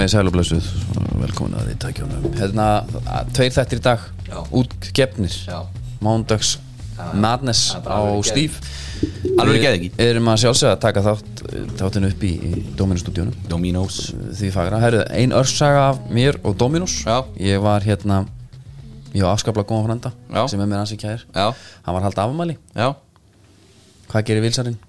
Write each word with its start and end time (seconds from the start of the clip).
Komið 0.00 0.08
í 0.08 0.12
sælublössuð 0.16 0.68
Velkomin 1.20 1.56
að 1.60 1.66
því 1.68 1.72
tækjónum 1.82 2.22
Hérna, 2.38 2.66
tveir 3.36 3.50
þættir 3.52 3.76
í 3.76 3.82
dag. 3.84 4.04
Já. 4.30 4.36
Út 4.56 4.86
gefnir 4.96 5.34
Já. 5.44 5.58
Mándags 6.00 6.54
Madness 7.20 7.74
á 7.76 7.84
bara 7.84 7.98
alveg 9.40 9.60
geðviki. 9.60 9.90
Við 9.98 10.12
erum 10.14 10.30
að 10.32 10.38
sjálfsögða 10.40 10.72
að 10.72 10.80
taka 10.86 11.02
þátt 11.04 11.42
Þáttinu 11.82 12.08
upp 12.14 12.24
í, 12.24 12.30
í 12.32 12.62
Dominus-stúdíunum 12.78 13.44
Dominos 13.52 13.98
Því 14.38 14.50
fagra. 14.54 14.78
Herðu, 14.80 15.02
ein 15.20 15.34
örsaga 15.36 15.82
af 15.90 16.00
mér 16.08 16.38
og 16.48 16.56
Dominus 16.60 17.02
Já. 17.04 17.18
Ég 17.36 17.60
var 17.60 17.84
hérna 17.84 18.22
Ég 19.12 19.20
var 19.20 19.34
afskaplega 19.34 19.68
góðan 19.68 19.90
frænda 19.90 20.14
Já. 20.32 20.46
Sem 20.48 20.64
er 20.64 20.70
mér 20.70 20.80
ansi 20.80 20.96
kæðir 21.02 21.26
Hann 21.36 21.98
var 21.98 22.08
halda 22.08 22.24
afmæli. 22.24 22.56
Já. 22.72 22.94
Hvað 24.08 24.24
gerir 24.32 24.48
vilsarinn? 24.48 24.80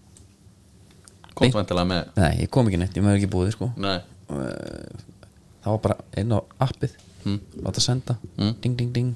Komst 1.36 1.60
vantilega 1.60 1.92
með 1.92 2.16
Nei, 2.16 2.32
ég 2.46 2.54
kom 2.54 2.72
ekki 2.72 2.80
neitt, 2.80 2.96
ég 2.96 3.04
maður 3.04 3.20
ekki 3.20 3.32
búið 3.36 3.54
sko. 3.58 3.74
Nei 3.76 4.00
það 4.32 5.72
var 5.76 5.82
bara 5.86 5.98
inn 6.18 6.32
á 6.36 6.40
appið 6.60 6.98
Mm. 7.22 7.40
láta 7.62 7.80
senda, 7.80 8.16
Mm. 8.38 8.56
ding 8.62 8.76
ding 8.78 8.92
ding. 8.94 9.16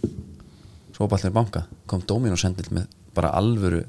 Svo 0.94 1.08
bara 1.10 1.18
allir 1.24 1.34
banka. 1.34 1.64
Kom 1.88 2.02
Dominó 2.06 2.36
sendil 2.38 2.66
með 2.70 2.86
bara 3.16 3.32
alvöru 3.32 3.84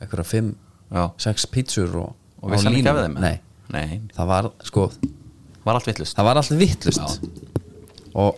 eitthvað 0.00 0.24
fimm, 0.24 0.54
Já. 0.90 1.10
sex 1.18 1.44
pítsur 1.46 1.94
og, 1.96 2.14
Og 2.42 2.50
vissi 2.50 2.64
hann 2.64 2.74
á 2.74 2.78
ekki 2.78 2.88
af 2.88 2.96
þeim? 2.96 3.20
Nei, 3.20 3.40
Nei. 3.70 4.00
Það 4.16 4.26
var 4.26 4.50
sko 4.64 4.90
Var 5.64 5.74
allt 5.74 5.84
vittlust 5.86 6.16
það 6.16 6.24
var 6.24 6.36
alltaf 6.36 6.58
vittlust 6.58 7.20
og 8.14 8.34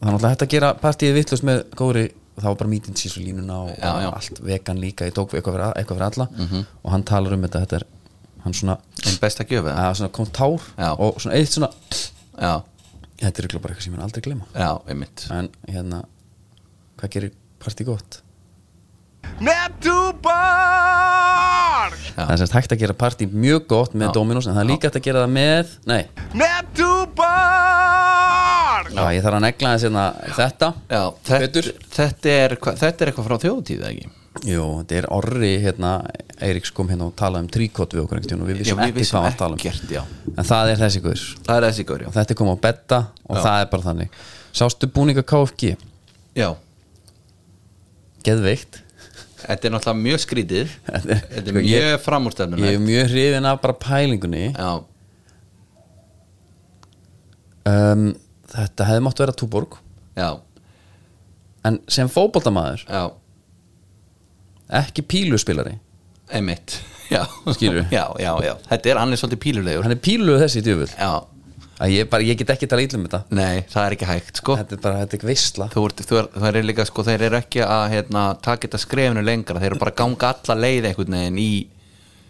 það 0.00 0.08
er 0.08 0.12
náttúrulega 0.12 0.28
hægt 0.34 0.42
að 0.42 0.48
gera 0.48 0.74
partíið 0.74 1.14
vittlust 1.14 1.44
með 1.44 1.62
góðri 1.78 2.04
og 2.36 2.42
það 2.42 2.48
var 2.50 2.54
bara 2.56 2.70
mítinn 2.70 2.94
sísu 2.96 3.20
línuna 3.24 3.56
og, 3.62 3.68
Já, 3.78 4.00
já. 4.02 4.08
og 4.08 4.14
allt. 4.14 4.40
Vegan 4.42 4.78
líka, 4.80 5.06
ég 5.06 5.12
tók 5.14 5.30
eitthvað 5.32 5.54
fyrir, 5.54 5.72
eitthvað 5.76 5.96
fyrir 5.96 6.18
alla. 6.18 6.28
Og 6.84 6.90
hann 6.90 7.02
talar 7.04 7.32
um 7.32 7.42
þetta, 7.42 7.60
þetta 7.66 7.76
er 7.76 7.86
hann 8.44 8.54
svona, 8.56 8.76
Einn 9.06 9.18
besta 9.22 9.44
gjöf 9.46 9.64
eða? 9.68 9.76
að, 9.88 9.94
svona 10.00 10.12
kom 10.18 10.26
tár 10.34 10.60
Já. 10.78 10.90
og 10.98 11.20
svona 11.22 11.36
eitt 11.38 11.52
svona 11.54 11.70
Já, 12.38 12.54
þetta 13.22 13.38
er 13.38 13.44
örugglega 13.46 13.62
bara 13.62 13.70
eitthvað 13.74 13.84
sem 13.86 13.92
ég 13.92 13.96
mun 13.98 14.06
aldrei 14.08 14.22
glema 14.26 14.44
já, 14.56 14.70
einmitt 14.90 15.18
en 15.30 15.48
hérna 15.68 15.98
hvað 16.98 17.08
gerir 17.16 17.32
partí 17.62 17.82
gott? 17.86 18.12
Netúborg 19.42 20.32
Já. 22.12 22.24
það 22.26 22.32
er 22.34 22.40
semst 22.42 22.56
hægt 22.56 22.72
að 22.74 22.80
gera 22.82 22.96
partí 22.98 23.26
mjög 23.30 23.66
gott 23.70 23.92
með 23.94 24.08
Já. 24.10 24.14
Dominos 24.16 24.46
en 24.48 24.56
það 24.56 24.64
er 24.64 24.70
líka 24.72 24.88
hægt 24.90 24.98
að 25.00 25.06
gera 25.06 25.22
það 25.24 25.32
með 25.36 25.66
nei, 25.90 26.02
Netúborg 26.42 27.30
já, 28.92 29.04
ég 29.16 29.22
þarf 29.24 29.38
að 29.38 29.44
negla 29.46 29.72
þess 29.76 29.86
hérna 29.88 30.04
þetta 30.36 30.68
Já, 30.92 31.02
þetta, 31.28 31.40
Betur. 31.46 31.70
þetta, 31.96 32.34
er, 32.42 32.56
hva- 32.62 32.76
þetta 32.82 32.98
er 33.06 33.12
eitthvað 33.12 33.28
frá 33.30 33.36
þjóðutíð 33.46 33.86
ekki? 33.90 34.10
Jú, 34.48 34.64
þetta 34.80 34.96
er 34.98 35.06
orri 35.12 35.50
hérna, 35.62 35.90
Eiríks 36.42 36.72
kom 36.74 36.88
hérna 36.90 37.06
og 37.10 37.16
talaði 37.18 37.44
um 37.46 37.50
tríkott 37.52 37.92
við 37.94 38.02
okkur 38.06 38.20
og 38.42 38.48
við 38.50 38.62
vissum 38.62 38.80
ekki 38.82 39.04
hvað 39.04 39.26
var 39.26 39.32
að 39.34 39.40
tala 39.42 39.56
um. 39.56 39.60
ekkert, 39.60 39.90
já. 39.92 40.02
En 40.32 40.48
það 40.48 40.70
er 40.72 40.80
þessi 40.80 41.02
Það 41.46 41.56
er 41.58 41.66
þessi 41.68 41.84
já. 41.90 42.08
Og 42.08 42.16
þetta 42.16 42.34
er 42.34 42.38
komið 42.40 42.56
á 42.56 42.64
betta 42.66 43.00
og 43.28 43.36
Já. 43.36 43.42
það 43.44 43.58
er 43.64 43.68
bara 43.74 43.86
þannig. 43.90 44.16
Sástu 44.52 44.88
búninga 44.96 45.22
KFG, 45.28 45.74
Já, 46.36 46.48
geðveikt. 48.24 48.80
Þetta 49.42 49.68
er 49.68 49.72
náttúrulega 49.74 50.02
mjög 50.06 50.20
skrítið. 50.22 50.74
Þetta 50.88 51.14
er- 51.16 51.22
Þetta 51.36 51.42
er 51.42 51.56
ég- 51.56 51.56
mjög 51.58 51.68
ég 52.70 52.78
er 52.78 52.84
mjög 52.86 53.08
hrifin 53.12 53.48
af 53.52 53.60
bara 53.64 53.74
pælingunni. 53.84 54.44
Já, 54.56 54.72
um, 57.68 58.06
þetta 58.52 58.86
hefði 58.88 59.02
mátt 59.06 59.22
vera 59.22 59.34
túborg. 59.36 59.78
Já, 60.16 60.30
en 61.64 61.78
sem 61.88 62.08
fótboltamaður 62.10 62.82
já 62.88 63.02
ekki 64.82 65.04
píluspilari? 65.08 65.76
Einmitt. 66.32 66.78
Já, 67.12 67.26
Skilurðu? 67.52 67.84
Já, 67.98 68.06
já, 68.18 68.32
já. 68.40 68.54
Þetta 68.70 68.90
er 68.90 69.00
annars 69.02 69.20
svolítið 69.20 69.40
pílulegur. 69.42 69.84
Hann 69.84 69.94
er 69.96 70.00
píluð 70.00 70.40
þessi 70.40 70.62
Já, 70.96 71.10
að 71.82 71.92
ég, 71.92 72.08
bara, 72.12 72.24
ég 72.24 72.38
get 72.40 72.52
ekki 72.54 72.68
tala 72.70 72.84
ítlum 72.86 73.04
þetta. 73.06 73.20
Nei, 73.34 73.64
það 73.72 73.84
er 73.84 73.96
ekki 73.96 74.08
hægt, 74.08 74.40
sko. 74.40 74.56
Þetta 74.60 74.76
er 74.76 74.82
bara, 74.84 75.02
þetta 75.02 75.16
er 75.16 75.18
ekki 75.18 75.28
veistla 75.28 75.68
Þú 75.72 75.84
ert, 75.88 76.02
þú 76.08 76.18
er, 76.20 76.28
það 76.36 76.58
er 76.60 76.68
líka, 76.68 76.86
sko, 76.88 77.04
þeir 77.08 77.24
eru 77.28 77.38
ekki 77.40 77.64
að 77.66 77.84
hérna, 77.96 78.24
taka 78.44 78.68
þetta 78.68 78.80
skrefinu 78.84 79.24
lengra. 79.26 79.62
Þeir 79.62 79.70
eru 79.72 79.82
bara 79.82 79.94
að 79.94 79.98
ganga 80.02 80.30
alla 80.32 80.58
leið 80.62 80.88
einhvern 80.90 81.18
veginn 81.18 81.42
í 81.42 81.50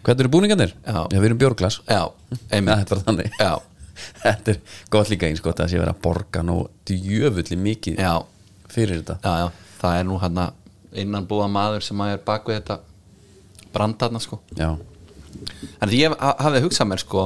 hvað 0.03 0.23
eru 0.25 0.33
búningarnir? 0.33 0.73
Já. 0.83 0.99
við 1.13 1.29
erum 1.29 1.39
bjórglas. 1.43 1.79
Já, 1.87 2.01
það 2.33 2.57
einmitt 2.57 2.95
þannig. 3.07 3.37
Já, 3.39 3.53
þetta 4.25 4.55
er 4.55 4.59
gott 4.91 5.13
líka 5.13 5.29
eins 5.29 5.43
gott 5.43 5.61
að 5.63 5.71
sé 5.71 5.79
vera 5.79 5.93
að 5.95 6.01
borga 6.03 6.43
nú 6.43 6.57
djöfulli 6.89 7.59
mikið 7.69 8.01
já, 8.03 8.13
fyrir 8.73 8.99
þetta. 8.99 9.19
Já, 9.23 9.45
já. 9.45 9.69
Það 9.83 9.99
er 9.99 10.09
nú 10.09 10.19
hérna 10.19 10.49
innan 11.01 11.25
búa 11.27 11.47
maður 11.51 11.81
sem 11.85 11.97
að 12.03 12.13
er 12.17 12.21
bak 12.25 12.45
við 12.49 12.59
þetta 12.61 12.79
brandarna, 13.73 14.19
sko. 14.21 14.39
Já, 14.57 14.75
Þannig 15.81 15.97
ég 15.99 16.13
ha- 16.19 16.35
hafði 16.39 16.61
hugsað 16.67 16.87
mér, 16.91 17.01
sko 17.01 17.23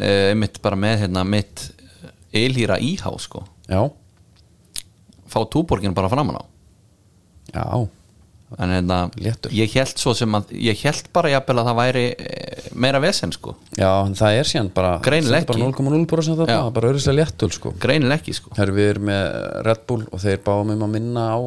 eh, 0.00 0.30
einmitt 0.32 0.60
bara 0.64 0.76
með 0.80 1.02
hérna 1.04 1.24
mitt 1.28 1.66
ylhýra 2.32 2.78
íhá, 2.80 3.10
sko. 3.20 3.44
Já, 3.68 3.82
fá 5.30 5.40
túborgin 5.52 5.94
bara 5.94 6.08
framan 6.08 6.40
á. 6.40 6.44
Já 7.54 7.66
en 8.58 8.74
hérna, 8.74 8.98
ég 9.54 9.74
held 9.78 10.00
svo 10.00 10.14
sem 10.18 10.34
að 10.34 10.50
ég 10.58 10.82
held 10.84 11.10
bara 11.14 11.30
jafnvel 11.30 11.60
að 11.62 11.70
það 11.70 11.80
væri 11.80 12.04
eh, 12.18 12.68
meira 12.74 13.00
vesen 13.02 13.32
sko, 13.34 13.54
já, 13.78 13.90
það 14.18 14.40
er 14.40 14.50
síðan 14.50 14.72
bara 14.74 14.96
bara 15.00 15.20
ekki. 15.20 15.62
0,0% 15.62 16.38
þetta, 16.42 16.50
Já. 16.50 16.60
bara 16.74 16.90
auðvitað 16.90 17.18
léttul 17.20 17.50
sko. 17.54 17.74
Greinileg 17.80 18.20
ekki 18.22 18.36
sko. 18.36 18.54
Herru, 18.58 18.74
við 18.76 18.92
erum 18.94 19.10
með 19.10 19.26
Red 19.66 19.82
Bull 19.90 20.06
og 20.10 20.22
þeir 20.22 20.40
báum 20.46 20.72
um 20.74 20.86
að 20.86 20.94
minna 20.98 21.26
á 21.30 21.38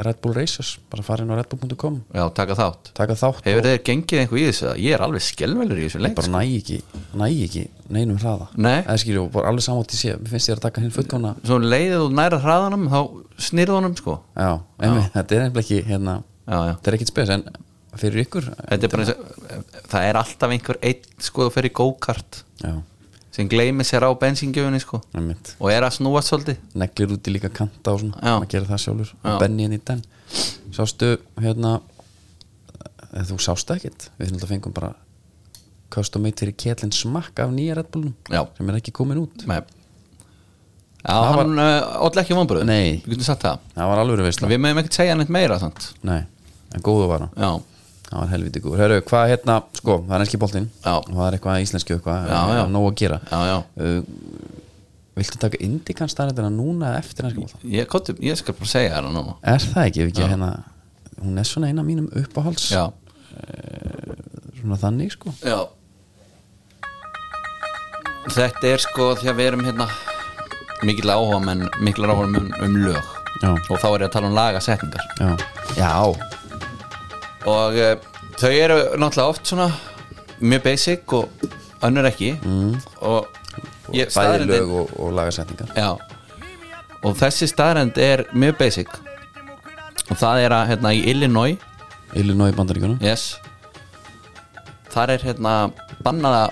Red 0.00 0.20
Bull 0.22 0.34
Racers. 0.36 0.78
Bara 0.90 1.02
fara 1.02 1.24
inn 1.24 1.32
á 1.32 1.36
redbull.com 1.40 1.96
já, 2.14 2.22
taka 2.34 2.54
þátt. 2.58 2.92
Taka 2.96 3.16
þátt 3.18 3.48
hefur 3.48 3.58
og 3.60 3.66
þeir 3.66 3.82
gengið 3.88 4.20
einhver 4.22 4.38
í 4.40 4.44
þessu? 4.46 4.70
Ég 4.78 4.94
er 4.94 5.04
alveg 5.04 5.24
skelvelur 5.26 5.80
í 5.80 5.88
þessu 5.88 6.02
leik 6.04 6.14
bara 6.16 6.28
sko. 6.28 6.36
næ 6.36 6.56
ekki, 6.60 6.78
næ 7.18 7.26
ekki 7.30 7.64
neinum 7.90 8.20
hraða. 8.22 8.46
Nei. 8.54 8.78
eða 8.84 8.98
skilju, 9.02 9.26
bara 9.34 9.50
alveg 9.50 9.66
samátt 9.66 9.94
í 9.96 9.98
sé. 9.98 10.14
Mér 10.20 10.34
finnst 10.36 10.52
ég 10.52 10.58
að 10.60 10.64
taka 10.68 10.84
hinn 10.84 10.94
fullkona 10.94 11.34
svo 11.42 11.58
leiðið 11.58 12.04
þú 12.04 12.08
næra 12.20 12.40
hraðanum 12.44 12.86
þá 12.92 13.00
snýrðu 13.50 13.78
honum 13.80 13.96
sko. 13.98 14.20
Já, 14.38 14.52
einmitt, 14.78 15.10
þetta 15.16 15.36
er 15.36 15.44
nefnilega 15.48 15.66
ekki 15.66 15.80
hérna, 15.90 16.14
já, 16.14 16.18
já. 16.20 16.29
Þetta 16.46 16.90
er 16.90 16.96
ekkit 16.98 17.12
spes 17.12 17.32
en 17.34 17.44
fyrir 18.00 18.24
ykkur 18.24 18.46
er 18.70 18.86
bara 18.86 19.06
það 19.90 20.06
er 20.06 20.20
alltaf 20.20 20.54
einhver 20.54 20.78
einn 20.82 21.20
sko 21.20 21.50
fer 21.52 21.68
í 21.68 21.72
go-kart 21.74 22.44
sem 23.30 23.48
gleymi 23.48 23.84
sér 23.86 24.04
á 24.06 24.10
bensingjöfunni 24.18 24.80
sko. 24.82 25.00
Einmitt. 25.14 25.54
Og 25.62 25.70
er 25.72 25.86
að 25.86 26.00
snúa 26.00 26.22
svolítið. 26.24 26.58
Neglir 26.82 27.14
úti 27.14 27.30
líka 27.30 27.50
kanta 27.54 27.94
og 27.94 28.02
svona 28.02 28.18
maður 28.18 28.48
gerir 28.50 28.70
það 28.70 28.82
sjálfur. 28.84 29.12
Já. 29.14 29.28
og 29.30 29.38
Benny 29.42 29.66
inn 29.68 29.76
í 29.76 29.80
den. 29.86 30.02
Sástu 30.74 31.12
hérna 31.38 31.76
eða 33.10 33.26
þú 33.30 33.38
sástu 33.42 33.76
ekkit 33.76 34.08
við 34.18 34.30
finnum 34.30 34.44
að 34.44 34.52
fengum 34.54 34.74
bara 34.74 34.92
custom 35.90 36.22
made 36.26 36.38
fyrir 36.38 36.54
ketlinn 36.58 36.94
smakk 36.94 37.42
af 37.42 37.54
nýja 37.54 37.78
Red 37.78 37.90
Bullnum 37.90 38.14
Já. 38.30 38.44
sem 38.56 38.70
er 38.70 38.78
ekki 38.78 38.94
komin 38.94 39.22
út. 39.22 39.46
Nei. 39.50 39.62
Já, 41.00 41.14
Það 41.14 41.30
var- 41.30 41.40
hann 41.40 41.58
uh, 41.58 42.04
óll 42.06 42.20
ekki 42.22 42.36
vonbröð 42.36 42.64
Nei. 42.68 43.00
við 43.04 43.14
getum 43.16 43.26
sagt 43.30 43.42
það. 43.46 43.58
Það 43.76 43.90
var 43.92 44.02
alveg 44.04 44.24
veistla 44.28 44.48
við 44.50 44.60
meðum 44.64 44.80
ekkert 44.82 44.98
segja 45.00 45.14
neitt 45.16 45.32
meira 45.32 45.58
sant? 45.58 45.90
nei, 46.02 46.20
en 46.74 46.84
góðu 46.86 47.08
var 47.10 47.24
hann. 47.26 47.34
Já, 47.36 47.50
það 48.10 48.18
var 48.20 48.32
helviti 48.34 48.60
góður. 48.64 48.82
Heru, 48.84 49.00
hvað 49.08 49.28
hérna, 49.34 49.58
sko, 49.80 49.98
það 50.08 50.16
er 50.18 50.24
enski 50.26 50.40
boltinn. 50.42 50.70
Já. 50.84 50.94
og 50.98 51.12
það 51.14 51.26
er 51.26 51.38
eitthvað 51.38 51.64
íslensku 51.64 51.96
eitthvað 51.96 52.28
Já, 52.28 52.40
já. 52.58 52.64
nóg 52.74 52.88
að 52.90 52.98
gera. 53.00 53.20
Já, 53.30 53.40
já. 53.50 53.56
Uh, 53.80 54.02
viltu 55.20 55.40
taka 55.42 55.58
Indikan 55.60 56.08
staðrættina 56.08 56.48
núna 56.54 56.94
eftir 56.98 57.26
enski 57.28 57.42
boltan 57.42 57.60
Ég, 57.68 57.88
kottu, 57.90 58.14
ég 58.24 58.38
skal 58.38 58.54
bara 58.56 58.70
segja 58.70 58.94
það 58.96 59.10
nú 59.12 59.24
er 59.42 59.58
það 59.66 59.88
ekki, 59.90 60.04
ef 60.06 60.12
ekki 60.14 60.28
hérna 60.30 60.50
hún 61.20 61.36
er 61.42 61.44
svona 61.48 61.68
eina 61.68 61.82
mínum 61.84 62.06
uppáhalds 62.16 62.70
Já, 62.72 62.86
svona 64.60 64.78
þannig 64.80 65.12
sko. 65.12 65.34
Já. 65.44 65.58
Þetta 68.30 68.70
er 68.70 68.82
sko 68.84 69.10
því 69.20 69.28
að 69.32 69.38
við 69.40 69.50
erum 69.50 69.64
hérna 69.66 69.86
mikill 70.86 71.10
áhuga 71.14 71.40
menn 71.44 71.66
mikill 71.84 72.08
áhuga 72.10 72.26
um, 72.28 72.50
um 72.64 72.76
lög. 72.84 73.02
Já. 73.40 73.50
og 73.70 73.78
þá 73.80 73.86
er 73.88 74.02
ég 74.02 74.06
að 74.08 74.12
tala 74.12 74.28
um 74.28 74.34
lagasetningar. 74.36 75.04
Já, 75.20 75.28
já, 75.78 75.90
og 77.48 77.76
uh, 77.78 77.92
þau 78.40 78.50
eru 78.52 78.78
náttúrulega 79.00 79.28
oft 79.32 79.46
svona 79.48 79.68
mjög 80.40 80.62
basic 80.66 81.14
og 81.16 81.46
önnur 81.86 82.08
ekki. 82.10 82.32
Mm. 82.44 82.74
og 83.00 83.28
ég, 83.94 84.10
bæði 84.10 84.14
staðreyndin- 84.16 84.52
lög 84.56 84.74
og, 84.82 84.94
og 85.00 85.12
lagasetningar. 85.16 85.72
Já. 85.76 85.90
Og 87.00 87.16
þessi 87.16 87.48
staðrend 87.48 87.96
er 87.96 88.26
mjög 88.36 88.58
basic. 88.60 88.90
Og 90.10 90.18
það 90.20 90.42
er 90.44 90.52
að 90.58 90.66
hérna 90.74 90.92
í 90.92 91.04
Illinois. 91.08 91.56
Illinois 92.18 92.52
bandaríkunum 92.56 92.98
Yes. 93.00 93.36
Þar 94.90 95.12
er 95.14 95.22
hérna 95.22 95.52
bannaða 96.02 96.48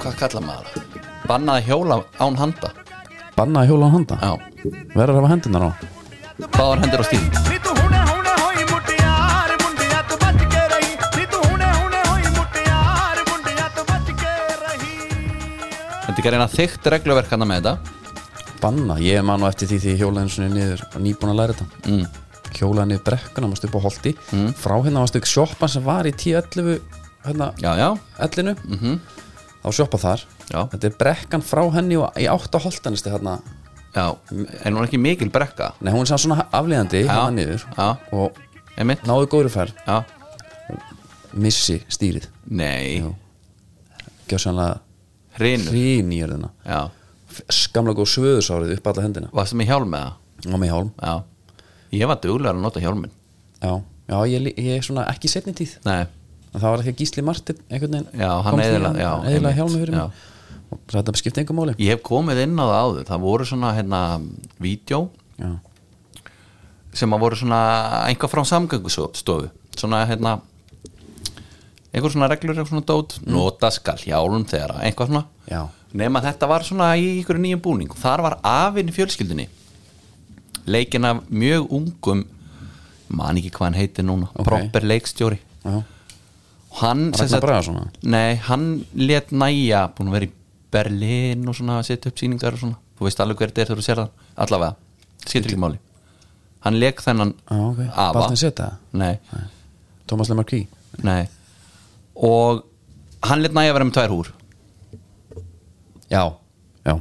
Hvað 0.00 0.14
kalla 0.20 0.40
maður 0.46 0.68
það? 0.70 1.08
Bannaða 1.26 1.64
hjóla 1.66 1.96
án 2.22 2.36
handa 2.38 2.70
banna 3.40 3.62
að 3.62 3.70
hjóla 3.70 3.88
á 3.88 3.94
handa 3.94 4.16
verður 4.92 5.14
að 5.14 5.18
hafa 5.22 5.28
hendunar 5.32 5.62
á 5.64 5.70
hvað 6.52 6.66
var 6.66 6.82
hendur 6.82 7.00
á 7.00 7.06
stíl? 7.08 7.22
Þetta 16.10 16.28
er 16.28 16.36
eina 16.36 16.48
þygt 16.52 16.88
regluverkana 16.92 17.46
með 17.48 17.62
þetta 17.64 17.96
Banna, 18.60 18.98
ég 19.00 19.16
er 19.16 19.22
mann 19.24 19.40
og 19.40 19.48
eftir 19.48 19.70
því 19.70 19.78
því 19.80 19.92
hjólaðinsunni 20.02 20.48
niður 20.52 20.82
og 20.90 20.98
nýbúin 21.00 21.30
að 21.32 21.38
læra 21.38 21.54
þetta 21.56 21.94
mm. 21.94 22.02
Hjólaðinni 22.58 22.98
brekkuna 23.06 23.48
mást 23.48 23.64
upp 23.64 23.78
á 23.78 23.84
holdi 23.86 24.12
mm. 24.18 24.50
Frá 24.60 24.74
hérna 24.82 25.00
mást 25.00 25.16
upp 25.16 25.30
sjoppan 25.30 25.72
sem 25.72 25.86
var 25.86 26.10
í 26.10 26.12
10-11 26.12 26.82
hérna, 27.24 27.48
já, 27.62 27.70
já. 27.80 27.88
11 28.20 28.52
mm 28.52 28.76
-hmm 28.82 29.00
þá 29.64 29.68
sjoppa 29.76 29.98
þar. 30.00 30.22
Já. 30.50 30.60
þetta 30.72 30.86
er 30.90 30.94
brekkan 30.98 31.42
frá 31.46 31.62
henni 31.74 31.96
og 32.00 32.16
í 32.18 32.26
átt 32.30 32.54
á 32.56 32.58
holtanisti 32.64 33.10
hérna 33.12 33.38
já, 33.94 34.04
en 34.30 34.74
hún 34.74 34.80
er 34.82 34.86
ekki 34.88 34.98
mikil 35.02 35.30
brekka? 35.30 35.72
Nei 35.80 35.92
hún 35.94 36.02
er 36.06 36.10
samt 36.10 36.24
svona 36.24 36.46
aflíðandi 36.54 37.04
hérna 37.06 37.30
niður 37.34 37.64
Já. 37.76 37.88
og 38.14 38.38
einmitt, 38.78 39.02
náðu 39.06 39.28
góðri 39.30 39.50
færð 39.52 39.74
já, 39.86 39.98
missi 41.32 41.80
stýrið. 41.90 42.26
Nei. 42.50 43.00
Jú. 43.02 43.12
gjössanlega 44.30 44.78
hrinur, 45.38 45.72
hrín 45.74 46.10
í 46.14 46.20
jörðina. 46.22 46.50
Já. 46.66 46.80
Skamlega 47.50 47.98
góð 48.00 48.10
svöðusárið 48.14 48.76
upp 48.76 48.86
alla 48.90 49.02
hendina. 49.06 49.30
Varstu 49.34 49.58
með 49.58 49.70
hjálm 49.70 49.90
með 49.90 50.04
það? 50.06 50.16
og 50.54 50.60
með 50.62 50.70
hjálm. 50.72 50.90
Já, 51.02 51.14
ég 52.00 52.08
var 52.10 52.18
duglegar 52.22 52.56
að 52.56 52.62
nota 52.64 52.80
hjálmin 52.82 53.10
já, 53.60 53.72
já 54.08 54.16
ég, 54.30 54.40
lí- 54.46 54.54
ég 54.56 54.78
er 54.78 54.86
svona 54.86 55.04
ekki 55.10 55.28
setni 55.28 55.52
tíð. 55.54 55.74
Nei, 55.84 56.06
en 56.54 56.60
það 56.60 56.68
var 56.70 56.82
að 56.82 56.96
Gísli 57.00 57.22
Martin 57.22 57.56
einhvern 57.70 57.92
veginn 57.96 58.08
einmitt, 59.36 59.56
hjálmi 59.56 59.80
fyrir 59.84 59.96
mig. 59.96 60.12
og 60.70 60.78
þetta 60.94 61.16
skipti 61.18 61.40
engum 61.42 61.56
máli. 61.60 61.74
Ég 61.78 61.94
hef 61.96 62.02
komið 62.06 62.42
inn 62.44 62.56
á 62.58 62.64
það 62.66 62.78
áður. 62.84 63.04
Það 63.10 63.20
voru 63.24 63.44
svona 63.48 63.72
hérna 63.74 64.00
vídeo 64.62 65.00
já, 65.38 65.50
sem 66.92 67.10
að 67.14 67.20
voru 67.24 67.36
svona 67.38 67.60
einhver 68.08 68.30
frá 68.30 68.42
samgöngustofu. 68.46 69.50
Svona 69.76 70.04
hérna 70.10 70.40
einhver 71.94 72.10
svona 72.14 72.28
reglur 72.30 72.54
eitthvað 72.54 72.72
svona 72.72 72.86
dót. 72.86 73.16
Nota 73.26 73.70
skal 73.74 73.96
hjálm 74.02 74.44
þegar 74.50 74.76
að- 74.76 74.82
eitthvað 74.90 75.10
svona. 75.10 75.24
Já, 75.50 75.62
nema 75.94 76.20
þetta 76.22 76.48
var 76.48 76.60
svona 76.66 76.90
í 76.98 77.06
einhverju 77.18 77.40
nýjum 77.46 77.62
búning 77.62 77.88
þar 77.94 78.22
var 78.22 78.38
afinn 78.42 78.88
í 78.90 78.94
fjölskyldunni. 78.94 79.48
Leikin 80.66 81.04
af 81.04 81.22
mjög 81.30 81.70
ungum 81.70 82.24
man 83.08 83.36
ekki 83.36 83.50
hvað 83.50 83.64
hann 83.70 83.74
heitir 83.74 84.04
núna 84.06 84.28
Ok. 84.36 84.44
proper 84.46 84.80
leikstjóri. 84.86 85.38
Já. 85.64 85.82
Hann 86.78 87.10
sagt- 87.18 87.42
nei, 88.02 88.34
hann 88.36 88.84
let 88.94 89.30
næja 89.32 89.88
búin 89.96 90.08
að 90.08 90.12
vera 90.12 90.26
í 90.26 90.32
Berlin 90.70 91.48
og 91.48 91.54
svona 91.58 91.80
setja 91.82 92.10
upp 92.12 92.16
sýningar 92.20 92.52
og 92.54 92.58
svona. 92.60 92.76
Þú 92.98 93.06
veist 93.08 93.20
alveg 93.20 93.36
hver 93.40 93.48
þetta 93.50 93.60
er 93.62 93.66
þegar 93.66 93.80
þú 93.80 93.86
sér 93.88 93.96
það? 94.00 94.10
Allavega, 94.36 94.76
skilur 95.26 95.48
ekki 95.50 95.58
máli. 95.58 95.78
Hann 96.60 96.74
leik 96.78 97.00
þennan 97.02 97.34
já 97.50 97.56
ok, 97.70 97.80
afa. 97.96 98.36
Setja 98.36 98.68
nei, 98.92 99.18
Thomas 100.06 100.28
Lemar 100.28 100.44
Kví 100.44 100.66
nei. 101.02 101.28
Og 102.16 102.62
hann 103.22 103.42
let 103.42 103.52
næja 103.52 103.72
vera 103.72 103.84
með 103.84 103.92
tvær 103.96 104.08
húr 104.14 104.28
já, 106.10 106.22
já, 106.86 106.94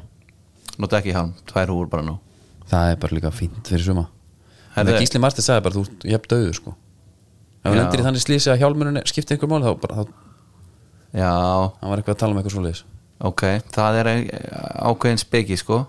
nota 0.80 1.00
ekki 1.02 1.14
hann, 1.16 1.34
tvær 1.50 1.68
húr 1.74 1.90
bara 1.90 2.04
nú. 2.06 2.18
Það 2.70 2.92
er 2.92 2.96
bara 3.02 3.16
líka 3.18 3.32
fínt 3.34 3.66
fyrir 3.68 3.84
suma. 3.86 4.08
Gísli 5.02 5.20
Martin 5.20 5.44
sagði 5.44 5.64
bara 5.66 5.76
þú 5.76 5.82
ert 5.88 6.04
jafn 6.14 6.30
döður 6.30 6.54
sko 6.56 6.76
ef 7.60 7.70
hann 7.70 7.76
Já. 7.78 7.82
lendir 7.84 8.00
í 8.02 8.06
þannig 8.08 8.24
slísi 8.24 8.52
að 8.54 8.60
hjálmurinn 8.64 9.02
skipti 9.10 9.36
einhver 9.36 9.50
mál 9.52 9.64
þá 9.66 9.72
bara, 9.82 9.96
þá, 9.96 10.12
já, 11.20 11.32
hann 11.82 11.90
var 11.92 11.98
eitthvað 12.02 12.16
að 12.16 12.22
tala 12.24 12.32
um 12.36 12.40
eitthvað 12.42 12.56
svoleiðis. 12.56 12.84
Ok 13.20 13.42
það 13.76 13.98
er 14.00 14.10
ákveðin 14.90 15.20
speki 15.20 15.58
sko. 15.60 15.82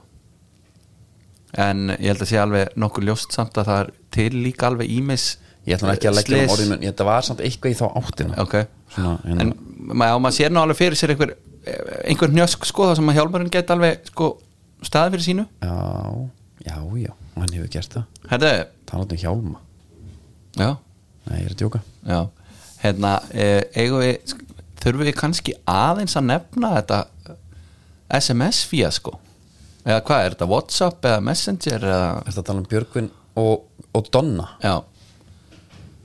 En 1.61 1.89
ég 1.99 2.13
held 2.13 2.23
að 2.23 2.29
sé 2.31 2.39
alveg 2.39 2.75
nokkuð 2.79 3.07
ljóst 3.09 3.35
samt 3.35 3.57
að 3.59 3.67
það 3.71 3.81
er 3.85 3.89
til 4.15 4.31
líka 4.45 4.69
alveg 4.71 4.91
ímis 4.95 5.25
ég 5.67 5.77
ætla 5.77 5.95
ekki 5.97 6.09
að 6.11 6.17
leggja 6.21 6.37
um 6.37 6.43
slys. 6.45 6.53
orðið 6.55 6.69
mun 6.71 6.85
þetta 6.87 7.07
var 7.09 7.27
samt 7.27 7.41
eitthvað 7.45 7.73
í 7.75 7.79
þá 7.81 7.87
áttina. 8.01 8.37
Ok. 8.43 8.55
Svona, 8.95 9.15
hérna- 9.25 9.41
en 9.43 9.55
ma- 9.99 10.07
já, 10.11 10.15
maður 10.23 10.37
sér 10.39 10.51
nú 10.55 10.61
alveg 10.63 10.79
fyrir 10.79 10.99
sér 10.99 11.13
einhver, 11.15 11.33
einhver 12.07 12.31
njösk 12.35 12.65
sko 12.71 12.87
það 12.91 12.97
sem 13.01 13.11
að 13.13 13.19
hjálmarinn 13.19 13.51
geti 13.55 13.75
alveg 13.75 14.07
sko 14.13 14.29
staði 14.87 15.11
fyrir 15.17 15.27
sínu. 15.27 15.47
Já, 15.61 15.75
já, 16.71 16.77
já, 17.03 17.13
hann 17.37 17.53
hefur 17.55 17.73
gert 17.75 17.97
það. 17.99 18.07
Herðu, 18.31 18.53
talað 18.87 19.13
um 19.17 19.23
hjálma. 19.25 19.59
Já, 20.57 20.71
nei, 21.29 21.41
ég 21.41 21.49
er 21.49 21.55
að 21.55 21.63
djóka. 21.63 21.83
Já. 22.07 22.21
Hérna, 22.81 23.15
eh, 23.35 23.63
eigum 23.77 24.01
við 24.01 24.35
þurfum 24.81 25.09
við 25.09 25.17
kannski 25.19 25.57
aðeins 25.69 26.17
að 26.17 26.29
nefna 26.31 26.73
þetta 26.79 27.01
SMS 28.21 28.63
fía 28.69 28.91
sko? 28.95 29.19
Eða 29.85 30.01
hvað 30.07 30.25
er 30.25 30.35
þetta, 30.35 30.49
Whatsapp 30.51 31.07
eða 31.11 31.25
Messenger 31.25 31.85
eða, 31.85 32.09
er 32.25 32.35
það 32.35 32.43
að 32.43 32.49
tala 32.49 32.63
um 32.63 32.71
Björgvin 32.71 33.11
og, 33.41 33.85
og 33.97 34.11
Donna? 34.13 34.49
Já. 34.65 34.75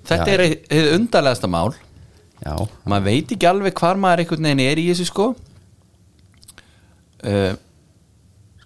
Þetta 0.05 0.29
Já. 0.29 0.35
er 0.35 0.43
eið 0.45 0.91
undarlegasta 0.99 1.49
mál. 1.51 1.73
Já, 2.45 2.53
maður 2.85 3.07
veit 3.07 3.31
ekki 3.33 3.47
alveg 3.49 3.77
hvar 3.79 3.97
maður 3.99 4.23
einhvern 4.23 4.47
veginn 4.49 4.63
er 4.65 4.81
í 4.81 4.89
þessu 4.91 5.07
sko. 5.09 5.29
Uh, 7.25 7.55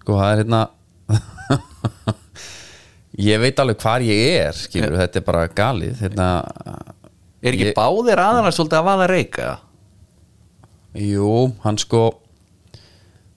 sko 0.00 0.18
það 0.18 0.32
er 0.34 0.42
hérna 0.42 0.62
ég 3.18 3.40
veit 3.42 3.58
alveg 3.58 3.78
hvar 3.82 4.00
ég 4.06 4.36
er 4.46 4.52
skilur, 4.54 4.96
þetta 5.00 5.16
er 5.20 5.24
bara 5.26 5.48
galið 5.48 5.98
hérna, 6.04 6.28
er 7.42 7.52
ekki 7.56 7.70
Ég- 7.70 7.74
báðir 7.76 8.20
aðanar 8.22 8.52
svolítið 8.54 8.78
að 8.80 8.88
vaða 8.90 9.08
reyka? 9.10 9.58
Jú, 10.94 11.52
hann 11.64 11.78
sko 11.78 12.02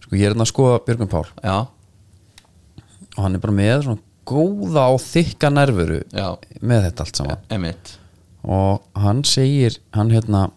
sko 0.04 0.16
ég 0.18 0.26
er 0.26 0.34
hérna 0.34 0.46
að 0.46 0.52
skoða 0.54 0.80
Björgvin 0.86 1.10
Pál. 1.12 1.26
Já, 1.44 1.68
og 3.18 3.22
hann 3.24 3.36
er 3.38 3.40
bara 3.44 3.54
með 3.54 3.84
svona 3.86 4.02
góða 4.26 4.86
og 4.94 5.02
þykka 5.04 5.50
nervuru 5.54 6.02
Já. 6.16 6.38
með 6.62 6.88
þetta 6.88 7.06
allt 7.06 7.16
saman. 7.20 7.44
Emitt 7.54 7.98
og 8.44 8.82
hann 9.00 9.22
segir 9.24 9.78
hann 9.96 10.10
hérna 10.12 10.50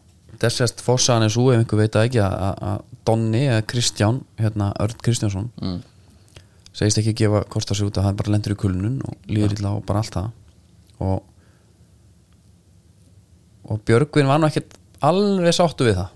þessast 0.43 0.81
fossaðan 0.83 1.23
er 1.29 1.31
svo 1.31 1.53
ef 1.53 1.61
einhver 1.63 1.79
veit 1.85 1.95
ekki 2.01 2.19
að- 2.19 2.39
að 2.49 2.57
að 2.71 2.81
Donni 3.07 3.43
eða 3.47 3.63
Kristján 3.71 4.17
hérna 4.41 4.73
Örn 4.83 4.97
Kristjánsson 5.03 5.51
mm. 5.63 5.77
Segist 6.77 7.01
ekki 7.01 7.15
að 7.15 7.21
gefa 7.23 7.45
kost 7.53 7.73
að 7.73 7.81
sig 7.81 7.89
út 7.89 8.01
að 8.01 8.09
hann 8.09 8.19
bara 8.19 8.35
lendur 8.35 8.55
í 8.57 8.61
kulnun 8.61 8.99
og 9.07 9.31
líður 9.31 9.57
illa 9.57 9.73
og 9.79 9.87
bara 9.89 10.03
allt 10.05 10.19
það. 10.19 10.29
Og 11.07 11.25
og 13.67 13.81
Björgvin 13.83 14.29
var 14.31 14.39
nú 14.39 14.47
ekkert 14.47 14.77
alveg 15.05 15.55
sáttu 15.57 15.89
við 15.89 15.99
það. 15.99 16.13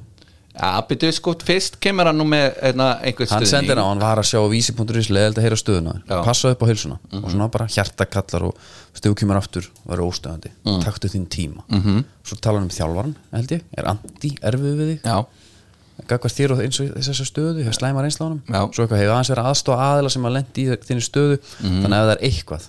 Já, 0.51 0.83
byrju 0.85 1.11
sko, 1.15 1.33
fyrst 1.47 1.77
kemur 1.81 2.09
hann 2.11 2.19
nú 2.19 2.25
með 2.29 2.57
einna, 2.69 2.89
einhver 3.07 3.29
hann 3.31 3.45
stuðning. 3.47 3.51
sendir 3.51 3.79
á, 3.81 3.85
hann 3.87 4.03
var 4.03 4.21
að 4.21 4.27
sjá 4.29 4.41
vísi.is 4.51 5.09
leðild 5.15 5.39
að 5.39 5.47
heyra 5.47 5.59
stöðuna, 5.59 5.95
Já. 6.03 6.17
passa 6.27 6.51
upp 6.53 6.65
á 6.67 6.69
heilsuna. 6.69 6.97
Og 7.17 7.29
svona 7.31 7.47
bara 7.55 7.69
hjartakallar 7.71 8.47
og 8.51 8.59
stegu 8.99 9.15
kemur 9.17 9.39
aftur 9.39 9.69
og 9.71 9.93
verður 9.93 10.11
óstöðandi, 10.11 10.51
taktu 10.85 11.09
þín 11.09 11.29
tíma. 11.31 11.63
-hmm. 11.71 12.05
svo 12.27 12.37
talar 12.37 12.61
hann 12.61 12.69
um 12.69 12.77
þjálfaran 12.77 13.15
held 13.33 13.53
ég, 13.56 13.63
er 13.79 13.89
Andi 13.95 14.31
erfið 14.43 14.75
við 14.77 14.91
þig? 14.91 15.01
Já, 15.06 15.27
gagvart 16.08 16.37
þér 16.37 16.55
og 16.55 16.61
þessa 16.61 17.26
stöðu 17.26 17.64
hefur 17.64 17.76
slæma 17.76 18.05
reynsla 18.05 18.25
á 18.25 18.29
honum 18.29 18.41
Já. 18.47 18.61
svo 18.73 18.85
eitthvað 18.85 19.00
hefur 19.02 19.14
aðeins 19.14 19.32
verið 19.32 19.49
aðstofa 19.50 19.88
aðila 19.91 20.12
sem 20.14 20.29
að 20.29 20.35
lendi 20.37 20.64
í 20.64 20.79
þinni 20.86 21.05
stöðu. 21.05 21.36
Þannig 21.60 21.96
að 21.96 22.06
það 22.06 22.15
er 22.15 22.22
eitthvað 22.29 22.69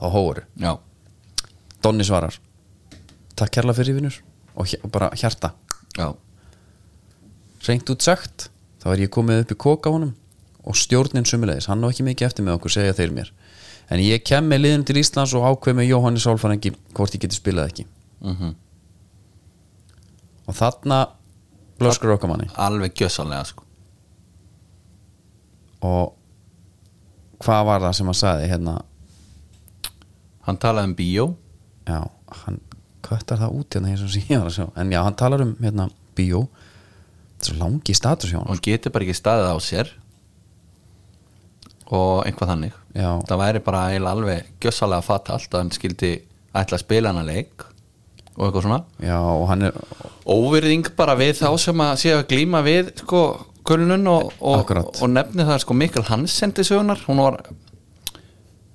þá 0.00 0.06
hóru 0.14 0.44
já, 0.60 0.72
Donni 1.84 2.06
svarar 2.06 2.38
takk 3.38 3.54
kærlega 3.56 3.78
fyrir 3.80 3.98
vinnur 3.98 4.18
og, 4.54 4.74
og 4.84 4.90
bara 4.94 5.10
hjarta. 5.18 5.52
Já. 5.98 6.10
Reynt 7.68 7.90
út 7.90 8.04
sagt 8.04 8.48
þá 8.82 8.90
er 8.94 9.04
ég 9.06 9.14
komið 9.14 9.44
upp 9.44 9.54
í 9.54 9.60
koka 9.66 9.92
honum 9.94 10.12
og 10.64 10.76
stjórnin 10.78 11.26
sumulegis, 11.28 11.68
hann 11.68 11.84
á 11.84 11.88
ekki 11.90 12.06
mikið 12.06 12.28
eftir 12.30 12.46
með 12.46 12.58
okkur 12.58 12.72
segja 12.72 12.96
þeir 12.96 13.12
mér. 13.16 13.32
En 13.92 14.00
ég 14.00 14.22
kem 14.24 14.46
með 14.48 14.62
liðin 14.64 14.84
til 14.88 14.96
Íslands 14.96 15.34
og 15.36 15.44
ákveð 15.44 15.76
með 15.80 15.90
Jóhanni 15.90 16.22
Sálfarengi 16.22 16.72
hvort 16.96 17.16
ég 17.16 17.24
geti 17.26 17.36
spilað 17.36 17.72
ekki. 17.72 17.88
Mm 18.24 18.54
og 20.44 20.56
þarna 20.58 20.98
blöskur 21.84 22.14
okkar 22.16 22.32
manni 22.32 22.48
Alveg 22.60 22.94
gjössalega 22.98 23.46
sko. 23.48 23.64
Og 25.84 26.14
hvað 27.44 27.64
var 27.68 27.82
það 27.84 27.96
sem 27.98 28.10
hann 28.10 28.20
sagði 28.20 28.50
hérna? 28.52 28.76
Hann 30.44 30.60
talaði 30.60 30.90
um 30.90 30.94
bíó. 30.98 31.26
Já, 31.88 31.98
hann 32.44 32.60
köttar 33.04 33.40
það 33.42 33.58
út 33.58 33.76
hérna 33.76 33.92
eins 33.92 34.04
og 34.04 34.14
að 34.40 34.54
sjá. 34.56 34.66
En 34.80 34.92
já, 34.92 35.00
hann 35.04 35.18
talar 35.20 35.44
um 35.44 35.52
hérna 35.60 35.90
bíó. 36.16 36.46
Þetta 37.34 37.44
er 37.44 37.50
svo 37.50 37.58
langi 37.60 37.96
status 37.96 38.32
hjá 38.32 38.40
hann 38.40 38.48
hann 38.48 38.64
getur 38.64 38.94
bara 38.94 39.06
ekki 39.06 39.18
staðið 39.20 39.52
á 39.52 39.58
sér. 39.60 39.92
Og 41.92 42.24
einhvað 42.24 42.54
þannig. 42.54 42.80
Já. 42.94 43.10
það 43.28 43.40
væri 43.42 43.60
bara 43.66 43.86
alveg 44.08 44.50
gjössalega 44.62 45.04
fatalt 45.04 45.52
að 45.52 45.64
hann 45.64 45.72
skildi 45.74 46.12
ætla 46.54 46.78
að 46.78 46.84
spila 46.84 47.10
hana 47.10 47.24
leik 47.26 47.64
og 48.34 48.46
eitthvað 48.46 48.64
svona. 48.66 48.80
Já, 49.02 49.18
og 49.18 49.48
hann 49.50 49.68
er 49.68 49.76
óvirðing 50.26 50.88
bara 50.98 51.16
við 51.18 51.36
þá 51.42 51.50
sem 51.62 51.82
að 51.84 51.98
séu 52.02 52.16
að 52.18 52.28
glíma 52.32 52.62
við 52.66 52.94
sko 53.04 53.24
kulnun 53.64 54.08
og, 54.10 54.32
og, 54.44 54.72
og 54.74 55.06
nefni 55.12 55.46
það 55.46 55.62
sko 55.64 55.76
Mikkel 55.78 56.06
Hansen 56.08 56.52
til 56.54 56.66
sögunar. 56.68 57.00
Hún 57.06 57.22
var 57.22 57.38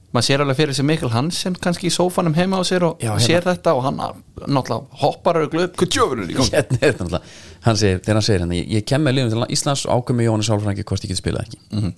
maður 0.09 0.25
sér 0.25 0.43
alveg 0.43 0.57
fyrir 0.57 0.77
sig 0.77 0.87
Mikkel 0.89 1.11
Hansen 1.13 1.57
kannski 1.61 1.89
í 1.89 1.93
sófanum 1.93 2.33
heima 2.37 2.57
á 2.57 2.63
sér 2.65 2.87
og 2.87 3.03
Já, 3.03 3.11
sér 3.21 3.45
þetta 3.45 3.75
og 3.77 3.83
hann 3.85 3.99
náttúrulega 3.99 5.01
hoppar 5.03 5.41
og 5.43 5.51
glöð, 5.53 5.69
hvað 5.77 5.99
er 5.99 6.33
gang 6.33 6.53
hérna 6.55 6.79
er 6.79 6.85
þetta 6.87 7.05
náttúrulega. 7.05 7.33
Hann 7.67 7.77
segir, 7.77 7.99
þegar 7.99 8.17
hann 8.17 8.25
segir 8.25 8.43
hérna, 8.45 8.57
ég, 8.57 8.71
ég 8.79 8.87
kem 8.89 9.03
með 9.05 9.17
liðum 9.19 9.35
til 9.35 9.57
Íslands 9.57 9.85
og 9.85 9.99
ákveð 9.99 10.17
með 10.17 10.29
Jóhanni 10.29 10.47
Sálfrangi 10.47 10.87
hvort 10.87 11.05
ég 11.05 11.11
geti 11.11 11.21
spilað 11.21 11.45
ekki. 11.45 11.61
Mhm. 11.75 11.93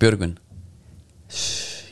Björgvin 0.00 0.36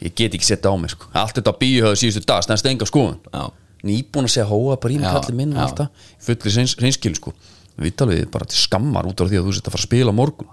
ég 0.07 0.15
get 0.15 0.35
ekki 0.35 0.47
setja 0.47 0.71
á 0.71 0.75
mig 0.79 0.93
sko. 0.95 1.11
allt 1.13 1.37
þetta 1.39 1.55
bíu 1.59 1.85
höfðu 1.85 2.01
síðustu 2.01 2.27
dag 2.27 2.45
stendst 2.47 2.67
enga 2.71 2.87
skoðun. 2.89 3.19
Já. 3.35 3.51
Nýbúin 3.87 4.27
að 4.27 4.35
segja 4.35 4.49
hóa 4.51 4.77
bara 4.81 4.95
í 4.95 4.99
mig 4.99 5.09
Já, 5.09 5.15
kallið 5.17 5.39
minn 5.39 5.55
og 5.55 5.63
allt 5.65 5.83
það. 5.83 6.05
Í 6.19 6.27
fulli 6.27 6.55
reyns, 6.57 6.75
reynskil 6.83 7.15
sko. 7.19 7.35
Við 7.79 7.95
talið 8.01 8.25
bara 8.35 8.49
til 8.51 8.59
skammar 8.59 9.07
út 9.07 9.23
af 9.23 9.31
því 9.31 9.39
að 9.39 9.49
þú 9.49 9.55
sett 9.55 9.71
að 9.71 9.77
fara 9.77 9.85
að 9.85 9.89
spila 9.89 10.15
á 10.15 10.19
morgun. 10.19 10.51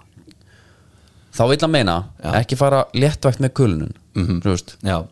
Þá 1.36 1.42
vil 1.50 1.58
hann 1.60 1.74
meina 1.74 1.96
Já. 2.22 2.30
ekki 2.40 2.56
fara 2.56 2.86
léttvægt 2.96 3.42
með 3.44 3.52
kulnun 3.58 3.92
mm 4.14 4.26
-hmm. 4.26 5.06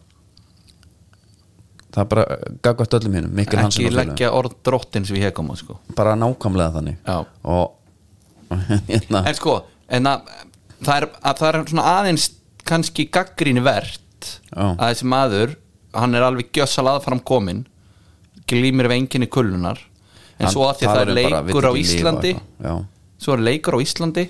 Það 1.95 2.03
er 2.03 2.09
bara 2.11 2.25
gagvægt 2.63 2.95
öllum 2.95 3.15
hinnum 3.15 3.39
ekki 3.39 3.91
leggja 3.91 4.33
orð 4.33 4.55
drottins 4.65 5.11
við 5.11 5.29
hegum 5.29 5.57
sko. 5.57 5.79
bara 5.95 6.17
nákvæmlega 6.17 6.73
þannig. 6.73 6.97
Já. 7.07 7.27
og, 7.43 7.73
hérna, 8.89 9.27
en 9.27 9.35
sko 9.35 9.65
en 9.89 10.07
að, 10.07 10.21
það, 10.83 10.97
er, 10.97 11.09
að 11.23 11.39
það 11.39 11.49
er 11.49 11.69
svona 11.69 11.87
aðeins 12.01 12.31
kannski 12.65 13.07
gaggríni 13.13 13.63
verðt 13.65 14.41
að 14.55 14.89
þessi 14.89 15.07
maður 15.11 15.57
hann 15.95 16.15
er 16.15 16.27
alveg 16.27 16.51
gjössalað 16.53 17.03
fram 17.05 17.21
komin 17.21 17.65
glýmir 18.51 18.89
við 18.91 19.01
enginni 19.01 19.29
kullunar 19.33 19.81
en 20.39 20.51
svo 20.51 20.67
að 20.69 20.81
því 20.81 20.89
að 20.89 20.95
það 20.95 21.03
er 21.03 21.13
um 21.13 21.21
bara, 21.21 21.43
leikur 21.49 21.69
á 21.69 21.73
Íslandi 21.81 22.33
svo 23.25 23.37
er 23.37 23.45
leikur 23.49 23.77
á 23.77 23.81
Íslandi 23.85 24.25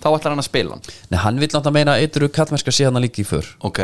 þá 0.00 0.08
ætlar 0.14 0.32
hann 0.34 0.42
að 0.42 0.48
spila 0.48 0.76
hann. 0.76 0.94
Nei, 1.12 1.18
hann 1.24 1.40
vil 1.40 1.48
náttúrulega 1.50 1.76
meina 1.76 1.96
að 1.96 2.06
eitthvað 2.06 2.32
kallmennska 2.38 2.74
sé 2.74 2.86
hann 2.88 3.00
líka 3.04 3.20
í 3.22 3.26
för. 3.28 3.46
Ok, 3.68 3.80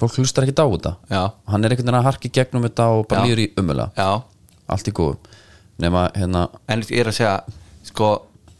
fólk 0.00 0.16
hlustar 0.20 0.46
ekki 0.46 0.56
á 0.56 0.64
þetta. 0.64 0.94
Já, 1.12 1.22
hann 1.52 1.64
er 1.64 1.74
einhvern 1.74 1.90
veginn 1.90 2.00
að 2.00 2.08
harki 2.08 2.30
gegnum 2.32 2.64
þetta 2.64 2.86
og 2.96 3.04
bara 3.10 3.26
líður 3.26 3.44
í 3.44 3.48
umulega 3.60 3.90
já. 3.98 4.22
Allt 4.68 4.88
í 4.88 4.94
góðu. 4.96 5.18
Nema 5.78 6.08
hérna 6.16 6.48
en 6.68 6.84
ég 6.88 7.02
er 7.04 7.10
að 7.12 7.18
segja 7.18 7.34
sko, 7.86 8.08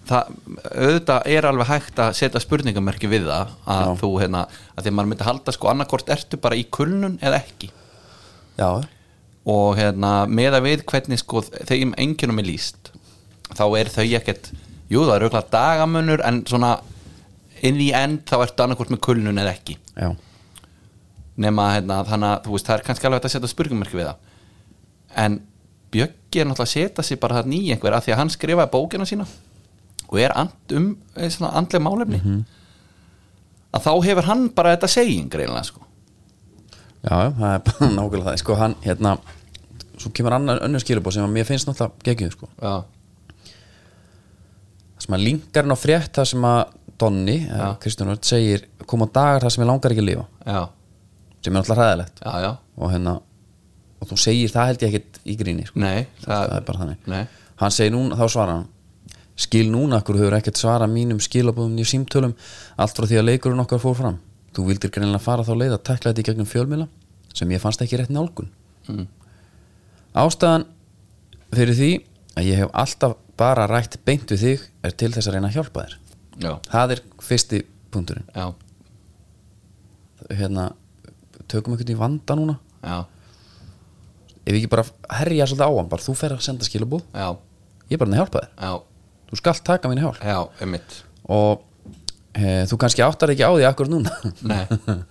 það, 0.09 0.37
auðvitað 0.69 1.33
er 1.35 1.49
alveg 1.49 1.71
hægt 1.73 2.05
að 2.05 2.13
setja 2.21 2.43
spurningamerki 2.45 3.11
við 3.11 3.27
það 3.29 3.57
að 3.65 3.83
Já. 3.89 3.97
þú 4.03 4.13
hérna, 4.23 4.45
að 4.77 4.85
því 4.85 4.93
að 4.93 4.97
maður 4.99 5.11
myndi 5.13 5.29
halda 5.29 5.57
sko 5.57 5.73
annarkort 5.73 6.13
ertu 6.15 6.41
bara 6.45 6.61
í 6.61 6.65
kulnun 6.71 7.19
eða 7.25 7.41
ekki. 7.43 7.73
Já, 8.59 8.69
og 9.49 9.79
hérna 9.79 10.13
með 10.29 10.59
að 10.59 10.67
við 10.67 10.85
hvernig 10.91 11.23
sko 11.23 11.43
þeim 11.49 11.95
enginum 12.01 12.41
er 12.43 12.49
líst 12.51 12.93
þá 13.57 13.65
er 13.79 13.91
þau 13.93 14.05
ekkert 14.19 14.51
jú 14.93 15.05
það 15.05 15.15
er 15.15 15.27
auðvitað 15.27 15.51
dagamunur 15.53 16.25
en 16.27 16.43
svona 16.49 16.77
inn 17.67 17.81
í 17.83 17.91
end 17.97 18.25
þá 18.29 18.43
ertu 18.45 18.65
annarkort 18.65 18.93
með 18.93 19.03
kulnun 19.05 19.41
eða 19.41 19.55
ekki. 19.57 19.77
Já, 19.99 20.13
nema 21.39 21.73
hérna 21.77 22.01
þannig 22.07 22.33
að 22.35 22.47
þú 22.47 22.55
veist 22.55 22.69
það 22.69 22.77
er 22.77 22.85
kannski 22.87 23.09
alveg 23.09 23.27
að 23.27 23.35
setja 23.35 23.51
spurningamerki 23.53 23.99
við 23.99 24.11
það. 24.11 24.25
En 25.25 25.41
Bjöggi 25.89 26.43
er 26.43 26.45
náttúrulega 26.45 26.67
að 26.67 26.75
setja 26.75 27.03
sig 27.07 27.21
bara 27.21 27.39
þarna 27.39 27.57
í 27.57 27.71
einhver 27.73 27.95
af 27.97 28.05
því 28.05 28.13
að 28.13 28.19
hann 28.21 28.31
skrifaði 28.35 28.73
bókina 28.75 29.07
sína 29.09 29.25
og 30.09 30.19
er 30.21 30.35
and 30.37 30.75
um 30.77 30.89
eh, 31.17 31.31
svona 31.33 31.55
andleg 31.57 31.85
málefni. 31.85 32.19
Að 33.73 33.87
þá 33.87 33.93
hefur 34.05 34.29
hann 34.29 34.43
bara 34.57 34.75
þetta 34.75 34.91
seging 34.93 35.31
greinlega 35.33 35.65
sko. 35.65 35.81
Já, 37.05 37.33
það 37.39 37.49
er 37.55 37.65
bara 37.71 37.91
nákvæmlega 37.99 38.27
það. 38.29 38.39
Sko 38.43 38.59
hann, 38.61 38.77
hérna 38.85 39.15
svo 39.99 40.13
kemur 40.15 40.37
annar 40.37 40.63
önnur 40.67 40.83
skilubóð 40.83 41.19
sem 41.19 41.27
að 41.27 41.35
mér 41.35 41.47
finnst 41.49 41.69
náttúrulega 41.69 42.07
geggjuð 42.09 42.35
sko. 42.37 42.51
Það 42.59 42.81
sem 45.05 45.15
að 45.15 45.25
linkar 45.27 45.67
hann 45.67 45.77
á 45.77 45.79
frétt 45.79 46.13
það 46.19 46.31
sem 46.33 46.49
að 46.49 46.61
Donni, 46.99 47.37
eða 47.47 47.69
Kristján 47.79 48.11
Örd 48.11 48.27
segir 48.27 48.65
koma 48.91 49.07
dagar 49.07 49.45
það 49.45 49.53
sem 49.55 49.63
ég 49.63 49.69
langar 49.71 49.93
ekki 49.95 50.03
að 50.03 50.09
lifa. 50.09 50.25
Já, 50.43 50.63
sem 51.45 51.53
er 51.53 51.61
náttúrulega 51.61 51.85
hræðilegt. 51.85 52.23
Já, 52.25 52.33
já. 52.43 52.49
Og 52.79 52.91
hérna 52.91 53.13
og 53.99 54.11
þú 54.11 54.19
segir 54.23 54.51
það 54.55 54.71
held 54.71 54.83
ég 54.83 54.97
ekkit 54.97 55.21
í 55.23 55.37
gríni 55.39 55.67
sko. 55.69 55.81
nei, 55.83 56.07
það 56.25 56.57
er 56.57 56.67
bara 56.67 56.83
þannig. 56.83 57.07
nei, 57.11 57.23
hann 57.63 57.75
segir 57.75 57.95
núna, 57.95 58.19
þá 58.19 58.35
svara 58.35 58.57
hann 58.57 58.67
skil 59.39 59.69
núna, 59.71 60.01
akkur 60.01 60.19
hefur 60.19 60.37
ekkert 60.39 60.59
svara 60.59 60.89
mínum 60.91 61.21
skilabúðum 61.23 61.79
í 61.79 61.87
símtölum 61.87 62.35
allt 62.79 62.99
frá 62.99 63.07
því 63.07 63.21
að 63.21 63.29
leikurinn 63.29 63.63
okkar 63.63 63.83
fór 63.83 63.95
fram. 63.99 64.17
Þú 64.55 64.65
vildir 64.71 64.91
greinilega 64.95 65.23
fara 65.23 65.47
þá 65.47 65.53
leið 65.55 65.77
að 65.77 65.85
tekla 65.87 66.11
þetta 66.11 66.25
í 66.25 66.29
gegnum 66.31 66.49
fjölmila 66.51 66.89
sem 67.39 67.51
ég 67.55 67.63
fannst 67.63 67.83
ekki 67.85 68.01
rétt 68.01 68.11
nálgun. 68.15 68.51
Mm. 68.89 69.07
Ástæðan 70.17 70.67
fyrir 71.55 71.77
því 71.77 71.91
að 72.39 72.49
ég 72.49 72.63
hef 72.63 72.73
alltaf 72.73 73.17
bara 73.39 73.67
rætt 73.71 73.99
beint 74.07 74.31
við 74.33 74.45
þig 74.45 74.65
er 74.87 74.97
til 74.99 75.11
þess 75.15 75.29
að 75.29 75.37
reyna 75.37 75.51
að 75.51 75.59
hjálpa 75.59 75.85
þér. 75.85 75.97
Já, 76.39 76.51
það 76.71 76.95
er 76.95 77.03
fyrsti 77.29 77.61
punkturinn. 77.95 78.27
Já, 78.35 78.47
hérna, 80.39 80.69
tökum 81.51 81.75
einhvern 81.75 81.95
í 81.95 81.99
vanda 81.99 82.37
núna. 82.39 82.59
Já, 82.83 82.99
ef 84.45 84.53
ég 84.55 84.61
ekki 84.63 84.73
bara 84.73 84.87
herja 85.21 85.49
svolítið 85.51 85.69
á 85.69 85.73
hann 85.77 85.91
bara 85.93 86.05
þú 86.05 86.17
fer 86.19 86.35
að 86.37 86.45
senda 86.47 86.67
skilabúð 86.67 87.05
já, 87.13 87.29
ég 87.91 87.97
er 87.99 88.03
bara 88.03 88.15
að 88.15 88.21
hjálpa 88.23 88.45
þér. 88.45 88.53
Já, 88.63 88.73
þú 89.31 89.41
skalt 89.43 89.65
taka 89.67 89.91
mín 89.93 90.03
hjálp. 90.03 90.23
Og 91.29 91.65
e, 92.33 92.65
þú 92.71 92.81
kannski 92.81 93.05
áttar 93.05 93.35
ekki 93.35 93.45
á 93.45 93.53
því 93.53 93.69
akkur 93.69 93.91
núna. 93.93 94.15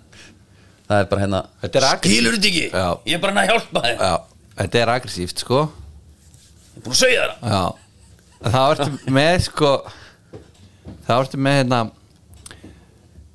Það 0.88 1.02
er 1.02 1.08
bara 1.12 1.24
hérna 1.26 1.40
er 1.68 1.86
skilur 2.00 2.36
þetta 2.38 2.48
ekki, 2.48 2.68
Já. 2.72 2.86
ég 3.04 3.18
er 3.18 3.22
bara 3.24 3.42
að 3.42 3.50
hjálpa 3.52 3.82
þér. 3.84 3.98
Já, 4.00 4.37
þetta 4.58 4.82
er 4.82 4.94
aggressíft 4.94 5.44
sko. 5.44 5.66
Ég 5.68 6.80
er 6.80 6.86
búin 6.86 6.96
að 6.96 7.02
segja 7.02 7.28
það. 7.28 7.52
Já. 7.52 7.64
En 8.38 8.54
Það 8.54 8.72
ertu 8.76 9.14
með 9.18 9.36
sko 9.48 9.70
Það 11.08 11.22
ertu 11.24 11.40
með 11.42 11.56
hérna 11.62 11.80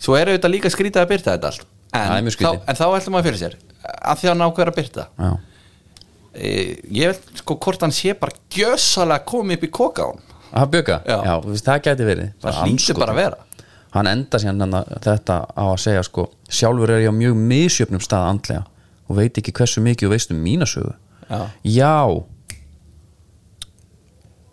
Svo 0.03 0.19
eru 0.19 0.35
þetta 0.37 0.51
líka 0.51 0.71
skrítið 0.71 1.03
að 1.03 1.09
byrta 1.13 1.35
þetta 1.37 1.51
allt. 1.53 1.65
En, 1.93 2.13
mjög 2.25 2.37
þá, 2.41 2.51
en 2.71 2.79
þá 2.79 2.85
ætlum 2.97 3.15
maður 3.17 3.27
fyrir 3.29 3.41
sér 3.43 3.57
að 3.83 4.21
því 4.21 4.29
að 4.29 4.33
hann 4.33 4.45
ákveður 4.47 4.71
að 4.71 4.77
byrta 4.79 5.05
já, 5.19 5.31
e, 6.33 6.53
Ég 6.97 7.11
vil 7.11 7.41
sko 7.43 7.57
hvort 7.61 7.83
hann 7.85 7.93
sé 7.93 8.15
bara 8.17 8.39
gjössalega 8.55 9.27
komið 9.29 9.59
upp 9.59 9.67
í 9.67 9.71
koka 9.77 10.07
á 10.07 10.09
hann 10.15 10.23
það 11.65 11.83
gæti 11.87 12.07
verið. 12.07 12.33
Það 12.43 12.59
andskotinn. 12.63 13.01
bara 13.01 13.15
að 13.15 13.21
vera. 13.21 13.69
Hann 13.93 14.09
enda 14.11 14.41
síðan 14.41 14.65
hann 14.65 14.99
þetta 15.05 15.37
á 15.53 15.65
að 15.65 15.79
segja 15.85 16.03
sko, 16.09 16.27
sjálfur 16.49 16.93
er 16.93 17.05
ég 17.05 17.13
á 17.13 17.15
mjög 17.17 17.39
misjöfnum 17.41 18.03
stað 18.05 18.29
andlega 18.31 18.65
og 19.09 19.19
veit 19.19 19.41
ekki 19.41 19.55
hversu 19.57 19.85
mikið 19.85 20.09
og 20.09 20.15
veist 20.15 20.33
um 20.33 20.41
mína 20.45 20.69
sögu 20.69 20.93
Já. 21.33 22.05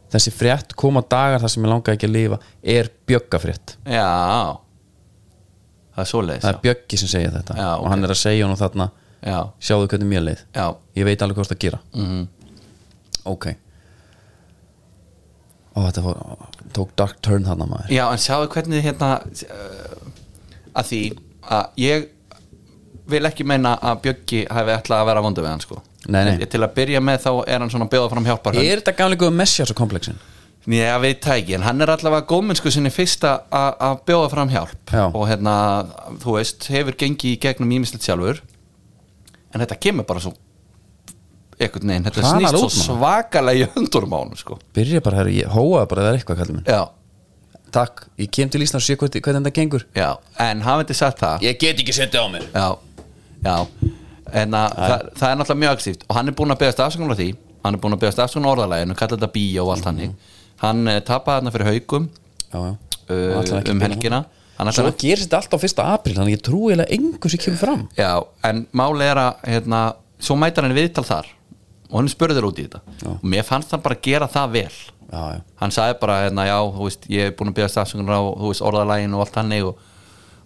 þessi 0.10 0.34
frétt 0.34 0.74
koma 0.80 1.04
dagar 1.06 1.44
þar 1.44 1.54
sem 1.54 1.66
ég 1.66 1.70
langa 1.70 1.94
ekki 1.94 2.08
að 2.10 2.16
lifa 2.16 2.40
er 2.64 2.90
bjöggafrétt. 3.10 3.76
Já. 3.86 4.58
Það 5.94 6.04
er 6.06 6.10
svoleiðis 6.14 6.44
það 6.46 6.54
er 6.54 6.62
bjöggi 6.64 7.00
sem 7.02 7.12
segja 7.12 7.32
þetta. 7.36 7.58
Já, 7.60 7.70
og 7.76 7.86
ok. 7.86 7.92
hann 7.94 8.08
er 8.08 8.14
að 8.16 8.22
segja 8.24 8.48
hann 8.48 8.60
þarna 8.60 8.90
Já, 9.20 9.40
sjáðu 9.60 9.90
hvernig 9.92 10.08
mér 10.08 10.24
leið. 10.24 10.44
Já, 10.56 10.66
ég 10.96 11.08
veit 11.10 11.24
alveg 11.26 11.42
hvað 11.42 11.50
það 11.52 11.60
gera. 11.66 11.80
Mhm. 11.94 12.22
Ok. 13.28 13.50
Og 15.76 15.84
þetta 15.86 16.04
fór, 16.06 16.22
tók 16.76 16.94
dark 16.96 17.20
turn 17.22 17.44
þarna 17.48 17.68
maður. 17.68 17.92
Já, 17.92 18.06
en 18.08 18.24
sjáðu 18.24 18.48
hvernig 18.54 18.86
hérna 18.86 19.12
uh, 19.20 20.08
að 20.74 20.90
því 20.92 21.02
að 21.50 21.84
ég 21.84 22.08
vil 23.10 23.26
ekki 23.26 23.46
meina 23.48 23.76
að 23.82 24.02
Bjöggi 24.06 24.42
hafi 24.50 24.76
ætlað 24.76 25.04
að 25.04 25.08
vera 25.10 25.24
vondu 25.26 25.44
við 25.44 25.50
hann 25.50 25.64
sko 25.64 25.80
Nei, 26.10 26.24
nei. 26.28 26.50
Til 26.50 26.62
að 26.66 26.76
byrja 26.80 27.02
með 27.04 27.24
þá 27.28 27.32
er 27.46 27.64
hann 27.64 27.72
svona 27.72 27.88
að 27.88 27.96
bjóða 27.96 28.12
fram 28.16 28.28
hjálpar 28.30 28.60
er 28.60 28.82
þetta 28.82 28.96
gamlega 28.98 29.32
messjás 29.40 29.74
og 29.74 29.80
komplexin? 29.80 30.20
Ég 30.70 31.00
veit 31.02 31.24
það 31.24 31.40
ekki, 31.40 31.56
en 31.56 31.64
hann 31.66 31.82
er 31.82 31.90
allavega 31.94 32.28
góðmennsku 32.30 32.72
sinni 32.74 32.92
fyrsta 32.94 33.32
að 33.50 34.02
bjóða 34.06 34.28
fram 34.34 34.52
hjálp. 34.52 34.76
Já. 34.92 35.06
og 35.08 35.24
hérna, 35.30 35.54
þú 36.22 36.36
veist, 36.36 36.68
hefur 36.70 36.98
gengið 37.00 37.32
í 37.32 37.40
gegnum 37.42 37.72
ímislegt 37.80 38.06
sjálfur 38.06 38.42
en 39.54 39.64
þetta 39.64 39.80
kemur 39.82 40.06
bara 40.10 40.22
svo 40.24 40.36
einhvern 41.60 41.92
veginn, 41.92 42.06
þetta 42.08 42.24
Hraðar 42.24 42.56
snýst 42.56 42.76
svo 42.76 42.86
svakalega 42.86 43.66
í 43.66 43.70
höndurum 43.74 44.16
á 44.16 44.20
hann 44.22 44.38
sko. 44.40 44.60
byrja 44.76 45.02
bara, 45.04 45.22
herri, 45.22 45.40
ég 45.42 45.52
hóaði 45.52 45.90
bara 45.92 46.06
eða 46.06 46.20
eitthvað 46.20 46.42
kallið 46.44 46.60
minn 46.60 46.70
Já, 46.70 46.82
takk, 47.76 48.06
ég 48.22 48.32
kem 48.36 48.52
til 48.52 48.64
Ísland 48.64 48.84
og 48.84 48.86
sé 48.88 48.96
hvernig, 49.00 49.24
þetta 49.26 49.56
gengur. 49.56 49.88
Já, 49.98 50.12
en 50.46 50.64
hafandi 50.66 50.96
sagt 50.98 51.24
það? 51.24 51.48
Ég 51.50 51.60
get 51.60 51.82
ekki 51.84 51.96
setja 51.96 52.24
á 52.24 52.28
mér. 52.32 52.48
Já, 52.54 52.70
já 53.44 53.58
en 54.34 54.58
að 54.58 54.76
það, 54.80 55.06
það 55.20 55.30
er 55.30 55.40
náttúrulega 55.40 55.62
mjög 55.64 55.78
aktíft 55.78 56.04
og 56.08 56.18
hann 56.18 56.32
er 56.32 56.36
búinn 56.40 56.56
að 56.56 56.62
beðast 56.64 56.84
afsökunar 56.86 57.16
á 57.16 57.20
því. 57.20 57.30
Hann 57.64 57.76
er 57.76 57.82
búinn 57.84 57.96
að 57.96 58.04
beðast 58.04 58.22
afsökunar 58.24 58.50
á 58.50 58.54
orðalæginu 58.56 59.00
kalla 59.00 59.18
þetta 59.18 59.32
bíó 59.36 59.66
og 59.66 59.74
allt 59.76 59.90
hannig 59.90 60.14
hann 60.64 60.84
uh, 60.88 61.00
tapaði 61.06 61.40
þarna 61.40 61.56
fyrir 61.56 61.72
haugum 61.74 62.06
uh, 62.58 62.70
um 63.10 63.82
helgina. 63.86 64.24
hann 64.60 64.72
svo 64.76 64.92
gerist 65.00 65.28
þetta 65.28 65.42
alltaf 65.42 65.64
fyrsta 65.64 65.88
apríl 65.96 66.16
þannig 66.18 66.34
að 66.34 66.38
ég 66.38 66.46
trúi 66.46 66.70
eiginlega 66.74 66.96
engu 66.98 67.32
sem 67.32 67.42
kemur 67.42 67.62
fram. 67.62 67.84
Já, 67.98 68.12
en 68.50 68.64
máli 68.76 69.08
er 69.08 69.22
að 69.22 69.44
hérna, 69.48 69.82
svo 70.20 70.36
mætar 70.40 70.68
hann 70.68 70.78
viðtal 70.78 71.06
þar. 71.08 71.30
Og 71.90 72.02
hann 72.02 72.12
spurður 72.12 72.50
út 72.52 72.60
í 72.60 72.68
þetta. 72.68 72.82
Já. 73.00 73.12
og 73.16 73.28
mér 73.32 73.46
fannst 73.48 73.72
hann 73.74 73.82
bara 73.86 73.98
gera 74.04 74.28
það 74.30 74.58
vel. 74.58 74.80
Já, 75.10 75.22
já, 75.34 75.40
hann 75.64 75.74
sagði 75.74 75.96
bara, 76.04 76.18
hérna, 76.28 76.46
já, 76.46 76.58
þú 76.76 76.90
veist 76.90 77.08
ég 77.10 77.32
er 77.32 77.38
búinn 77.38 77.54
að 77.54 77.62
beðast 77.62 77.80
afsökunar 77.82 78.20
á, 78.20 78.24
orðalæginu 78.70 79.18
og 79.18 79.24
allt 79.24 79.40
hannig 79.40 79.70
og 79.72 79.88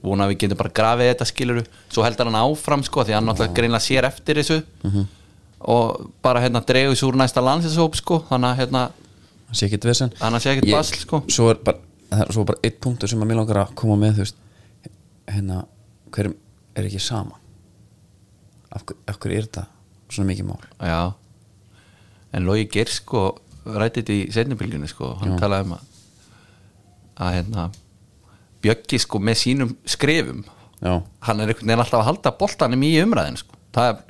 vona 0.03 0.25
að 0.27 0.33
við 0.33 0.39
getum 0.43 0.59
bara 0.59 0.73
grafið 0.79 1.09
þetta 1.11 1.27
skiluru, 1.29 1.63
svo 1.89 2.03
heldur 2.05 2.29
hann 2.29 2.39
áfram 2.41 2.83
sko, 2.83 3.05
því 3.07 3.15
hann 3.17 3.27
náttúrulega 3.29 3.57
greinlega 3.59 3.85
sér 3.85 4.07
eftir 4.09 4.39
þessu. 4.41 4.63
Mhm. 4.83 5.05
og 5.63 6.09
bara 6.21 6.41
hérna 6.43 6.59
sér 6.59 7.07
úr 7.07 7.15
næsta 7.15 7.39
landsinsóp 7.39 7.95
sko, 7.95 8.17
þannig 8.29 8.49
að 8.51 8.57
hérna 8.59 8.81
það 9.47 9.55
sé 9.59 9.65
ekki 9.69 9.79
dvesen 9.85 10.09
Þannig 10.19 10.39
að 10.39 10.43
sé 10.43 10.51
ekkert 10.51 10.71
basl, 10.73 10.97
sko. 10.99 11.21
svo 11.29 11.49
er 11.53 11.55
bara, 11.63 11.77
það 12.09 12.23
er 12.25 12.33
svo 12.33 12.43
bara 12.49 12.59
eitt 12.63 12.79
punktur 12.83 13.07
sem 13.09 13.21
að 13.23 13.29
mér 13.29 13.39
langar 13.39 13.61
að 13.61 13.75
koma 13.79 13.95
með 13.95 14.17
þú 14.17 14.25
veist. 14.25 14.35
Hérna, 15.31 15.61
hverjum 16.11 16.35
er 16.75 16.83
ekki 16.89 16.99
sama 16.99 17.39
af, 18.73 18.83
af 19.07 19.19
hverju 19.21 19.37
er 19.37 19.47
þetta 19.47 19.65
svona 20.09 20.29
mikið 20.33 20.49
mál? 20.49 20.59
Já. 20.81 21.13
En 22.33 22.45
Logi 22.45 22.67
Geir 22.73 22.91
sko 22.91 23.23
rætti 23.63 24.01
þetta 24.03 24.13
í 24.17 24.31
setnibylgjunni 24.35 24.89
sko, 24.91 25.13
hann 25.21 25.37
talaði 25.39 25.69
um 25.69 25.75
að 25.77 25.89
að 27.23 27.35
hérna 27.37 27.69
Bjöggi 28.63 28.99
sko 29.03 29.19
með 29.19 29.39
sínum 29.41 29.73
skrifum 29.89 30.43
já, 30.83 30.97
hann 31.27 31.41
er 31.41 31.51
einhvern 31.51 31.69
veginn 31.69 31.83
alltaf 31.83 32.01
að 32.01 32.09
halda 32.09 32.33
boltanum 32.39 32.83
í 32.85 32.91
umræðin 33.03 33.39
sko. 33.39 33.57
það 33.75 33.89
er, 33.89 34.01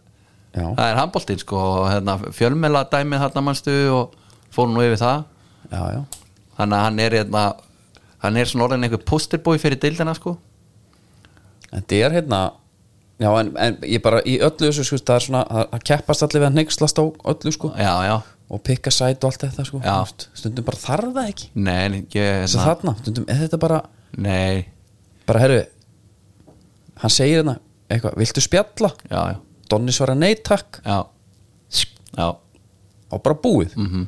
það 0.53 0.87
er 0.87 0.99
handboltinn 0.99 1.41
sko, 1.41 1.61
hérna, 1.89 2.17
fjölmela 2.35 2.83
dæmið 2.91 3.23
þarna 3.25 3.45
mannstu 3.47 3.77
og 3.93 4.17
fór 4.53 4.69
nú 4.69 4.83
yfir 4.85 4.99
það. 5.01 5.23
Já, 5.71 5.83
já. 5.95 6.01
þannig 6.57 6.77
að 6.77 6.83
hann 6.87 6.99
er 7.01 7.15
hérna, 7.19 7.45
hann 8.25 8.37
er 8.37 8.49
svona 8.49 8.67
orðin 8.67 8.87
einhver 8.87 9.05
posterbói 9.09 9.55
fyrir 9.61 9.81
deildina 9.81 10.13
sko. 10.17 10.35
En 11.71 11.81
þetta 11.81 12.01
er 12.05 12.17
hérna 12.19 12.41
já, 13.21 13.29
en, 13.31 13.49
en 13.57 13.79
ég 13.89 14.03
bara 14.03 14.21
í 14.29 14.37
öllu 14.43 14.69
þessu 14.69 14.85
sko, 14.89 15.01
það 15.01 15.17
er 15.17 15.27
svona, 15.27 15.47
það, 15.49 15.65
það 15.73 15.87
keppast 15.89 16.27
allir 16.27 16.43
við 16.43 16.49
að 16.49 16.59
neykslast 16.59 17.01
á 17.01 17.05
öllu 17.33 17.55
sko. 17.55 17.73
Já, 17.79 17.93
já, 18.09 18.15
og 18.53 18.63
pikka 18.67 18.93
sæt 18.93 19.25
og 19.25 19.31
allt 19.31 19.47
þetta 19.47 19.67
sko. 19.69 19.81
Stundum 20.37 20.69
bara 20.69 20.81
þarf 20.83 21.17
það 21.17 21.33
ekki. 21.33 21.51
Nei, 21.57 22.03
ég 22.13 22.45
að 22.45 22.57
þarna, 22.59 22.97
stundum 23.01 23.29
er 23.31 23.45
þetta 23.47 23.61
bara 23.61 23.81
Nei, 24.17 24.65
bara 25.27 25.39
herru 25.41 25.61
hann 27.01 27.11
segir 27.13 27.39
hérna 27.41 27.57
eitthvað, 27.89 28.17
viltu 28.21 28.41
spjalla? 28.43 28.91
Já, 29.09 29.21
já, 29.33 29.37
Donni 29.71 29.93
svara 29.95 30.13
nei 30.15 30.35
takk. 30.35 30.81
Já. 30.85 30.99
Já, 32.13 32.27
og 33.09 33.23
bara 33.25 33.35
búið. 33.41 33.73
Mhm. 33.77 34.03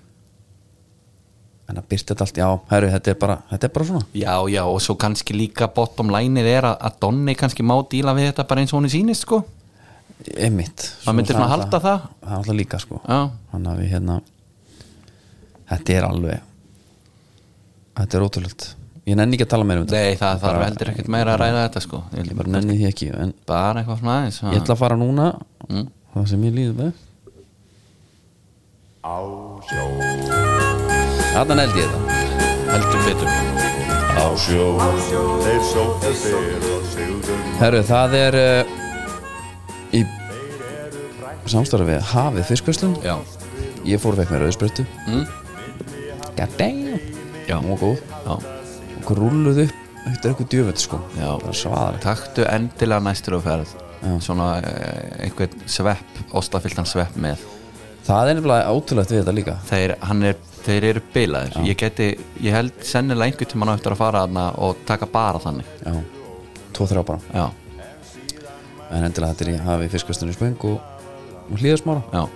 En 1.65 1.79
að 1.81 1.87
byrta 1.89 2.13
þetta 2.13 2.21
allt, 2.27 2.37
já, 2.37 2.49
herru, 2.69 2.89
þetta 2.93 3.09
er 3.09 3.15
bara 3.23 3.35
þetta 3.49 3.63
er 3.65 3.73
bara 3.73 3.85
svona. 3.85 4.05
Já, 4.13 4.35
já, 4.53 4.61
og 4.69 4.81
svo 4.85 4.95
kannski 5.01 5.33
líka 5.33 5.67
bottom 5.73 6.11
line 6.13 6.37
er 6.45 6.67
að, 6.69 6.77
að 6.85 6.99
Donni 7.01 7.33
kannski 7.35 7.65
má 7.65 7.73
díla 7.89 8.13
við 8.13 8.29
þetta 8.29 8.47
bara 8.47 8.61
eins 8.61 8.73
og 8.73 8.79
hún 8.79 8.85
er 8.85 8.93
sýnist, 8.93 9.25
sko. 9.25 9.41
Einmitt. 10.37 10.85
Maður 11.05 11.17
myndir 11.17 11.35
svona 11.35 11.49
halda 11.49 11.79
það. 11.81 12.05
Það. 12.05 12.29
er 12.29 12.37
alltaf 12.37 12.55
líka 12.55 12.79
sko. 12.79 13.01
Já, 13.03 13.17
Þannig 13.51 13.71
að 13.71 13.79
við 13.81 13.89
hérna 13.95 14.21
Þetta 15.65 15.93
er 15.95 16.05
alveg 16.07 16.41
Þetta 17.97 18.17
er 18.17 18.25
ótrúlegt 18.25 18.67
Ég 19.05 19.13
nenni 19.19 19.37
ekki 19.37 19.45
að 19.45 19.51
tala 19.51 19.65
meira 19.69 19.81
um 19.83 19.85
þetta. 19.85 19.99
Nei, 20.01 20.17
það 20.17 20.39
þarf 20.41 20.61
heldur 20.65 20.89
ekkert 20.89 21.09
meira 21.13 21.33
að 21.35 21.41
ræða 21.43 21.59
þetta, 21.67 21.81
sko. 21.85 21.97
Ég 22.15 22.23
Ég 22.25 22.37
bara 22.39 22.53
nenni 22.55 22.77
því 22.79 22.87
ekki 22.89 23.09
En 23.13 23.33
bara 23.45 23.81
eitthvað 23.83 23.99
svona 23.99 24.15
aðeins 24.21 24.39
ég 24.41 24.55
ætla 24.63 24.73
að 24.73 24.79
fara 24.81 24.97
núna. 24.97 25.27
Mm. 25.69 25.83
Það 26.15 26.25
sem 26.31 26.45
ég 26.47 26.55
líður 26.55 26.79
með 26.79 27.03
Á 29.05 29.17
sjó, 29.69 29.83
Þarna 31.35 31.57
neldi 31.59 31.83
ég 31.83 31.93
þetta. 31.93 32.17
Heldur 32.71 33.05
betur. 33.05 33.29
Á 34.17 34.25
sjó. 34.41 34.65
Þeir 35.45 35.61
sóttu 35.69 36.15
fyrr 36.23 36.67
og 36.71 36.89
sigðu 36.95 37.37
Herru, 37.61 37.83
það 37.85 38.17
er 38.23 38.39
uh, 38.41 38.73
Í 39.93 40.01
Samstarfi 41.53 41.91
við 41.91 42.09
Hafið 42.09 42.49
fiskverslun. 42.49 42.97
Já, 43.05 43.19
Ég 43.85 44.01
fór 44.01 44.17
vekk 44.17 44.33
með 44.33 44.47
rauðsprötu 44.47 44.89
mm. 45.05 45.25
God 46.35 46.57
damn. 46.57 46.97
Já. 47.45 47.59
Var 47.61 47.77
góð. 47.77 48.01
Já, 48.25 48.54
Og 49.05 49.17
rúluð 49.19 49.65
upp 49.65 49.81
Þetta 50.05 50.27
er 50.27 50.31
eitthvað 50.31 50.49
djöfut 50.53 50.81
sko. 50.83 50.97
Já. 51.17 51.29
Taktu 52.03 52.43
endilega 52.45 53.01
næstur 53.01 53.37
á 53.37 53.41
ferð. 53.41 53.71
Svona 54.21 54.49
eh, 54.61 55.23
einhvern 55.25 55.63
svepp, 55.65 56.19
ostafylltan 56.37 56.85
svepp 56.85 57.15
með. 57.17 57.41
Það 58.05 58.29
er 58.29 58.37
nefnilega 58.37 58.75
ótrúlegt 58.75 59.13
við 59.15 59.23
þetta 59.23 59.33
líka. 59.33 59.55
Þeir, 59.65 59.95
er, 60.29 60.37
þeir 60.67 60.87
eru 60.91 61.03
bilaðir. 61.15 61.57
Ég 61.65 61.79
geti, 61.81 62.11
ég 62.45 62.53
held 62.53 62.85
sennilega 62.85 63.31
einhvern 63.31 63.49
tímann 63.49 63.73
á 63.73 63.77
eftir 63.79 63.95
að 63.95 64.01
fara 64.03 64.21
þarna 64.27 64.45
og 64.67 64.85
taka 64.85 65.09
bara 65.09 65.41
þannig. 65.41 65.73
Já, 65.81 65.95
tvo 66.77 66.89
þrjá 66.91 67.05
bara. 67.09 67.25
Já, 67.33 67.47
En 68.93 69.01
endilega 69.07 69.33
þetta 69.33 69.45
er 69.47 69.49
í 69.55 69.61
Hafið 69.65 69.95
fiskverslun 69.95 70.29
í 70.29 70.35
Spöng 70.35 70.67
og, 70.69 70.75
og 71.49 71.57
hlýðasmára 71.57 72.03
já, 72.13 72.27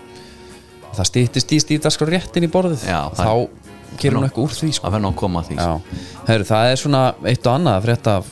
Það 0.98 1.08
stýttist 1.12 1.54
í 1.54 1.60
stíðdaskar 1.62 2.10
réttin 2.10 2.48
í 2.48 2.50
borðið. 2.50 2.88
Já, 2.90 3.04
og 3.06 3.20
Þá 3.20 3.59
gerir 3.98 4.17
hún 4.19 4.27
eitthvað 4.27 4.46
úr 4.46 4.55
því 4.60 4.72
sko. 4.77 4.88
því 5.50 5.58
Já, 5.58 5.72
Heru, 6.29 6.48
það 6.48 6.72
er 6.72 6.81
svona 6.84 7.03
eitt 7.25 7.48
og 7.48 7.55
annað 7.55 7.77
að 7.79 7.86
frétta 7.88 8.15
af, 8.22 8.31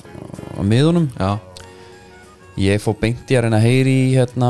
af 0.58 0.66
miðunum. 0.66 1.10
Já, 1.18 1.32
Ég 2.58 2.82
fór 2.82 2.96
beint 2.98 3.30
í 3.30 3.36
að 3.38 3.44
reyna 3.46 3.60
að 3.60 3.68
heyri 3.68 3.96
hérna 4.16 4.48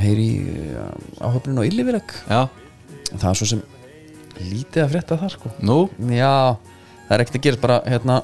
heyri 0.00 0.26
í 0.30 0.42
áhöfnin 1.18 1.58
á 1.58 1.66
Yllivirek 1.66 2.12
já, 2.30 2.44
það 3.10 3.24
er 3.32 3.38
svo 3.40 3.48
sem 3.50 3.62
lítið 4.38 4.84
að 4.84 4.92
frétta 4.94 5.18
þar 5.20 5.34
sko. 5.34 5.50
Nú? 5.66 5.78
Já, 6.14 6.54
það 7.08 7.16
er 7.16 7.24
ekkert 7.24 7.40
að 7.40 7.46
gera 7.48 7.60
bara 7.64 7.80
hérna 7.82 8.20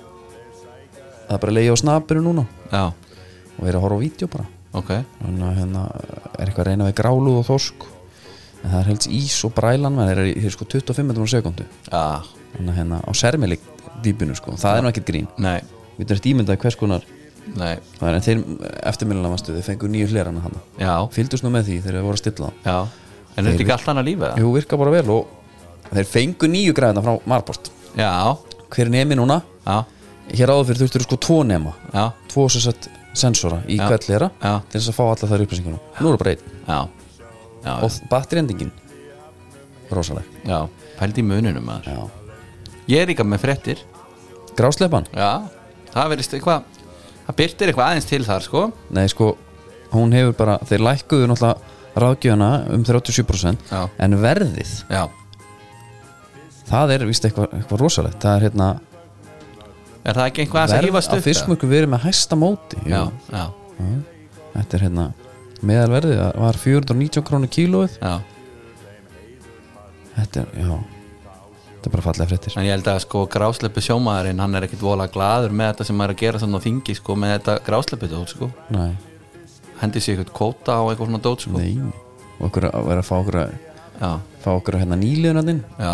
það 1.26 1.34
er 1.34 1.42
bara 1.42 1.50
að 1.50 1.58
leiða 1.58 1.74
á 1.74 1.82
snabinu 1.82 2.22
núna. 2.28 2.46
Já, 2.70 2.84
og 2.86 3.66
vera 3.66 3.80
að 3.80 3.84
horfa 3.88 3.98
á 3.98 4.04
vídeo 4.06 4.30
bara. 4.36 4.46
Ok, 4.76 4.94
þannig 5.18 5.44
að 5.48 5.58
hérna 5.58 5.84
er 5.96 6.46
eitthvað 6.46 6.62
að 6.62 6.70
reyna 6.70 6.88
við 6.88 6.98
gráluð 7.02 7.40
og 7.40 7.46
þorsk 7.50 7.86
en 8.66 8.72
það 8.72 8.80
er 8.80 8.90
helst 8.90 9.08
ís 9.14 9.36
og 9.46 9.54
brælan 9.54 9.98
þeir 10.00 10.22
eru 10.26 10.50
sko 10.52 10.66
25 10.66 11.06
metrum 11.06 11.28
á 11.28 11.30
sekundu 11.30 11.66
að 11.94 12.30
hérna 12.76 12.98
á 12.98 13.10
sermilik 13.14 13.62
dýpinu 14.02 14.36
sko 14.36 14.56
það 14.58 14.80
er 14.80 14.84
nú 14.84 14.90
ekkert 14.90 15.08
grín. 15.08 15.28
Nei. 15.38 15.60
Við 15.96 16.04
erum 16.04 16.18
eftir 16.18 16.32
ímyndaði 16.32 16.62
hvers 16.64 16.78
konar 16.80 17.06
nei, 17.56 17.76
það 17.96 18.08
er 18.08 18.18
en 18.18 18.26
þeir 18.26 18.42
eftirmjölinna 18.90 19.32
vastu 19.32 19.54
þeir 19.54 19.66
fengu 19.70 19.90
nýju 19.92 20.10
hlerana 20.10 20.42
hann 20.44 20.58
fylgdust 21.14 21.46
nú 21.46 21.52
með 21.54 21.70
því 21.70 21.78
þegar 21.84 21.98
þeir 21.98 22.06
voru 22.08 22.18
að 22.18 22.22
stilla. 22.24 22.52
Það 22.64 22.80
já. 22.80 23.02
En 23.36 23.44
er 23.44 23.52
þetta 23.52 23.64
ekki 23.66 23.74
allt 23.76 23.90
annað 23.92 24.08
lífið? 24.10 24.42
jú 24.42 24.52
virka 24.56 24.80
bara 24.80 24.94
vel 24.96 25.14
og 25.14 25.92
þeir 25.92 26.10
fengu 26.10 26.50
nýju 26.50 26.76
græðina 26.76 27.04
frá 27.04 27.28
Marport. 27.28 27.70
Já, 27.96 28.12
hver 28.72 28.88
er 28.88 28.92
nemi 28.96 29.18
núna? 29.18 29.40
Já, 29.66 29.84
hér 30.32 30.52
áður 30.52 30.70
fyrir 30.70 30.82
þurftur 30.82 31.06
sko 31.06 31.20
tvo 31.28 31.40
nema. 31.46 31.74
Já, 31.92 32.10
tvo 32.32 32.48
sensora 33.16 33.62
í 33.70 33.78
hvert 33.80 34.06
hlera 34.08 34.28
til 34.68 34.78
þess 34.80 34.92
að 34.92 34.98
fá 34.98 35.04
alla 35.06 35.30
þær 35.30 35.44
upplýsingunum 35.46 35.80
nú 36.04 36.10
er 36.10 36.16
það 36.16 36.22
bara 36.22 36.34
einn 36.34 36.90
já 37.66 37.74
og 37.82 37.98
batterendingin 38.10 38.72
rosaleg. 39.90 40.26
Já, 40.46 40.62
pældi 40.98 41.22
í 41.22 41.26
mununum 41.26 41.66
maður. 41.66 42.08
Ég 42.90 43.02
er 43.02 43.10
líka 43.10 43.26
með 43.26 43.42
fréttir. 43.44 43.82
Grásleipan 44.56 45.04
já, 45.12 45.44
það 45.92 46.12
verðist 46.14 46.34
eitthvað 46.38 46.64
það 47.26 47.36
byrtir 47.40 47.70
eitthvað 47.70 47.90
aðeins 47.90 48.08
til 48.08 48.22
þar 48.24 48.46
sko. 48.46 48.62
Nei 48.96 49.04
sko 49.12 49.34
hún 49.92 50.14
hefur 50.16 50.36
bara 50.38 50.56
þeir 50.66 50.84
lækkuðu 50.86 51.28
náttúrulega 51.30 51.74
ráðgjöfuna 51.96 52.48
um 52.74 52.82
37% 52.84 53.70
Já. 53.70 53.86
en 54.04 54.16
verðið 54.20 54.72
já, 54.92 55.06
það 56.68 56.92
er 56.92 57.04
vist 57.08 57.24
eitthvað, 57.24 57.54
eitthvað 57.56 57.80
rosalegt. 57.80 58.18
Það 58.20 58.36
er 58.36 58.46
hérna 58.46 58.66
er 60.04 60.18
það 60.18 60.26
ekki 60.26 60.44
eitthvað 60.44 60.62
að 60.64 60.74
verð 60.74 60.90
hýfast 60.90 61.14
á 61.14 61.16
upp 61.16 61.24
fiskmörku 61.26 61.70
verið 61.70 61.92
með 61.94 62.04
hæsta 62.04 62.38
móti? 62.38 62.82
Já, 62.84 63.02
já, 63.32 63.46
þetta 64.56 64.78
er 64.78 64.86
hérna 64.86 65.06
meðalverðið 65.64 66.20
var 66.42 66.58
419 66.60 67.24
krónu 67.26 67.48
kílóið. 67.52 67.96
Já. 68.02 68.18
Þetta 70.16 70.42
er, 70.42 70.52
já. 70.60 70.72
Þetta 71.76 71.90
er 71.90 71.94
bara 71.94 72.04
fallega 72.06 72.28
fréttir. 72.30 72.56
En 72.56 72.66
ég 72.66 72.74
held 72.74 72.88
að 72.90 73.02
sko 73.04 73.24
grásleppu 73.30 73.84
sjómaðurinn 73.84 74.40
hann 74.42 74.58
er 74.58 74.66
ekkit 74.66 74.82
vola 74.84 75.06
glaður 75.12 75.54
með 75.54 75.72
þetta 75.72 75.86
sem 75.90 76.02
er 76.02 76.14
að 76.14 76.22
gera 76.24 76.40
svona 76.42 76.62
þingi 76.64 76.96
sko 76.98 77.16
með 77.20 77.34
þetta 77.36 77.56
grásleppu 77.68 78.10
dót 78.10 78.32
sko. 78.32 78.50
Nei, 78.74 78.96
hendi 79.82 80.02
sér 80.02 80.16
eitthvað 80.16 80.34
kvóta 80.40 80.80
á 80.80 80.82
eitthvað 80.88 81.12
svona 81.12 81.22
dót 81.28 81.46
sko. 81.46 81.60
Nei. 81.60 81.78
Og 82.40 82.48
okkur 82.50 82.68
að 82.72 82.90
vera 82.90 83.04
að 83.04 83.08
fá 83.08 83.16
okkur 83.20 83.40
að 83.44 83.54
já, 84.00 84.10
fá 84.42 84.50
okkur 84.56 84.76
að 84.76 84.82
hérna 84.84 84.98
nýliðunarinn 85.00 85.62
já, 85.80 85.92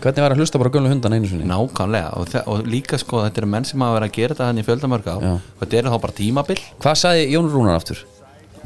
hvernig 0.00 0.24
var 0.24 0.34
að 0.34 0.40
hlusta 0.42 0.58
bara 0.62 0.72
á 0.72 0.74
gömlu 0.74 0.90
hundan 0.90 1.14
einu 1.18 1.28
sinni? 1.30 1.46
Nákvæmlega. 1.50 2.08
Og, 2.18 2.34
og 2.50 2.64
líka 2.66 2.98
sko 2.98 3.22
þetta 3.26 3.42
eru 3.44 3.52
menn 3.52 3.68
sem 3.68 3.84
hafa 3.84 3.98
verið 3.98 4.10
að 4.10 4.16
gera 4.16 4.34
þetta 4.34 4.48
hann 4.48 4.62
í 4.62 4.66
fjöldamörg 4.66 5.12
á 5.12 5.16
þetta 5.60 5.80
eru 5.82 5.92
þá 5.92 6.00
bara 6.06 6.18
tímabil. 6.18 6.58
Hvað 6.82 7.00
sagði 7.04 7.30
Jón 7.34 7.52
Rúnar 7.52 7.78
aftur 7.78 8.02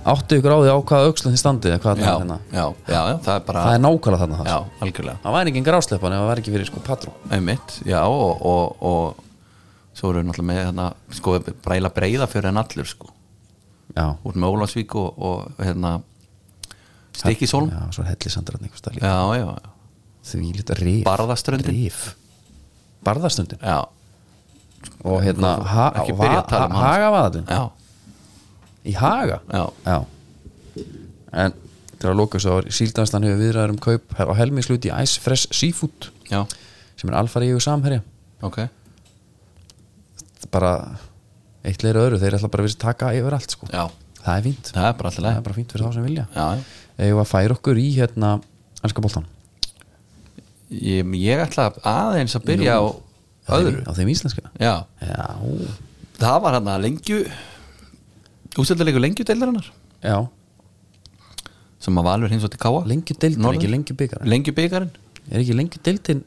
áttu 0.05 0.39
ykkur 0.39 0.55
á 0.55 0.59
því 0.59 0.71
á 0.71 0.79
hvaða 0.79 1.09
aukslan 1.09 1.35
þið 1.35 1.41
standið 1.43 1.73
eða 1.75 1.83
hvað 1.83 1.99
það 1.99 2.09
er 2.09 2.19
hérna? 2.19 2.39
já, 2.53 2.65
já, 2.89 3.01
já, 3.09 3.15
það 3.25 3.33
er 3.35 3.47
bara 3.49 3.63
það 3.65 3.75
er 3.75 3.83
nákvæmlega 3.85 4.21
þarna 4.23 4.39
það 4.39 4.51
já, 4.51 4.59
algjörlega. 4.87 5.19
Það 5.23 5.37
væri 5.37 5.53
engin 5.53 5.67
grásleppan 5.69 6.15
ef 6.15 6.21
það 6.23 6.31
væri 6.31 6.45
ekki 6.45 6.55
fyrir 6.55 6.69
sko 6.71 6.83
patró 6.87 7.15
einmitt, 7.35 7.79
já 7.89 8.01
og, 8.05 8.45
og, 8.53 8.85
og 8.91 9.25
svo 9.99 10.13
eru 10.13 10.23
við 10.23 10.29
náttúrulega 10.29 10.51
með 10.53 10.61
hérna, 10.63 10.87
sko, 11.19 11.37
bræla 11.65 11.93
breyða 11.95 12.29
fyrir 12.31 12.51
en 12.53 12.63
allur 12.63 12.89
sko. 12.89 13.11
Já, 13.97 14.07
út 14.23 14.39
með 14.39 14.55
Ólasvík 14.55 14.95
og, 15.01 15.19
og 15.19 15.63
hérna 15.65 15.97
Stikisólm 17.19 17.73
já, 17.73 17.81
svo 17.91 18.05
er 18.05 18.13
hellisandrarn 18.13 18.67
einhvers 18.69 18.83
staðar 18.85 19.01
líka. 19.01 19.11
já, 19.11 19.41
já, 19.41 19.47
já, 19.59 19.71
því 20.29 20.51
lítið 20.59 20.83
rif. 20.85 21.05
Barðaströndin. 21.09 21.75
rif. 21.75 22.03
Barðaströndin? 23.07 23.63
Já, 23.65 23.81
og 25.03 25.23
hérna 25.25 25.57
Ekki 26.03 26.15
að 26.15 26.65
um 26.69 26.77
hagavaðatun 26.79 27.49
já, 27.49 27.63
í 28.89 28.95
haga? 28.99 29.41
Já, 29.53 29.65
já. 29.85 29.99
En 31.45 31.55
til 31.99 32.09
að 32.13 32.19
loka 32.21 32.39
svo 32.43 32.61
síldanstan 32.73 33.27
hefur 33.27 33.41
viðræður 33.43 33.75
um 33.75 33.81
kaup 33.83 34.15
á 34.17 34.33
helmingslut 34.39 34.87
í 34.87 34.93
Ice 35.03 35.19
Fresh 35.23 35.51
Seafood 35.55 36.11
já, 36.31 36.45
sem 36.99 37.11
er 37.11 37.17
alfari 37.19 37.51
yfir 37.53 37.65
samherja. 37.65 38.03
Ok. 38.47 38.61
Bara 40.55 40.73
eitt 41.67 41.83
leira 41.85 42.05
öðru 42.07 42.21
þeir 42.23 42.39
ætla 42.39 42.49
bara 42.53 42.65
að 42.65 42.69
vera 42.71 42.77
að 42.79 42.85
taka 42.85 43.11
yfir 43.19 43.37
allt 43.37 43.57
sko. 43.57 43.67
það 44.23 44.37
er 44.37 44.45
fínt. 44.47 44.71
Það 44.77 44.87
er 44.91 44.95
bara 45.01 45.11
það 45.17 45.33
er 45.33 45.43
bara 45.49 45.59
fínt 45.59 45.75
fyrir 45.75 45.89
þá 45.89 45.97
sem 45.99 46.07
vilja. 46.07 46.29
Eða 46.99 47.21
að 47.25 47.29
færa 47.33 47.57
okkur 47.59 47.81
í 47.83 47.89
hérna 47.99 48.31
ennska 48.83 49.03
boltan 49.05 49.27
Ég, 50.69 51.07
ég 51.17 51.41
ætla 51.41 51.71
aðeins 51.89 52.35
að 52.37 52.45
byrja 52.51 52.75
á 52.77 52.85
öðru. 53.57 53.81
á 53.89 53.91
þeim 53.97 54.11
íslenska? 54.13 54.51
Já, 54.61 54.85
já, 55.01 55.29
það 56.21 56.41
var 56.45 56.57
hann 56.59 56.69
að 56.69 56.83
lengju 56.85 57.21
ústöldalegu 58.63 59.03
lengjudeildarinnar 59.03 59.69
já, 60.03 60.17
sem 61.83 62.01
að 62.01 62.09
valur 62.11 62.33
hins 62.33 62.47
og 62.47 62.53
til 62.55 62.61
káa 62.63 62.83
lengju 62.91 63.17
deildin 63.19 63.45
Norður. 63.45 63.61
ekki 63.61 63.73
lengju 63.75 63.99
byggar 63.99 64.25
lengju 64.27 64.55
byggarinn 64.57 64.93
er 65.31 65.43
ekki 65.43 65.57
lengju 65.59 65.83
deildin 65.87 66.25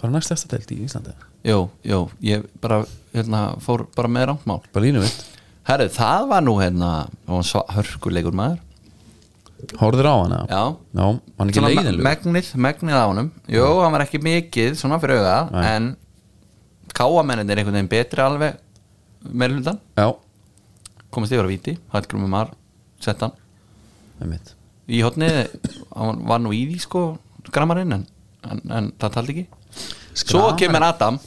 bara 0.00 0.12
næst 0.12 0.32
eftir 0.34 0.56
deild 0.56 0.72
í 0.74 0.82
Íslandi? 0.86 1.14
Jú, 1.46 1.58
jú, 1.86 1.98
ég 2.26 2.44
bara 2.60 2.82
hérna, 3.14 3.56
fór 3.62 3.86
bara 3.96 4.10
með 4.10 4.30
rántmál 4.32 4.60
bara 4.72 4.84
línu 4.86 5.02
vitt 5.04 5.24
herru, 5.66 5.88
það 5.90 6.28
var 6.30 6.44
nú 6.46 6.54
hérna 6.60 6.90
hörkulegur 7.26 8.34
maður. 8.36 8.62
Hórður 9.80 10.06
á 10.06 10.14
hana? 10.20 10.38
já, 10.50 10.62
Já, 10.94 11.06
hann 11.38 11.50
ekki 11.50 11.62
leiðinlug 11.64 12.04
megnið, 12.04 12.50
megnið 12.60 12.98
á 13.00 13.04
honum. 13.08 13.30
Jú, 13.50 13.64
hann 13.80 13.94
var 13.96 14.04
ekki 14.04 14.20
mikið 14.22 14.76
svona 14.78 14.98
fyrir 15.02 15.24
Nei. 15.24 15.64
en 15.72 15.88
káamennin 16.94 17.50
er 17.50 17.62
einhvern 17.62 17.78
veginn 17.80 17.90
betri 17.90 18.22
alveg 18.22 18.58
með 19.26 19.56
hlutan 19.56 19.80
Já, 19.96 20.06
komast 21.10 21.32
yfir 21.32 21.46
á 21.46 21.50
víti, 21.50 21.76
Hallgrimur 21.92 22.28
Mar 22.28 22.50
sett 23.00 23.20
hann. 23.20 23.32
Í 24.88 25.00
hotnið 25.02 25.38
hann 25.96 26.22
var 26.28 26.38
nú 26.40 26.52
í 26.54 26.62
því 26.70 26.78
sko 26.80 27.02
grammarinn 27.52 27.92
en, 27.96 28.04
en, 28.46 28.60
en 28.70 28.92
það 29.00 29.12
taldi 29.16 29.34
ekki. 29.34 29.46
Svo 30.16 30.40
Skramar. 30.52 30.56
kemur 30.60 30.82
Adam. 30.86 31.18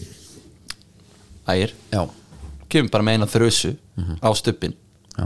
Ægir, 1.49 1.73
já, 1.91 2.01
kemur 2.69 2.91
bara 2.93 3.03
með 3.07 3.17
eina 3.17 3.27
þrösu 3.29 3.75
Mhm. 3.99 4.19
á 4.23 4.29
stuppin 4.37 4.73
já, 5.17 5.25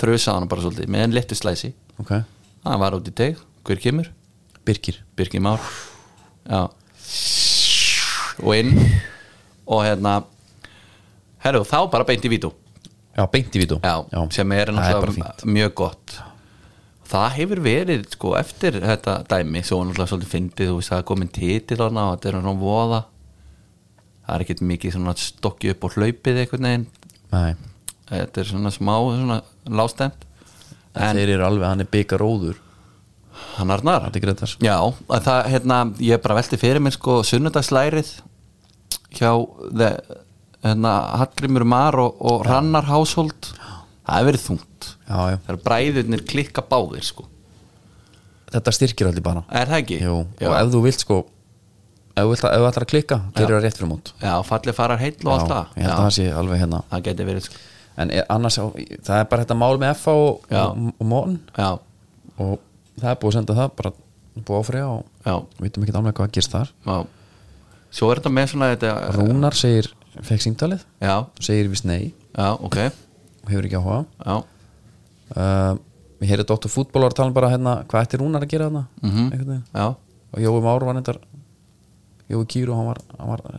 þrösa 0.00 0.32
hann 0.34 0.48
bara 0.48 0.62
svolítið 0.62 0.88
með 0.90 1.02
einn 1.04 1.14
lettu 1.14 1.34
slæsi. 1.38 1.72
Ok. 2.00 2.10
Hann 2.64 2.80
var 2.80 2.92
út 2.98 3.06
í 3.08 3.14
teg, 3.14 3.36
hver 3.64 3.78
kemur? 3.80 4.08
Birkir. 4.66 4.96
Birgir 5.16 5.40
Már. 5.40 5.60
Já. 6.50 6.68
Og 8.42 8.54
inn. 8.56 8.72
Og 9.66 9.82
hérna 9.84 10.24
herru, 11.44 11.62
þá 11.64 11.90
bara 11.90 12.04
beint 12.04 12.24
í 12.26 12.28
vítu 12.30 12.50
já, 13.16 13.26
beint 13.32 13.56
í 13.56 13.62
já, 14.12 14.22
sem 14.36 14.56
er 14.56 14.72
Það 14.72 14.80
náttúrulega 14.80 15.50
mjög 15.56 15.74
gott. 15.82 16.16
Það 17.06 17.26
hefur 17.36 17.62
verið 17.62 18.08
sko 18.12 18.34
eftir 18.38 18.80
þetta 18.82 19.16
dæmi 19.30 19.62
svo 19.64 19.80
náttúrulega 19.84 20.10
svolítið 20.12 20.34
fyndið 20.34 20.70
þú 20.72 20.76
veist 20.80 20.92
það 20.92 21.02
er 21.02 21.08
komin 21.12 21.32
titil 21.32 21.80
þarna 21.80 22.06
og 22.10 22.16
þetta 22.16 22.30
er 22.30 22.38
svona 22.40 22.54
voða. 22.60 23.00
Það 24.26 24.36
er 24.36 24.44
ekkert 24.46 24.62
mikið 24.72 24.96
svona 24.96 25.16
stokki 25.22 25.72
upp 25.72 25.86
og 25.86 25.96
hlaupið 25.96 26.42
einhvern 26.42 26.68
veginn. 26.68 26.86
Nei, 27.32 27.50
þetta 28.10 28.42
er 28.42 28.50
svona 28.52 28.74
smá 28.74 28.94
svona 28.98 29.40
lástemt 29.70 30.26
en 30.96 31.18
þeir 31.18 31.36
eru 31.36 31.46
alveg, 31.46 31.68
hann 31.68 31.84
er 31.84 31.92
byggar 31.92 32.24
óður 32.24 32.62
hann 33.56 33.72
Arnar. 33.72 34.06
Já, 34.64 34.76
að 35.12 35.26
það, 35.26 35.40
hérna, 35.52 35.80
ég 36.02 36.16
er 36.16 36.22
bara 36.24 36.38
velti 36.38 36.58
fyrir 36.60 36.82
mér 36.84 36.94
sko 36.96 37.18
sunnudagslærið 37.26 38.12
hjá 39.16 39.30
the, 39.72 39.90
hérna, 40.00 40.22
Hallgrimur 40.66 41.66
Mar 41.68 41.98
og, 42.02 42.18
og 42.20 42.44
Rannar 42.46 42.88
Household 42.90 43.52
það 43.52 44.10
hefur 44.16 44.28
verið 44.30 44.44
þungt. 44.46 44.90
Já, 45.06 45.16
já, 45.30 45.38
það 45.46 45.54
er 45.54 45.62
bræðurnir 45.68 46.26
klikka 46.26 46.64
báðir 46.66 47.06
sko. 47.06 47.26
Þetta 48.52 48.74
styrkir 48.74 49.10
allir 49.10 49.24
bara. 49.24 49.42
Er 49.50 49.70
það 49.70 49.82
ekki? 49.82 50.02
Jú, 50.04 50.20
og 50.26 50.54
ef 50.56 50.70
þú 50.74 50.82
vilt 50.86 51.02
sko 51.02 51.22
ef 52.16 52.24
þú 52.24 52.30
vilt 52.32 52.44
að, 52.48 52.66
að 52.70 52.86
klikka, 52.88 53.18
gerir 53.36 53.56
það 53.58 53.64
rétt 53.66 53.78
fyrir 53.80 53.90
mót. 53.90 54.12
Já 54.22 54.34
fallið 54.46 54.76
farar 54.76 55.00
heill 55.02 55.16
og 55.26 55.32
allt 55.34 55.50
það. 55.50 55.74
ég 55.76 55.84
held 55.84 55.92
að 55.96 56.04
það 56.04 56.14
sé 56.16 56.28
alveg 56.40 56.62
hérna. 56.62 56.80
Það 56.92 57.02
geti 57.08 57.26
verið 57.28 57.48
sko. 57.48 57.60
En 57.96 58.12
er, 58.12 58.24
annars, 58.32 58.56
það 58.60 59.18
er 59.18 59.28
bara 59.30 59.44
þetta 59.44 59.56
mál 59.56 59.76
með 59.80 59.92
FA 60.00 60.14
og, 60.20 60.48
og, 60.52 60.88
og 61.00 61.36
Já, 61.56 61.68
og 62.36 62.56
það 63.00 63.10
er 63.10 63.20
búið 63.20 63.30
að 63.30 63.36
senda 63.38 63.56
það 63.56 63.70
bara 63.80 63.92
búið 64.36 64.58
áfriða 64.60 64.88
og 64.92 65.46
við 65.56 65.68
vitum 65.68 65.86
ekki 65.86 65.96
alveg 66.00 66.18
hvað 66.18 66.34
gerst 66.36 66.56
þar. 66.56 66.72
Já. 66.88 66.96
Svo 67.96 68.10
er 68.12 68.20
þetta 68.20 68.32
með 68.36 68.50
svona 68.52 68.70
þetta 68.74 68.92
Rúnar 69.16 69.56
segir, 69.56 69.88
fekk 70.24 70.42
símtalið. 70.44 70.84
Já, 71.02 71.14
segir 71.40 71.68
vist 71.72 71.84
nei. 71.88 72.12
Já, 72.36 72.48
ok. 72.56 72.76
Og 73.44 73.50
hefur 73.52 73.66
ekki 73.68 73.78
áhuga. 73.80 74.36
Uh, 75.36 75.76
við 76.20 76.30
heyrðum 76.32 76.48
Dr. 76.52 76.70
Fútból 76.72 77.04
að 77.06 77.16
tala 77.18 77.28
um 77.32 77.34
bara 77.36 77.50
hérna, 77.52 77.72
hvað 77.90 78.06
ætti 78.06 78.20
Rúnar 78.20 78.44
að 78.46 78.52
gera 78.54 78.68
þarna? 78.68 78.84
Mhm. 79.02 79.24
veginn. 79.50 79.64
Já, 79.74 79.86
og 80.32 80.38
Jói 80.40 80.60
Már 80.62 80.84
var 80.86 80.94
reyndar 80.94 81.18
Jói 82.30 82.44
Kýru, 82.50 82.74
hann 82.74 82.86
var, 82.86 82.98
hann 83.18 83.28
var 83.28 83.40
að 83.44 83.56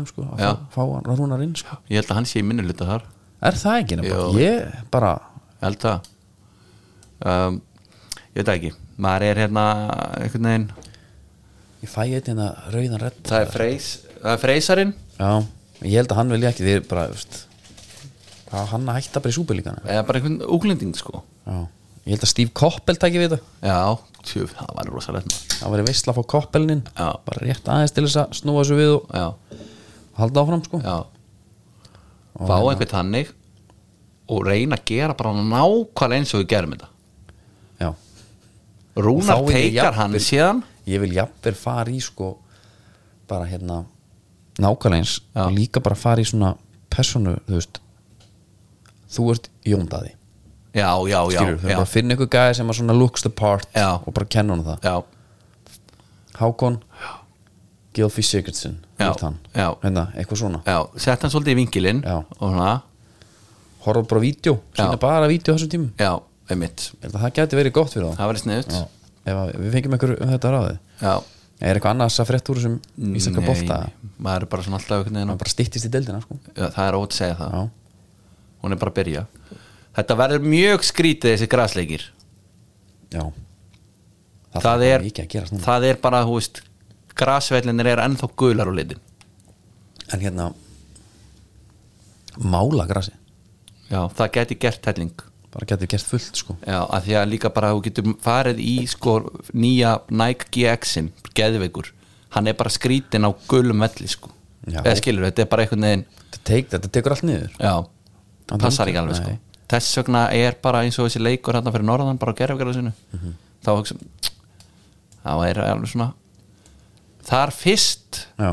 þeim 0.00 0.06
sko, 0.10 0.22
að 0.22 0.38
Já. 0.44 0.50
fá, 0.70 0.82
hann 0.94 1.16
Rúnar 1.18 1.42
inn 1.42 1.54
sko. 1.54 1.76
ég 1.90 1.96
held 2.00 2.10
að 2.10 2.14
hann 2.20 2.24
sé 2.26 2.42
luta 2.66 2.84
þar. 2.86 3.02
Er 3.42 3.52
það 3.52 3.78
ekki 3.82 3.96
nefnilega? 3.96 4.40
Ég 4.40 4.90
bara 4.90 5.12
Ég 5.16 5.62
held 5.62 5.78
það. 5.78 6.10
Um, 7.26 7.62
Ég 8.36 8.44
veit 8.44 8.48
ekki. 8.58 8.72
Maður 9.00 9.22
er 9.22 9.36
hérna 9.36 9.62
einhvern 10.20 10.42
veginn 10.50 10.68
ég 11.82 11.88
fæ 11.92 12.02
eitthvað 12.04 12.30
hérna 12.30 12.46
rauðan 12.72 13.00
redd 13.00 13.18
er, 13.46 13.50
það 14.22 14.32
er 14.34 14.40
freysarinn 14.42 14.92
já, 15.18 15.30
ég 15.84 15.96
held 15.98 16.12
að 16.12 16.18
hann 16.20 16.32
vilja 16.34 16.50
ekki 16.52 16.64
því 16.66 16.76
bara, 16.90 17.06
hvað 18.50 18.68
hann 18.72 18.86
að 18.90 18.98
hætta 19.00 19.22
bara 19.22 19.32
í 19.34 19.36
súpilíkana 19.36 19.82
eða 19.84 20.04
bara 20.08 20.20
einhvern 20.20 20.38
úglending 20.56 20.94
sko. 20.96 21.22
Já, 21.46 21.56
ég 22.06 22.14
held 22.14 22.26
að 22.26 22.32
Steve 22.32 22.54
Koppel 22.56 22.96
tæki 23.02 23.20
við 23.20 23.34
þetta. 23.34 23.50
Já, 23.66 23.80
tjú, 24.26 24.46
það 24.52 24.72
var 24.78 24.90
rosalegt 24.94 25.36
það 25.56 25.74
væri 25.74 25.86
veistla 25.88 26.12
að 26.14 26.20
fá 26.20 26.28
Koppelnin 26.36 26.82
Já. 26.92 27.08
bara 27.26 27.42
rétt 27.44 27.68
aðeins 27.72 27.94
til 27.96 28.06
þess 28.06 28.20
að 28.22 28.36
snúa 28.40 28.62
þessu 28.62 28.78
við 28.80 28.92
og 28.94 29.16
Já, 29.16 29.26
halda 30.20 30.44
áfram 30.46 30.64
sko. 30.66 30.80
Fá 32.36 32.56
einhvern 32.60 32.92
þannig 32.92 33.34
og 34.26 34.42
reyna 34.48 34.76
að 34.78 34.86
gera 34.90 35.14
bara 35.16 35.32
nákvæmlega 35.38 36.18
eins 36.20 36.34
og 36.34 36.42
við 36.42 36.48
gerum 36.50 36.72
þetta. 36.74 36.88
Já. 37.80 37.90
Rúnar 38.96 39.42
ég 39.52 39.70
teikar 39.70 39.96
hann 40.00 40.16
síðan. 40.20 40.64
Ég 40.86 41.02
vil 41.02 41.12
jafnvel 41.16 41.54
fara 41.58 41.90
í 41.92 42.00
sko 42.02 42.32
bara 43.26 43.46
hérna 43.50 43.80
nákvæmlega 44.62 45.00
eins 45.02 45.16
Já. 45.34 45.42
og 45.46 45.52
líka 45.56 45.80
bara 45.84 45.96
fara 45.98 46.22
í 46.22 46.28
svona 46.28 46.54
personu, 46.92 47.36
þú 47.48 47.58
veist 47.58 47.80
þú 49.12 49.26
ert 49.34 49.50
jóndaði 49.66 50.12
Já, 50.76 50.90
já, 51.08 51.20
já, 51.32 51.38
skilur, 51.40 51.58
þú 51.60 51.68
já, 51.70 51.76
bara 51.76 51.84
að 51.86 51.92
finna 51.92 52.16
ykkur 52.16 52.28
gæði 52.34 52.56
sem 52.58 52.68
að 52.72 52.78
svona 52.80 52.96
looks 52.98 53.22
the 53.24 53.30
part 53.32 53.68
Já. 53.76 53.88
og 54.04 54.12
bara 54.16 54.26
kenna 54.28 54.56
hann 54.56 54.64
það 54.66 54.88
já, 54.88 54.96
Hákon 56.40 56.80
Gilfi 57.96 58.22
Sigurdsson, 58.22 58.74
þú 58.98 59.04
Já. 59.04 59.08
veist 59.08 59.24
hann 59.24 59.38
Já. 59.56 59.68
hérna, 59.84 60.06
eitthvað 60.16 60.40
svona 60.42 60.60
já 60.66 60.78
Sett 61.00 61.22
hann 61.24 61.32
svolítið 61.32 61.54
í 61.54 61.58
vinkilinn 61.62 62.02
Já. 62.04 62.18
og 62.40 62.50
svona, 62.52 62.74
horfa 63.86 64.02
bara 64.10 64.20
á 64.20 64.24
vídeo, 64.26 64.58
sína 64.76 64.90
Já. 64.96 65.00
bara 65.00 65.30
vídeo 65.32 65.52
á 65.52 65.56
þessum 65.56 65.72
tímum 65.72 65.90
já, 65.96 66.12
einmitt 66.52 66.90
Ég 67.00 67.06
held 67.08 67.14
að 67.16 67.24
það 67.24 67.34
geti 67.40 67.56
verið 67.62 67.76
gott 67.78 67.94
fyrir 67.96 68.16
Það 68.20 68.30
verið 68.32 68.44
sniðut 68.44 68.76
Já. 68.76 68.84
ef 69.26 69.40
að 69.40 69.54
við 69.64 69.72
fengjum 69.78 69.96
einhver 69.96 70.14
um 70.20 70.34
þetta 70.34 70.52
ráði 70.56 70.76
Já, 71.00 71.14
er 71.60 71.78
eitthvað 71.78 71.94
annars 71.94 72.18
að 72.20 72.28
frétt 72.30 72.50
úr 72.52 72.60
þessum 72.60 73.14
ísaka 73.16 73.44
bolta? 73.44 73.78
maður 74.16 74.46
er 74.46 74.50
bara 74.52 74.66
svona 74.66 74.80
alltaf 74.80 74.98
einhvern 74.98 75.18
veginn 75.20 75.40
bara 75.40 75.52
styttist 75.52 75.88
í 75.88 75.92
deildina 75.92 76.20
sko. 76.24 76.38
Já, 76.52 76.66
það 76.74 76.84
er 76.88 76.98
ótt 76.98 77.14
að 77.14 77.20
segja 77.20 77.38
það. 77.40 77.56
Já, 77.56 78.04
hún 78.62 78.76
er 78.76 78.82
bara 78.82 78.92
að 78.92 78.98
byrja. 79.00 79.24
Þetta 79.96 80.18
verður 80.20 80.46
mjög 80.52 80.86
skrítið 80.90 81.34
þessi 81.34 81.50
grasleikir. 81.52 82.06
Já. 83.14 83.22
Það, 84.56 84.62
það, 84.66 84.86
er, 84.90 85.08
það 85.64 85.88
er 85.90 85.98
bara 86.00 86.22
hú 86.24 86.38
veist 86.38 86.62
grasvellinir 87.16 87.92
er 87.92 88.04
ennþá 88.04 88.30
gular 88.36 88.68
á 88.68 88.74
litin. 88.76 89.02
En 90.12 90.22
hérna 90.22 90.52
mála 92.36 92.86
grasi 92.88 93.12
já, 93.90 94.00
það 94.12 94.32
geti 94.34 94.58
gert 94.60 94.88
helling 94.90 95.24
bara 95.56 95.66
getur 95.72 95.88
gert 95.94 96.04
fullt 96.06 96.36
sko. 96.42 96.56
Já, 96.66 96.78
að 96.84 97.06
því 97.08 97.16
að 97.22 97.28
líka 97.32 97.50
bara 97.56 97.72
þú 97.74 97.82
getur 97.88 98.12
farið 98.24 98.60
í 98.60 98.74
sko 98.92 99.16
nýja 99.56 99.94
Nike 100.12 100.50
GX-in 100.52 101.10
geðveikur, 101.36 101.88
hann 102.36 102.46
er 102.52 102.56
bara 102.58 102.72
skrítin 102.74 103.24
á 103.24 103.30
gulum 103.48 103.80
velli 103.84 104.08
sko. 104.12 104.30
Já. 104.66 104.80
eða 104.82 104.96
skilur, 104.98 105.24
þetta 105.28 105.42
er 105.44 105.46
bara 105.50 105.62
einhvern 105.62 105.84
veginn 105.86 106.04
þetta, 106.20 106.38
teik, 106.48 106.68
þetta 106.72 106.88
tekur 106.90 107.12
allt 107.14 107.22
niður. 107.28 107.52
Já, 107.62 107.74
Hann 108.50 108.60
passar 108.62 108.86
ekki 108.90 108.98
alveg 108.98 109.16
sko. 109.18 109.34
Þess 109.70 109.96
vegna 109.98 110.20
er 110.34 110.54
bara 110.62 110.80
eins 110.86 110.98
og 110.98 111.06
þessi 111.08 111.20
leikur 111.22 111.54
hérna 111.58 111.72
fyrir 111.74 111.86
norðan 111.86 112.18
bara 112.18 112.30
á 112.34 112.38
gerfgarðasinu 112.38 112.92
Mhm. 113.14 113.32
þá 113.64 113.70
hugsa 113.76 113.94
þá 115.24 115.32
er 115.48 115.58
alveg 115.64 115.90
svona 115.90 116.12
þar 117.26 117.50
fyrst 117.54 118.20
já, 118.38 118.52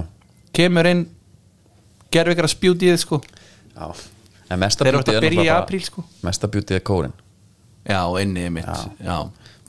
kemur 0.54 0.86
inn 0.90 1.04
gerfikar 2.14 2.46
að 2.48 2.54
spjútið 2.56 2.98
sko. 3.02 3.22
Já. 3.76 3.90
en 3.90 3.92
mesta 3.94 4.13
þeir 4.58 4.98
beauty 4.98 5.12
að 5.12 5.16
er 5.16 5.22
byrja 5.28 5.44
í 5.44 5.52
apríl 5.54 5.84
sko. 5.84 6.04
mesta 6.24 6.48
bjútið 6.48 6.76
er 6.80 6.84
kórin. 6.88 7.14
Já, 7.88 8.02
inni 8.22 8.50
mitt 8.50 8.66
já. 8.66 8.90
Já. 9.04 9.18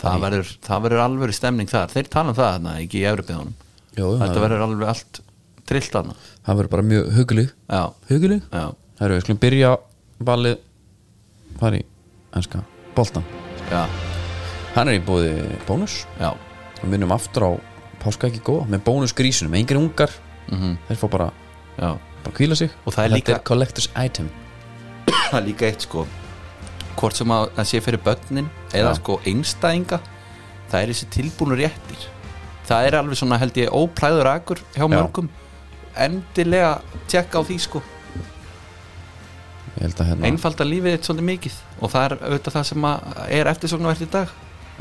Það, 0.05 0.21
verður, 0.21 0.49
það 0.67 0.83
verður 0.85 1.01
alveg 1.05 1.35
stemning 1.35 1.69
þar. 1.71 1.89
Þeir 1.95 2.09
tala 2.13 2.29
um 2.33 2.35
það 2.37 2.51
þarna, 2.53 2.73
ekki 2.83 2.99
í 3.01 3.07
Evropiðunum 3.09 3.55
þetta 3.95 4.41
verður 4.43 4.65
alveg 4.67 4.89
allt 4.91 5.21
trillt 5.69 5.93
þarna. 5.95 6.15
Það 6.45 6.59
verður 6.61 6.73
bara 6.75 6.87
mjög 6.91 7.11
hugli 7.15 7.45
hugli 8.11 8.39
já, 8.43 8.65
það 8.99 9.07
eru 9.07 9.15
við 9.17 9.25
skulum 9.25 9.41
byrja 9.45 9.71
ballið 10.29 10.57
fara 11.61 11.79
í 11.79 11.85
ennska 12.35 12.63
boltan 12.97 13.25
já, 13.71 13.85
hann 14.75 14.91
er 14.91 14.99
í 14.99 15.03
bóði 15.07 15.31
bónus. 15.69 16.01
Já, 16.21 16.33
og 16.35 16.87
minnum 16.91 17.15
aftur 17.15 17.47
á 17.49 17.51
páska 18.03 18.29
ekki 18.29 18.43
góða 18.45 18.67
með 18.75 18.83
bónusgrísunum, 18.85 19.55
engir 19.57 19.79
ungar. 19.81 20.11
Mhm, 20.51 20.75
þeir 20.91 20.99
fá 21.01 21.07
bara, 21.11 21.31
já. 21.79 21.95
bara 22.25 22.35
kvíla 22.37 22.57
sig. 22.59 22.71
Og 22.85 22.93
það 22.93 23.05
er 23.05 23.09
Þetta 23.09 23.17
líka- 23.17 23.35
er 23.39 23.45
collector's 23.49 23.89
item 23.97 24.29
það 25.09 25.39
er 25.41 25.47
líka 25.49 25.67
eitt 25.69 25.87
sko 25.87 26.07
hvort 26.95 27.17
sem 27.19 27.33
að 27.35 27.49
það 27.57 27.69
sé 27.71 27.81
fyrir 27.85 28.03
börnin 28.05 28.51
eða 28.73 28.93
Já. 28.93 28.99
sko 29.01 29.17
einstæðinga 29.27 29.99
það 30.71 30.79
er 30.81 30.93
þessi 30.93 31.09
tilbúnu 31.15 31.59
réttir. 31.59 32.05
Það 32.65 32.87
er 32.89 32.97
alveg 32.99 33.19
svona 33.21 33.39
held 33.43 33.59
ég 33.61 33.75
óplæður 33.77 34.31
akur 34.31 34.63
hjá 34.75 34.87
mörgum. 34.89 35.29
Endilega 36.01 36.79
tjekka 37.11 37.39
á 37.39 37.43
því 37.45 37.59
sko. 37.61 37.83
Hérna, 39.75 40.17
einfalda 40.29 40.65
lífið 40.65 40.95
eitt 40.95 41.07
svolítið 41.09 41.27
mikið 41.29 41.55
og 41.83 41.91
það 41.93 42.05
er 42.07 42.13
auðvitað 42.21 42.55
það 42.57 42.67
sem 42.71 42.85
er 43.41 43.51
eftirsóknarvert 43.51 44.05
í 44.07 44.11
dag. 44.13 44.35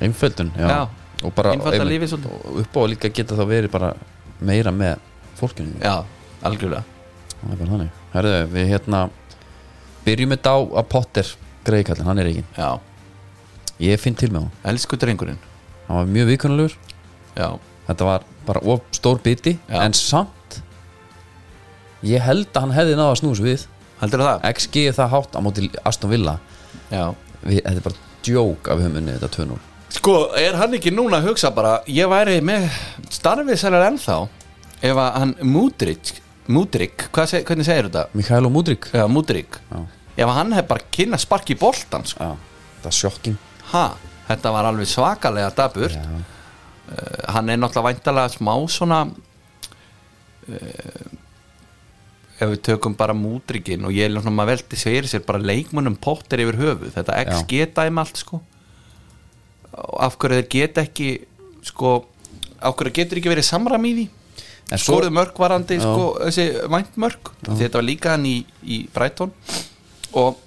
Einföldun 0.06 0.52
já. 0.58 0.68
Já. 0.70 0.82
og 1.24 1.34
bara 1.36 1.54
einmitt- 1.54 2.14
og 2.14 2.60
upp 2.62 2.78
á 2.78 2.80
að 2.84 2.90
líka 2.94 3.10
geta 3.10 3.36
þá 3.36 3.44
verið 3.48 3.72
bara 3.72 3.94
meira 4.40 4.72
með 4.72 4.98
fólkinu. 5.40 5.76
Já, 5.82 6.06
algjörlega. 6.44 6.84
Það 7.42 7.52
er 7.52 7.58
bara 7.58 7.72
þannig. 7.72 7.90
Herðu, 8.14 8.48
við 8.54 8.68
hérna 8.70 9.10
byrjum 10.06 10.36
þetta 10.36 10.54
á 10.56 10.60
að 10.82 10.88
Potter 10.92 11.32
greiðkallin, 11.68 12.08
hann 12.08 12.22
er 12.22 12.30
ekki 12.32 12.44
já, 12.58 12.70
ég 13.88 14.02
finn 14.04 14.18
til 14.20 14.32
með 14.34 14.46
hann, 14.46 14.56
elsku 14.74 15.00
drengurinn. 15.00 15.39
Hann 15.88 16.00
var 16.02 16.10
mjög 16.12 16.32
viðkunnulegur 16.34 16.78
já, 17.38 17.48
þetta 17.89 18.08
var 18.10 18.26
bara 18.48 18.63
of 18.68 18.82
stór 18.96 19.22
biti 19.24 19.58
Já. 19.70 19.78
en 19.86 19.94
samt 19.96 20.62
ég 22.04 22.24
held 22.24 22.50
að 22.52 22.66
hann 22.66 22.76
hefði 22.76 22.98
náða 23.00 23.13
að 23.13 23.22
snús 23.22 23.44
við. 23.44 23.68
Heldur 24.02 24.26
það? 24.26 24.48
XG 24.52 24.88
er 24.89 24.98
það 24.98 25.13
hátt 25.13 25.38
á 25.38 25.39
móti 25.39 25.70
Aston 25.88 26.12
Villa. 26.12 26.34
Já, 26.92 27.13
við, 27.44 27.62
þetta 27.62 27.78
er 27.78 27.86
bara 27.86 28.02
djók 28.24 28.68
að 28.72 28.80
við 28.80 28.88
höfum 28.88 29.00
unnið 29.02 29.20
þetta 29.20 29.44
2-0 29.44 29.62
Sko, 29.94 30.16
er 30.39 30.58
hann 30.58 30.76
ekki 30.78 30.94
núna 30.94 31.20
að 31.20 31.30
hugsa 31.30 31.52
bara 31.54 31.74
Ég 31.92 32.10
væri 32.10 32.39
með 32.46 32.66
starfið 33.13 33.60
sælar 33.62 33.88
ennþá 33.92 34.18
Ef 34.84 35.00
að 35.00 35.10
hann 35.20 35.34
Múdrik 35.46 36.13
Múdrik, 36.51 37.06
seg, 37.23 37.45
hvernig 37.47 37.63
segir 37.67 37.88
þetta? 37.88 38.49
Mudrik. 38.51 38.89
Já, 38.91 39.06
Múdrik 39.08 39.60
Já. 39.69 39.79
Ef 40.13 40.27
að 40.27 40.36
hann 40.38 40.51
hef 40.53 40.67
bara 40.69 40.84
kynna 40.93 41.17
sparki 41.17 41.56
í 41.56 41.60
boltan 41.60 42.03
sko. 42.06 42.19
Já, 42.21 42.36
það 42.84 42.89
er 42.89 42.97
sjokking 42.99 43.38
Ha, 43.71 43.86
þetta 44.27 44.51
var 44.53 44.67
alveg 44.69 44.89
svakalega 44.91 45.53
dabur 45.56 45.93
Já, 45.95 46.03
Hann 47.32 47.49
er 47.49 47.58
náttúrulega 47.58 47.93
væntalega 47.95 48.34
smá 48.36 48.53
svona 48.69 48.99
uh, 49.08 51.06
Ef 52.43 52.51
við 52.51 52.60
tökum 52.67 52.97
bara 52.99 53.15
Múdrikin 53.15 53.88
Og 53.88 53.95
ég 53.95 54.10
er 54.10 54.13
náttúrulega 54.13 54.36
maður 54.36 54.51
veldi 54.58 54.82
segir 54.84 55.08
sér 55.10 55.23
bara 55.25 55.39
leikmönnum 55.41 55.95
pottir 55.95 56.43
yfir 56.43 56.60
höfu 56.60 56.91
Þetta 56.93 57.21
XG 57.23 57.69
dæmi 57.77 58.03
allt 58.03 58.19
sko. 58.19 58.41
Og 59.71 59.95
Af 60.03 60.19
hverju 60.19 60.41
þeir 60.41 60.51
geta 60.58 60.84
ekki 60.84 61.13
Sko 61.71 61.95
Af 62.60 62.75
hverju 62.75 62.97
getur 62.99 63.21
ekki 63.23 63.32
verið 63.32 63.47
samram 63.47 63.88
í 63.88 63.95
því 64.01 64.06
skoruð 64.71 65.13
mörg 65.13 65.39
varandi 65.39 65.80
sko, 65.82 66.06
þessi 66.23 66.47
vænt 66.71 66.95
mörg 67.02 67.34
þetta 67.45 67.80
var 67.80 67.88
líka 67.88 68.13
hann 68.15 68.26
í, 68.30 68.38
í 68.63 68.84
Brighton. 68.93 69.34
Og 70.17 70.39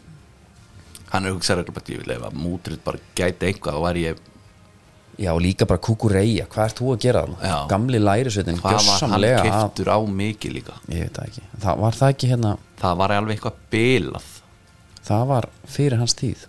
hann 1.13 1.27
er 1.27 1.37
hugsaður 1.37 1.71
að 1.73 1.93
ég 1.95 2.01
vil 2.03 2.17
ef 2.17 2.25
að 2.29 2.41
mútrið 2.41 2.81
bara 2.87 3.03
gæti 3.19 3.51
eitthvað 3.51 3.79
þá 3.79 3.85
var 3.89 4.01
ég 4.01 4.25
Já, 5.17 5.31
og 5.33 5.41
líka 5.41 5.65
bara 5.65 5.81
kukureia, 5.81 6.45
hvað 6.53 6.67
ert 6.67 6.81
þú 6.83 6.89
að 6.93 6.99
gera? 7.07 7.21
Já. 7.41 7.55
Gamli 7.71 8.01
lærisveitin, 8.03 8.59
hvað 8.61 8.83
var 8.85 9.05
hann 9.15 9.25
keftur 9.47 9.89
á 9.89 9.99
mikið 10.05 10.53
líka? 10.59 10.75
Ég 10.93 11.07
veit 11.07 11.21
ekki, 11.23 11.45
það 11.63 11.79
var 11.81 11.97
það 11.97 12.13
ekki 12.13 12.29
hérna 12.35 12.51
það 12.83 12.99
var 13.01 13.15
alveg 13.17 13.39
eitthvað 13.39 13.63
bilað. 13.73 14.27
Það 15.07 15.25
var 15.31 15.49
fyrir 15.77 16.03
hans 16.03 16.17
tíð. 16.19 16.45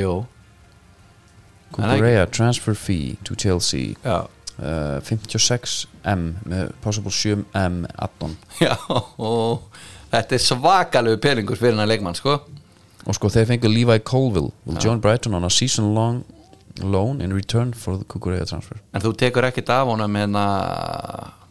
Jú. 0.00 0.14
Kukureia, 1.76 2.24
transfer 2.30 2.78
fee 2.78 3.18
to 3.26 3.36
Chelsea. 3.36 3.98
Já, 4.00 4.24
uh, 4.58 4.98
56M 5.06 6.26
með 6.48 6.70
possible 6.84 7.12
7M 7.12 7.84
addon. 7.94 8.36
Já 8.60 8.76
þetta 10.12 10.36
er 10.36 10.42
svakalegu 10.42 11.20
peningur 11.22 11.58
fyrir 11.60 11.76
hann 11.76 11.90
leikmann 11.90 12.16
sko. 12.16 12.38
Og 13.06 13.14
sko 13.14 13.30
þeir 13.30 13.50
fengu 13.52 13.70
Levi 13.70 14.00
Colville. 14.06 14.52
Will 14.66 14.80
join 14.82 15.02
Brighton 15.02 15.36
on 15.36 15.46
a 15.46 15.50
season 15.50 15.92
long 15.94 16.24
loan 16.82 17.20
in 17.20 17.32
return 17.32 17.72
for 17.72 17.96
the 17.96 18.04
Kukureia 18.04 18.46
transfer. 18.48 18.80
En 18.92 19.02
þú 19.04 19.14
tekur 19.16 19.46
ekkert 19.48 19.70
af 19.72 19.88
honum 19.88 20.18
hérna 20.18 20.44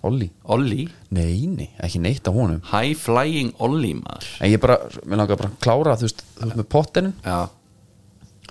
Olli? 0.06 0.28
Olli, 0.54 0.86
Nei, 1.15 1.48
nei, 1.50 1.70
ekki 1.82 2.02
neitt 2.04 2.28
af 2.30 2.36
honum. 2.38 2.60
High 2.70 2.94
flying 3.00 3.54
Olli 3.63 3.96
maður. 3.98 4.28
En 4.44 4.52
ég 4.52 4.62
bara, 4.62 4.78
mér 5.02 5.24
langar 5.24 5.39
bara 5.39 5.50
að 5.50 5.62
klára 5.63 5.96
þú 5.98 6.06
veist, 6.06 6.26
þú 6.36 6.50
veist 6.50 6.60
með 6.60 6.68
pottenin 6.76 7.15
já, 7.26 7.38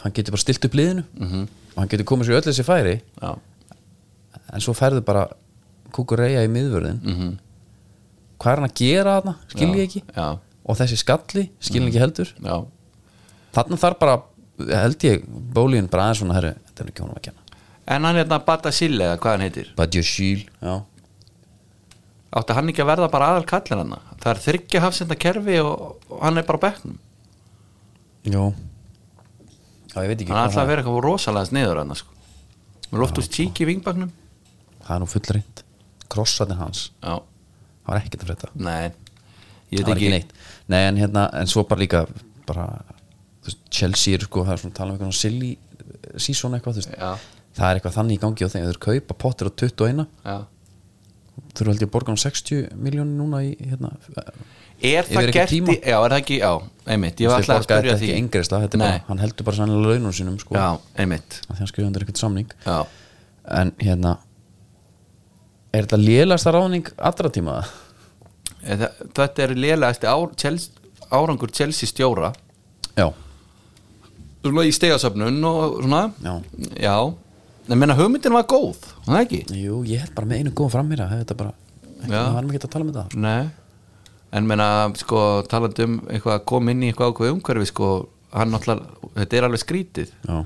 hann 0.03 0.17
getur 0.17 0.35
bara 0.35 0.43
stilt 0.43 0.67
upp 0.67 0.75
liðinu. 0.75 1.05
-hmm. 1.15 1.45
og 1.75 1.79
hann 1.79 1.89
getur 1.93 2.09
komið 2.11 2.27
sér 2.27 2.41
öll 2.41 2.49
þessi 2.49 2.65
færi. 2.67 2.97
Já, 3.23 3.39
en 4.55 4.63
svo 4.63 4.75
færðu 4.77 5.03
bara 5.07 5.27
kukureia 5.95 6.45
í 6.45 6.51
miðvörðin 6.51 7.01
-hmm. 7.03 7.33
hvað 8.39 8.53
er 8.53 8.61
hann 8.61 8.71
að 8.71 8.79
gera 8.81 9.17
þarna, 9.19 9.35
skil 9.51 9.69
ég 9.69 9.85
ekki. 9.89 10.03
já, 10.17 10.39
og 10.65 10.79
þessi 10.79 10.99
skalli, 11.01 11.51
skil 11.61 11.83
ég 11.83 11.89
ekki 11.93 12.03
heldur. 12.03 12.35
Já. 12.41 12.57
Þarna 13.55 13.77
þarf 13.77 13.99
bara, 13.99 14.17
held 14.59 15.05
ég 15.05 15.25
bólíðin 15.27 15.91
bara 15.91 16.09
aðeins 16.09 16.23
svona, 16.23 16.35
herru, 16.39 16.55
þetta 16.69 16.83
er 16.83 16.91
ekki 16.91 17.05
honum 17.05 17.21
að 17.21 17.27
kenna. 17.29 17.41
En 17.87 18.05
hann 18.05 18.17
er 18.17 18.25
þetta 18.25 18.45
Bata 18.45 18.73
Sille 18.73 19.05
eða 19.05 19.21
hvað 19.21 19.35
hann 19.35 19.45
heitir? 19.45 19.73
Já. 20.61 20.75
Átti 22.35 22.53
hann 22.57 22.69
ekki 22.73 22.83
að 22.83 22.91
verða 22.91 23.11
bara 23.13 23.27
aðal 23.31 23.45
kallin 23.47 23.79
hann 23.85 23.93
Það 24.19 24.31
er 24.33 24.41
þryggja 24.47 24.81
hafsenda 24.81 25.15
kerfi 25.15 25.59
og, 25.61 26.01
og 26.09 26.23
hann 26.25 26.39
er 26.39 26.47
bara 26.49 26.59
Jó. 28.25 28.55
Já, 29.95 30.01
ekki 30.25 30.33
Hann 30.33 30.51
það 30.51 30.63
að 30.63 30.71
vera 30.73 30.83
eitthvað 30.83 31.05
rosalega 31.05 31.51
sniður 31.51 31.79
hann 31.83 31.95
sko. 31.95 32.11
Með 32.91 33.01
loftust 33.05 33.33
tík 33.37 33.61
í 33.61 33.69
vingbaknum 33.69 34.11
það 34.85 34.95
er 34.97 35.03
nú 35.05 35.09
fullreint 35.11 35.63
krossatin 36.15 36.61
hans, 36.61 36.85
Já, 37.03 37.15
það 37.19 37.91
var 37.91 38.01
ekkert 38.03 38.23
að 38.25 38.31
frétta. 38.31 38.51
Nei. 38.55 38.93
Ég 39.73 39.81
veit 39.83 39.95
ekki, 39.97 40.11
neitt. 40.13 40.33
Nei, 40.71 40.81
en 40.89 40.99
hérna, 41.01 41.27
en 41.41 41.51
svo 41.51 41.65
bara 41.69 41.83
líka 41.83 42.05
bara, 42.47 42.67
þú 43.43 43.51
veist, 43.51 43.63
Chelsea 43.75 44.15
er 44.19 44.27
sko, 44.29 44.45
það 44.47 44.57
er 44.57 44.63
svona 44.63 44.77
tala 44.79 44.95
um 44.95 44.99
eitthvað 44.99 45.17
silly 45.19 45.53
season 46.21 46.55
eitthvað, 46.57 46.79
þú 46.79 46.85
veist. 46.85 47.31
Það 47.55 47.69
er 47.71 47.79
eitthvað 47.81 47.97
þannig 47.99 48.19
í 48.19 48.23
gangi 48.23 48.47
á 48.47 48.53
þeim, 48.53 48.67
þeir 48.69 48.83
kaupa 48.83 49.17
pottir 49.25 49.51
á 49.51 49.53
21 49.65 50.05
Já. 50.25 50.37
þurfa 51.55 51.71
held 51.73 51.83
ég 51.83 51.89
að 51.89 51.95
borga 51.95 52.15
um 52.15 52.21
60 52.21 52.69
miljónir 52.77 53.19
núna 53.19 53.43
í 53.47 53.55
hérna, 53.59 53.95
Er 54.85 55.07
Yfir 55.07 55.17
það 55.17 55.29
gert 55.33 55.53
í, 55.55 55.59
já, 55.87 55.95
er 55.97 56.13
það 56.13 56.19
ekki, 56.19 56.37
já, 56.43 56.51
einmitt. 56.91 57.21
Ég 57.23 57.31
var 57.31 57.41
alltaf 57.41 57.61
að 57.61 57.65
spyrja 57.65 57.93
því. 58.01 58.09
er 58.19 58.81
Nei. 58.81 58.83
bara, 58.83 59.05
hann 59.07 59.21
heldur 59.23 59.47
bara 59.47 59.57
sannlega 59.57 59.93
launum 59.95 60.13
sínum 60.13 60.39
sko, 60.43 60.57
Já, 60.59 60.67
einmitt. 61.01 61.39
Að 61.47 61.55
því 61.55 61.63
hann 61.63 61.71
skrifa 61.71 61.89
undir 61.89 62.05
eitthvað 62.05 62.21
samning. 62.21 62.51
Já, 62.67 62.79
en 63.61 63.71
hérna 63.81 64.17
er 65.75 65.87
þetta 65.87 65.99
lélasta 66.01 66.53
ráðning 66.55 66.89
allra 66.99 67.31
tíma? 67.35 67.57
Eða, 68.65 68.89
Þetta 69.17 69.45
er 69.45 69.53
lélegasti 69.59 70.09
ár, 70.09 70.31
Chelsea, 70.41 70.73
árangur 71.13 71.53
Chelsea 71.53 71.89
stjóra. 71.91 72.31
Já, 72.97 73.11
í 74.45 74.73
stegasöfnun 74.77 75.43
og 75.49 75.83
svona. 75.83 76.07
Já, 76.23 76.35
Já, 76.81 76.97
en 77.69 77.79
menna 77.81 77.97
hugmyndin 77.97 78.33
var 78.35 78.45
góð 78.49 78.77
Það 79.07 79.21
ekki? 79.23 79.39
jú, 79.57 79.83
ég 79.89 80.03
held 80.05 80.15
bara 80.17 80.29
með 80.29 80.41
einu 80.43 80.53
góðum 80.53 80.73
fram 80.75 80.89
mér 80.93 81.05
þetta 81.09 81.37
bara, 81.39 81.53
það 82.05 82.35
var 82.35 82.49
ekki 82.51 82.61
að 82.61 82.73
tala 82.75 82.89
með 82.89 82.99
það 82.99 83.15
Nei. 83.25 83.45
En 84.35 84.49
menna, 84.51 84.67
sko, 84.99 85.21
talandi 85.49 85.87
um 85.87 86.01
eitthvað 86.11 86.35
að 86.41 86.45
koma 86.51 86.73
inn 86.75 86.83
í 86.83 86.91
eitthvað 86.91 87.13
ákveð 87.13 87.33
umhverfi 87.37 87.69
sko, 87.71 87.89
hann 88.35 88.51
náttúrulega, 88.51 89.11
þetta 89.21 89.37
er 89.39 89.47
alveg 89.47 89.63
skrítið. 89.63 90.13
Já, 90.27 90.39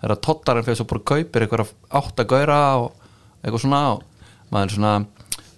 þegar 0.00 0.20
tottarinn 0.24 0.64
fyrir 0.66 0.78
svo 0.80 0.86
bara 0.90 1.04
kaupir 1.12 1.44
eitthvað 1.44 1.72
átt 2.00 2.22
að 2.24 2.30
gaura 2.32 2.58
og 2.80 2.94
eitthvað 3.44 3.64
svona 3.66 3.82
og 3.92 4.02
maður 4.54 4.70
er 4.70 4.76
svona, 4.78 4.94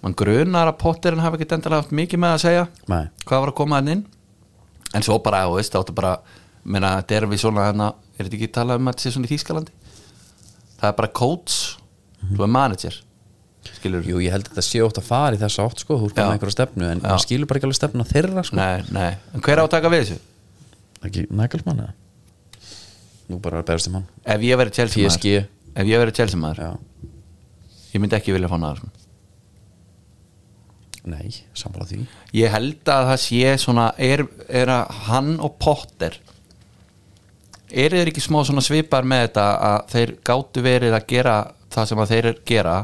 mann 0.03 0.17
grunar 0.17 0.71
að 0.71 0.79
potterinn 0.81 1.23
hafi 1.23 1.39
ekki 1.39 1.57
endilega 1.57 1.83
haft 1.83 1.95
mikið 1.95 2.23
með 2.23 2.35
að 2.35 2.43
segja. 2.43 2.67
Nei, 2.91 3.03
hvað 3.23 3.43
var 3.43 3.53
að 3.53 3.57
koma 3.61 3.79
hann 3.79 3.93
inn? 3.95 4.05
En 4.97 5.05
svo 5.05 5.17
bara, 5.23 5.45
þú 5.47 5.57
veist, 5.59 5.77
áttu 5.77 5.95
bara 5.97 6.17
menna, 6.67 6.95
þetta 7.01 7.19
er 7.19 7.27
við 7.31 7.43
svona, 7.43 7.67
hérna, 7.69 7.91
er 8.17 8.25
þetta 8.27 8.39
ekki 8.39 8.53
talað 8.57 8.81
um 8.81 8.89
að 8.89 8.95
þetta 8.97 9.05
sé 9.07 9.15
svona 9.15 9.29
í 9.29 9.33
Þýskalandi? 9.33 9.75
Það 10.77 10.89
er 10.91 10.97
bara 11.01 11.13
coach, 11.21 11.59
þú 12.33 12.47
er 12.47 12.55
manager 12.57 13.03
skilur 13.75 14.05
jú, 14.05 14.19
ég 14.23 14.31
held 14.33 14.47
að 14.47 14.53
þetta 14.55 14.65
sé 14.65 14.81
ótt 14.85 14.99
að 15.01 15.07
fara 15.07 15.35
í 15.37 15.41
þessa 15.41 15.65
átt 15.67 15.83
sko, 15.83 15.97
þú 16.01 16.09
Já. 16.11 16.17
með 16.21 16.33
einhverja 16.35 16.55
stefnu 16.55 16.87
en 16.87 17.01
maður 17.03 17.23
skilur 17.25 17.49
bara 17.49 17.59
ekki 17.59 17.67
alveg 17.67 17.79
stefna 17.79 18.05
þeirra 18.07 18.43
sko, 18.47 18.57
Nei, 18.59 18.83
nei, 18.95 19.09
en 19.35 19.43
hver 19.43 19.61
á 19.61 19.63
að 19.65 19.71
taka 19.73 19.91
við 19.93 20.03
þessu? 20.03 20.19
ekki 21.07 21.25
Nagelsmann 21.37 21.81
eða? 21.83 21.93
Nú 23.27 23.39
bara 23.43 23.61
að 23.61 23.67
beðast 23.71 23.89
um 23.91 23.99
hann 23.99 24.07
Ef 24.23 24.45
ég 24.47 24.59
verið 24.61 26.33
maður. 26.41 26.63
Ef 26.63 26.77
ég 27.97 28.03
myndi 28.03 28.17
ekki 28.19 28.35
vilja 28.35 28.51
fá 28.51 28.57
náður 28.61 28.85
nei, 31.07 31.31
samfélag 31.55 31.89
því. 31.91 31.99
Ég 32.35 32.51
held 32.51 32.89
að 32.91 33.09
það 33.11 33.21
sé 33.23 33.51
svona 33.61 33.85
er, 34.01 34.23
er 34.47 34.71
að 34.71 34.97
hann 35.07 35.35
og 35.43 35.55
Potter 35.61 36.17
er 37.67 37.95
þeir 37.95 38.11
ekki 38.11 38.23
smá 38.23 38.41
svona 38.47 38.63
svipar 38.63 39.07
með 39.07 39.25
þetta 39.27 39.45
að 39.69 39.77
þeir 39.93 40.13
gátu 40.29 40.63
verið 40.65 40.97
að 40.97 41.07
gera 41.11 41.37
það 41.73 41.89
sem 41.89 42.03
að 42.03 42.13
þeir 42.13 42.29
gera 42.47 42.75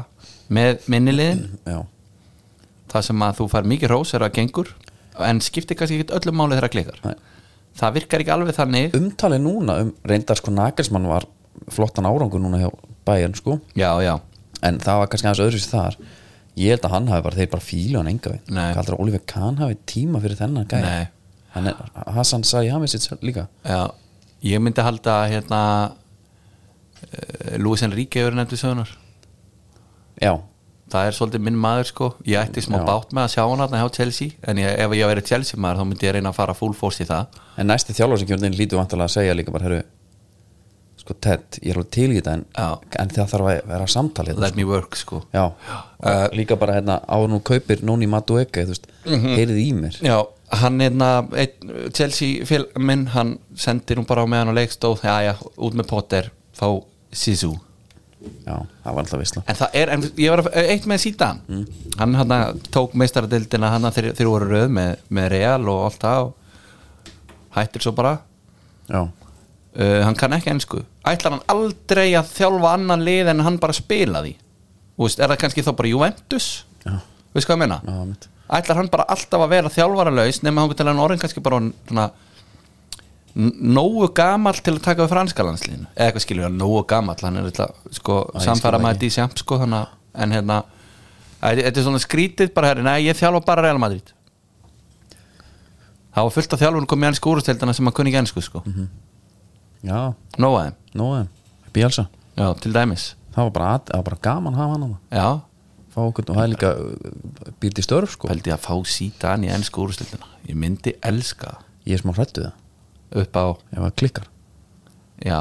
með 0.54 0.88
minniliðin 0.92 1.44
já, 1.72 1.78
það 2.92 3.06
sem 3.08 3.28
að 3.28 3.38
þú 3.40 3.48
fær 3.54 3.70
mikið 3.74 3.94
rós 3.94 4.14
er 4.16 4.26
að 4.26 4.34
gengur 4.40 4.74
en 5.24 5.40
skiptir 5.44 5.78
kannski 5.78 6.02
ekki 6.02 6.16
öllum 6.18 6.40
máli 6.40 6.58
þeirra 6.58 6.72
klikar 6.72 7.00
Nei. 7.04 7.14
það 7.78 7.96
virkar 8.00 8.24
ekki 8.24 8.34
alveg 8.34 8.58
þannig. 8.58 8.98
Umtalið 8.98 9.44
núna 9.44 9.78
um 9.84 9.94
reyndar 10.04 10.40
sko 10.40 10.52
Nagelsmann 10.54 11.08
var 11.10 11.28
flottan 11.72 12.08
árangur 12.08 12.42
núna 12.42 12.60
hjá 12.60 12.70
Bayern 13.04 13.36
sko. 13.36 13.58
Já, 13.76 13.90
já, 14.02 14.16
en 14.64 14.78
það 14.82 15.00
var 15.02 15.10
kannski 15.12 15.30
aðeins 15.30 15.44
öðru 15.46 15.62
sér 15.62 15.74
þar. 15.74 15.98
Ég 16.54 16.70
held 16.76 16.86
að 16.86 16.94
hann 16.94 17.10
hafi 17.10 17.26
bara, 17.26 17.38
þeir 17.40 17.50
bara 17.50 17.66
fílu 17.66 17.98
hann 17.98 18.12
enga 18.12 18.30
við 18.36 18.54
Nei. 18.54 18.70
að 18.78 18.94
Oliver 18.96 19.22
Kahn 19.26 19.58
hafi 19.58 19.76
tíma 19.90 20.20
fyrir 20.22 20.38
þennan 20.38 20.68
gæja? 20.70 20.86
Nei. 20.86 21.10
hann 21.54 21.70
er, 21.70 21.80
Hassan 22.14 22.42
sitt 22.46 23.22
líka? 23.22 23.48
Já 23.66 23.90
ég 24.44 24.60
myndi 24.60 24.84
halda 24.84 25.20
hérna 25.32 25.60
uh, 25.90 27.54
Luis 27.58 27.82
Enrique 27.82 28.20
hefur 28.20 28.36
nefndi 28.36 28.58
sögunar. 28.60 28.90
Já, 30.20 30.36
það 30.92 31.08
er 31.08 31.16
svolítið 31.16 31.44
minn 31.46 31.58
maður 31.60 31.90
sko. 31.90 32.10
Ég 32.28 32.38
ætti 32.42 32.64
smá 32.64 32.78
Já. 32.82 32.84
bátt 32.90 33.14
með 33.16 33.26
að 33.26 33.32
sjá 33.34 33.42
hann 33.44 33.64
hérna 33.64 33.82
hjá 33.82 33.88
Chelsea 33.98 34.36
en 34.44 34.60
ég, 34.60 34.76
ef 34.84 34.96
ég 34.98 35.10
verið 35.10 35.30
Chelsea 35.32 35.60
maður 35.60 35.80
þá 35.80 35.90
myndi 35.90 36.08
ég 36.08 36.16
reyna 36.18 36.32
að 36.32 36.40
fara 36.40 36.56
full 36.58 36.74
force 36.76 37.04
í 37.04 37.08
það. 37.08 37.40
En 37.58 37.70
næsti 37.72 37.96
þjálfur 37.96 38.22
sem 38.22 38.48
inn 38.50 38.58
lítur 38.58 38.80
vantilega 38.80 39.08
að 39.08 39.16
segja 39.16 39.38
líka 39.38 39.54
bara, 39.54 39.68
herru 39.68 39.82
sko 41.04 41.14
Ted, 41.20 41.42
ég 41.62 41.70
er 41.74 41.76
alveg 41.76 41.90
til 41.92 42.06
í 42.10 42.16
þetta 42.18 42.32
en, 42.32 42.44
en 42.98 43.10
það 43.12 43.26
þarf 43.34 43.48
að 43.50 43.58
vera 43.68 43.86
samtalið 43.92 44.38
let 44.40 44.56
me 44.56 44.64
work 44.64 44.96
sko. 44.96 45.22
Og 45.36 46.32
líka 46.36 46.56
bara 46.56 46.78
hérna 46.78 47.00
á 47.04 47.16
nú 47.28 47.40
kaupir 47.44 47.82
Nóni 47.84 48.08
Madueke, 48.08 48.64
þú 48.64 48.72
veist 48.74 48.86
Mhm. 49.04 49.34
heyrið 49.36 49.58
í 49.60 49.72
mér. 49.76 49.98
Já, 50.00 50.16
hann 50.60 50.78
hérna 50.80 51.28
einn, 51.36 51.92
Chelsea 51.92 52.44
fél 52.48 52.64
minn, 52.78 53.06
hann 53.12 53.38
sendir 53.54 53.96
hún 54.00 54.06
bara 54.08 54.24
á 54.24 54.26
meðan 54.26 54.48
á 54.52 54.54
leikstóð, 54.56 55.02
já 55.04 55.20
já, 55.28 55.34
út 55.58 55.74
með 55.76 55.86
Potter 55.88 56.30
fá 56.56 56.82
Sisu. 57.12 57.52
Já, 58.46 58.56
það 58.84 58.94
var 58.94 59.02
alltaf 59.04 59.20
visla 59.20 59.42
en 59.46 59.54
það 59.58 59.74
er, 59.76 59.90
en 59.92 60.02
ég 60.16 60.30
var 60.32 60.40
eitt 60.56 60.86
með 60.88 60.98
sítan 61.02 61.40
Mm. 61.46 61.66
hann 61.98 62.14
hann 62.14 62.60
tók 62.72 62.94
meistaradildina 62.94 63.68
hann 63.68 63.82
þeir, 63.92 64.14
þeir 64.16 64.26
voru 64.30 64.48
röð 64.48 64.70
með, 64.72 64.96
með 65.10 65.28
Real 65.28 65.68
og 65.68 65.84
allt 65.90 66.00
það 66.00 66.22
og 66.24 66.34
hættir 67.54 67.82
svo 67.84 67.92
bara. 67.94 68.14
Já, 68.88 69.02
uh, 69.74 70.02
hann 70.06 70.18
kann 70.18 70.36
ekki 70.36 70.52
ennsku 70.54 70.82
ætlar 71.06 71.36
hann 71.36 71.46
aldrei 71.52 72.10
að 72.18 72.30
þjálfa 72.34 72.74
annan 72.78 73.04
lið 73.06 73.32
en 73.34 73.44
hann 73.46 73.58
bara 73.62 73.76
spila 73.76 74.24
því? 74.24 74.36
Veist, 75.00 75.18
er 75.20 75.32
það 75.32 75.40
kannski 75.44 75.64
þá 75.66 75.72
bara 75.78 75.90
Juventus? 75.90 76.50
Já. 76.84 76.98
veist 77.34 77.48
hvað 77.48 77.56
ég 77.56 77.62
meina? 77.64 77.80
Mitt. 78.10 78.28
ætlar 78.60 78.80
hann 78.82 78.92
bara 78.92 79.08
alltaf 79.14 79.46
að 79.46 79.56
vera 79.56 79.72
þjálfaralaus 79.72 80.42
nema 80.46 80.64
hann 80.64 80.76
til 80.78 80.88
hann 80.90 81.02
orðin 81.06 81.22
kannski 81.24 81.42
bara 81.44 81.62
svona 81.88 82.10
nógu 83.34 84.12
gamall 84.14 84.60
til 84.62 84.76
að 84.76 84.84
taka 84.84 85.02
við 85.02 85.10
franska 85.10 85.42
landslíðinu 85.42 85.88
eða 85.88 86.04
eitthvað 86.06 86.22
skilur 86.22 86.46
hann, 86.46 86.58
nógu 86.60 86.84
gamall 86.86 87.18
hann 87.18 87.40
er 87.40 87.48
eitthvað, 87.48 87.72
sko, 87.96 88.20
samfæra 88.44 88.78
með 88.78 88.94
þetta 88.94 89.08
í 89.08 89.14
sjamt 89.16 89.42
sko, 89.42 89.58
að 89.58 89.74
en 90.14 90.34
hérna 90.36 90.60
þetta 91.44 91.80
er 91.80 91.86
svona 91.86 92.02
skrítið 92.02 92.52
bara 92.54 92.70
herri, 92.70 92.84
nei, 92.86 93.06
ég 93.08 93.18
þjálfa 93.18 93.42
bara 93.46 93.64
Real 93.66 93.80
Madrid. 93.80 94.12
Það 96.14 96.28
var 96.28 96.34
fullt 96.36 96.54
af 96.54 96.62
þjálfun 96.62 96.86
komið 96.90 97.10
enn 97.10 97.18
skúrusteldana 97.18 97.74
sem 97.74 97.88
hann 97.88 97.96
kunni 97.96 98.12
ekki 98.12 98.20
ennsku 98.22 98.44
sko. 98.44 98.62
Já, 98.64 98.70
nógu 98.70 99.13
aðeim, 99.90 100.76
nóðum, 100.96 101.28
Bielsa 101.74 102.06
já, 102.38 102.46
til 102.60 102.72
dæmis. 102.72 103.14
Það 103.34 103.48
var 103.48 103.50
bara, 103.56 103.72
að- 103.78 103.88
það 103.90 103.96
var 104.00 104.06
bara 104.08 104.22
gaman 104.22 104.54
að 104.54 104.62
hafa 104.62 104.78
hann 104.78 104.96
já, 105.10 105.28
Fá 105.94 106.00
okkur, 106.02 106.24
og 106.26 106.34
það 106.34 106.42
er 106.42 106.50
líka 106.50 106.70
uh, 106.74 107.50
býrt 107.62 107.78
í 107.78 107.82
störf 107.86 108.10
sko. 108.16 108.26
Pældi 108.26 108.50
ég 108.50 108.56
að 108.56 108.64
fá 108.66 108.74
síta 108.90 109.28
hann 109.30 109.44
í 109.46 109.50
enn 109.54 109.62
skúrusteldana 109.62 110.26
ég 110.48 110.56
myndi 110.58 110.94
elska 111.06 111.52
það. 111.52 111.60
Ég 111.86 111.94
er 111.94 112.02
smá 112.02 112.10
hrættu 112.16 112.42
það, 112.42 112.56
upp 113.22 113.36
á, 113.38 113.44
ef 113.70 113.78
það 113.84 113.94
klikkar. 114.00 114.26
Já, 115.22 115.38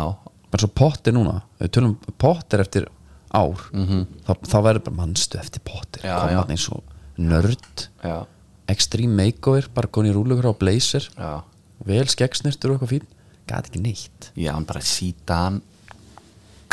bara 0.53 0.61
svo 0.61 0.69
Potter 0.77 1.15
núna. 1.15 1.39
Við 1.57 1.71
tölum 1.73 1.95
Potter 2.21 2.61
eftir 2.61 2.85
ár 3.33 3.63
þá, 3.73 4.33
þá 4.45 4.57
verður 4.61 4.83
bara 4.91 4.99
mannstu 4.99 5.39
eftir 5.41 5.63
Potter. 5.65 6.05
Já, 6.05 6.19
koma 6.21 6.35
já. 6.35 6.37
hann 6.43 6.53
eins 6.53 6.67
og 6.69 6.83
nörd. 7.17 7.87
Já, 8.05 8.15
extreme 8.69 9.17
makeover, 9.23 9.71
bara 9.73 9.89
koni 9.89 10.13
í 10.13 10.13
rúlugur 10.13 10.51
á 10.51 10.53
blazer. 10.53 11.09
Já. 11.17 11.41
Vel 11.89 12.05
skeggsnirtur 12.13 12.75
og 12.75 12.77
eitthvað 12.77 12.93
fín 12.93 13.09
gæti 13.49 13.71
ekki 13.71 13.81
neitt 13.83 14.29
Já, 14.35 14.53
hann 14.53 14.67
bara 14.69 14.83
síta 14.85 15.39
hann 15.45 15.61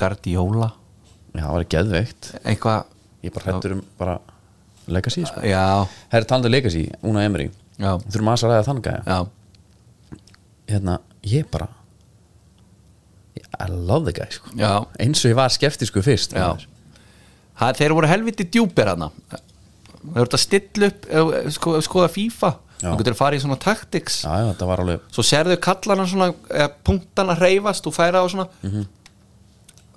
Guardiola 0.01 0.71
já, 1.35 1.43
það 1.43 1.57
var 1.57 1.67
geðveikt 1.75 2.31
eitthvað, 2.45 2.95
ég 3.25 3.31
er 3.31 3.37
bara 3.37 3.49
hrættur 3.51 3.77
um 3.77 3.83
bara 3.99 4.19
legacy 4.91 5.27
sko. 5.27 5.43
já, 5.47 5.65
herri 6.13 6.31
talandi 6.31 6.51
um 6.51 6.57
legacy, 6.57 6.87
Una 7.07 7.27
Emery 7.27 7.51
já, 7.77 7.93
þurfum 8.07 8.33
að 8.33 8.49
ræða 8.49 8.65
þann 8.71 8.83
gæja 8.87 9.03
já 9.07 9.21
hérna, 10.71 11.01
ég 11.27 11.51
bara 11.51 11.69
I 13.61 13.67
love 13.69 14.07
the 14.07 14.13
guy 14.13 14.31
sko. 14.33 14.53
Já. 14.57 14.87
eins 15.03 15.21
og 15.25 15.33
ég 15.33 15.37
var 15.37 15.53
skeftisku 15.53 16.03
fyrst. 16.05 16.33
Ha, 17.61 17.71
þeir 17.77 17.93
voru 17.97 18.09
helviti 18.09 18.47
djúpir 18.49 18.89
hana 18.93 19.11
þeir 19.29 20.15
voru 20.15 20.39
að 20.39 20.43
stilla 20.43 20.89
upp 20.89 21.09
sko, 21.53 21.75
skoða 21.85 22.09
FIFA. 22.15 22.53
Þú 22.81 22.95
getur 23.01 23.19
farið 23.19 23.41
í 23.41 23.45
svona 23.45 23.59
var 24.71 24.83
alveg 24.85 25.05
svo 25.13 25.25
sérðu 25.27 25.59
kallana 25.61 26.07
svona 26.09 26.31
punktana 26.87 27.37
hreyfast 27.39 27.87
og 27.87 27.97
færa 27.97 28.25
á 28.25 28.27
svona. 28.31 28.49
Mhm. 28.63 28.87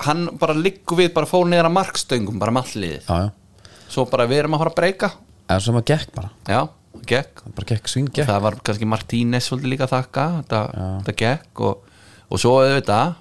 hann 0.03 0.29
bara 0.39 0.53
liggur 0.53 0.97
við 0.97 1.13
bara 1.13 1.29
fór 1.29 1.47
niður 1.47 1.69
að 1.69 1.77
markstöngum 1.77 2.39
bara 2.39 2.51
með 2.51 2.63
alliðið 2.73 3.07
já, 3.07 3.17
já, 3.23 3.67
svo 3.87 4.05
bara 4.09 4.27
við 4.27 4.43
erum 4.43 4.55
að 4.57 4.63
fara 4.63 4.73
að 4.73 4.79
breyka. 4.79 5.11
Eða 5.47 5.61
sem 5.61 5.75
að 5.75 5.85
gekk 5.91 6.13
bara. 6.15 6.29
Já, 6.47 6.61
gekk. 7.05 7.43
Bara 7.55 7.67
gekk 7.69 7.89
svín 7.91 8.07
gekk. 8.09 8.27
Það 8.27 8.41
var 8.45 8.55
kannski 8.65 8.87
Martínez 8.89 9.49
svolítið 9.49 9.73
líka 9.73 9.87
að 9.87 9.93
þakka 9.97 10.25
þetta, 10.39 10.61
þetta 11.03 11.15
gekk 11.21 11.61
og, 11.67 11.91
og 12.29 12.41
svo 12.41 12.55
auðvitað 12.63 13.13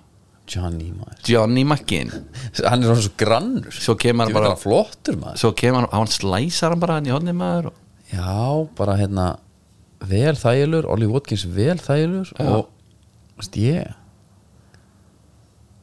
Johnny 0.53 0.91
Johnny 1.29 1.63
McGinn. 1.65 2.11
Hann 2.69 2.83
er 2.83 2.91
svona 2.91 3.05
svo 3.05 3.15
grannur. 3.21 3.71
Svo 3.73 3.95
kemur 4.01 4.27
hann 4.27 4.35
bara 4.35 4.53
bara 4.53 4.61
flottur 4.61 5.19
maður. 5.21 5.39
svo 5.45 5.53
kemur 5.57 5.85
hann, 5.85 5.93
hann 5.93 6.11
slæsar 6.11 6.75
hann 6.75 6.83
bara 6.83 6.99
hann 6.99 7.09
í 7.09 7.15
hodni 7.15 7.35
maður 7.37 7.71
og, 7.71 7.79
já, 8.11 8.35
bara 8.79 8.97
hérna 9.01 9.29
vel 10.11 10.35
þægilur, 10.39 10.87
Ollie 10.91 11.09
Watkins 11.11 11.45
vel 11.55 11.79
þægilur 11.83 12.33
og 12.43 12.69
veist 13.39 13.57
ég 13.61 13.93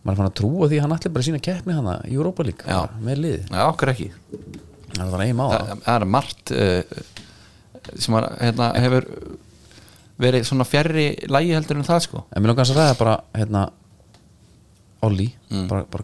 maður 0.04 0.14
er 0.16 0.20
fann 0.22 0.30
að 0.30 0.38
trúa 0.40 0.68
því 0.72 0.80
hann 0.84 0.94
ætli 0.96 1.12
bara 1.14 1.26
sína 1.28 1.42
keppni 1.44 1.76
hana 1.76 1.98
í 2.08 2.16
Europa 2.16 2.44
League 2.48 2.64
Já. 2.66 2.80
bara, 2.86 3.02
með 3.04 3.20
liði, 3.24 3.42
já, 3.52 3.64
okkur 3.68 3.92
ekki. 3.94 4.08
Það 4.96 5.12
var 5.14 5.24
máða 5.38 5.58
það, 5.60 5.82
það 5.86 5.98
er 6.00 6.06
margt 6.16 6.54
uh, 6.56 7.02
sem 8.00 8.16
að, 8.20 8.28
hérna, 8.42 8.70
hefur 8.86 9.08
verið 10.20 10.48
svona 10.50 10.66
fjarrri 10.68 11.06
lægi 11.32 11.54
heldur 11.56 11.80
en 11.80 11.88
það 11.88 12.02
sko. 12.08 12.24
En 12.36 12.44
mér 12.44 12.52
langar 12.54 12.68
að 12.68 12.80
ræða 12.80 12.98
bara 13.00 13.18
hérna 13.38 13.68
Ollie, 15.08 15.32
Mm. 15.50 15.68
bara, 15.70 15.86
bara 15.90 16.04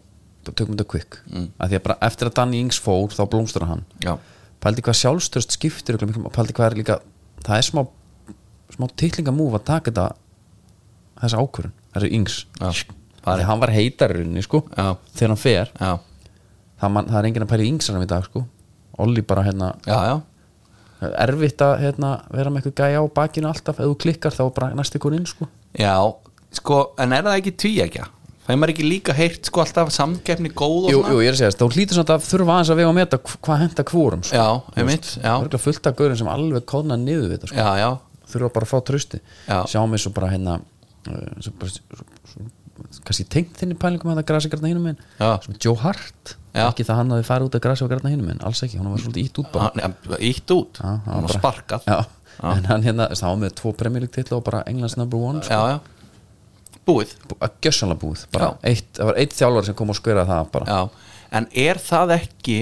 tökum 0.55 0.73
þetta 0.75 0.85
quick. 0.89 1.17
Mm. 1.29 1.49
að 1.59 1.69
því 1.73 1.75
að 1.79 1.83
bara 1.87 1.97
eftir 2.07 2.29
að 2.29 2.35
Danny 2.39 2.59
Ings 2.63 2.79
fór 2.81 3.11
þá 3.13 3.25
blómstur 3.29 3.65
hann. 3.67 3.83
Já, 4.01 4.15
pældi 4.63 4.81
hvað 4.85 4.97
sjálfstörst 5.01 5.51
skiptir 5.57 5.97
pældi 5.99 6.55
hvað 6.55 6.65
er 6.71 6.75
líka 6.79 6.95
það 7.45 7.57
er 7.59 7.65
smá, 7.67 7.83
smá 8.75 8.87
titlingamúf 8.99 9.55
að 9.59 9.65
taka 9.71 9.91
þetta 9.91 10.05
þessa 11.23 11.41
ákvörun, 11.41 11.73
þessi 11.95 12.11
yngs 12.19 12.37
það 13.25 13.39
er 13.39 13.47
hann 13.49 13.61
var 13.63 13.71
heitarunni 13.73 14.43
sko 14.45 14.61
Já. 14.75 14.89
þegar 15.15 15.31
hann 15.33 15.41
fer, 15.41 15.71
það, 15.79 16.89
man, 16.93 17.07
það 17.09 17.19
er 17.21 17.27
enginn 17.31 17.45
að 17.47 17.51
pæla 17.53 17.65
í 17.65 17.69
yngsarum 17.73 18.03
í 18.05 18.09
dag 18.11 18.25
sko. 18.27 18.43
Olli 19.01 19.23
bara 19.27 19.41
hérna 19.43 19.71
já, 19.87 20.21
erfitt 21.25 21.61
að 21.65 21.73
hérna, 21.83 22.11
vera 22.31 22.51
með 22.53 22.61
eitthvað 22.69 22.77
gæja 22.85 23.01
á 23.03 23.05
bakinu 23.17 23.49
alltaf. 23.49 23.79
Ef 23.81 23.89
þú 23.89 23.95
klikkar 24.05 24.35
þá 24.35 24.43
bara 24.55 24.69
næst 24.77 24.95
ykkur 24.95 25.15
inn 25.17 25.25
sko. 25.27 25.47
Já, 25.75 25.95
sko, 26.55 26.77
en 27.03 27.15
er 27.17 27.25
það 27.25 27.39
ekki 27.41 27.55
tvíækja 27.65 28.05
það 28.45 28.53
er 28.53 28.59
maður 28.61 28.71
ekki 28.75 28.85
líka 28.85 29.13
heyrt 29.17 29.47
sko 29.49 29.63
alltaf 29.63 29.89
samkeppni 29.95 30.51
góð 30.53 30.83
og 30.85 30.91
jú, 30.93 30.99
svona? 31.01 31.13
jú, 31.15 31.21
ég 31.25 31.31
er 31.31 31.33
að 31.33 31.39
segja 31.39 31.49
þess, 31.49 31.57
þá 31.63 31.75
hlýtur 31.79 31.97
svona 31.97 32.13
að 32.19 32.25
þurfa 32.29 32.53
aðeins 32.55 32.69
að 32.69 32.77
vega 32.79 32.89
og 32.91 32.95
meta 32.99 33.17
hv- 33.17 33.39
hvað 33.47 33.61
henda 33.63 33.85
hvórum 33.89 34.21
sko. 34.27 34.35
já, 34.37 34.45
einmitt, 34.77 35.07
það 35.23 35.47
er 35.49 35.63
fullt 35.63 35.89
af 35.89 35.95
gaurin 35.97 36.19
sem 36.19 36.29
alveg 36.29 36.67
kóðna 36.69 36.97
niður 37.01 37.23
við 37.25 37.33
þetta 37.39 37.49
sko. 37.49 37.57
já, 37.57 37.69
já, 37.81 37.89
þurfa 38.31 38.51
bara 38.55 38.67
að 38.67 38.71
fá 38.73 38.79
trösti 38.89 39.21
Já. 39.47 39.59
sjáum 39.71 39.95
við 39.95 40.05
svo 40.05 40.13
bara 40.15 40.31
hérna 40.33 40.57
uh, 40.59 41.27
svo 41.39 41.53
bara, 41.59 41.73
svo, 41.75 42.07
svo, 42.31 42.47
kannski 43.05 43.27
tengt 43.31 43.59
þinni 43.61 43.77
pælingum 43.79 44.13
að 44.13 44.21
það 44.21 44.29
grasi 44.31 44.51
græna 44.53 44.71
hinum 44.71 44.89
minn 44.89 44.99
sem 45.19 45.55
Joe 45.61 45.79
Hart 45.83 46.35
Já. 46.55 46.67
ekki 46.69 46.85
það 46.87 47.01
hann 47.01 47.15
hafi 47.15 47.27
farið 47.27 47.49
út 47.49 47.57
að 47.59 47.65
grasi 47.67 47.87
græna 47.91 48.11
hinum 48.13 48.29
minn 48.31 48.43
alls 48.47 48.63
ekki, 48.63 48.79
hann 48.79 48.91
var 48.93 49.01
svolítið 49.03 49.27
ítt 49.27 49.41
út 49.41 49.49
bara. 49.51 49.89
Ítt 50.23 50.53
út. 50.55 50.79
Já, 50.79 50.93
hann 51.07 51.25
var 51.27 51.33
sparkað. 51.35 51.89
En 52.43 52.65
hann 52.67 52.83
hérna, 52.83 53.09
það 53.15 53.27
var 53.31 53.41
með 53.43 53.53
tvo 53.59 53.73
League 53.95 54.11
titla 54.15 54.37
og 54.39 54.45
bara 54.47 54.63
Englands 54.67 54.97
number 54.99 55.19
one 55.19 55.43
sko. 55.43 55.79
búið. 56.85 57.15
Bú- 57.27 57.39
að 57.41 57.53
gjössanlega 57.65 57.99
búið. 58.03 58.25
Eitt, 58.63 58.89
það 58.93 59.09
var 59.09 59.19
eitt 59.21 59.35
þjálfari 59.35 59.65
sem 59.65 59.75
kom 59.75 59.89
og 59.89 59.97
skverað 59.97 60.31
það 60.31 60.51
bara. 60.51 60.89
En 61.31 61.47
er 61.51 61.79
það 61.81 62.15
ekki 62.19 62.57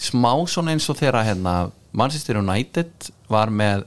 smá 0.00 0.32
svona 0.48 0.72
eins 0.72 0.88
og 0.88 0.96
þegar 1.00 1.26
hérna 1.26 1.54
Manchester 1.92 2.38
United 2.40 3.10
var 3.28 3.50
með 3.50 3.84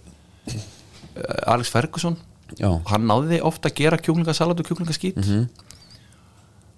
Alex 1.48 1.72
Ferguson. 1.74 2.18
Já. 2.60 2.70
hann 2.92 3.08
náði 3.10 3.40
ofta 3.42 3.72
að 3.72 3.80
gera 3.80 3.98
kjúklingasalat 3.98 4.60
og 4.62 4.68
kjúklingaskít. 4.68 5.18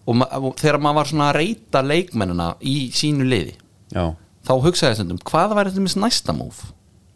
Og, 0.05 0.13
ma 0.15 0.27
og 0.37 0.53
þegar 0.61 0.77
maður 0.79 0.99
var 0.99 1.09
svona 1.09 1.27
að 1.31 1.37
reyta 1.39 1.81
leikmennina 1.83 2.47
í 2.61 2.75
sínu 2.95 3.25
liði 3.27 3.55
já, 3.91 4.13
þá 4.45 4.53
hugsaði 4.61 4.91
ég 4.93 4.99
stundum, 4.99 5.21
hvað 5.25 5.55
var 5.57 5.69
þetta 5.71 5.83
með 5.83 5.95
næsta 6.03 6.35
múf 6.37 6.61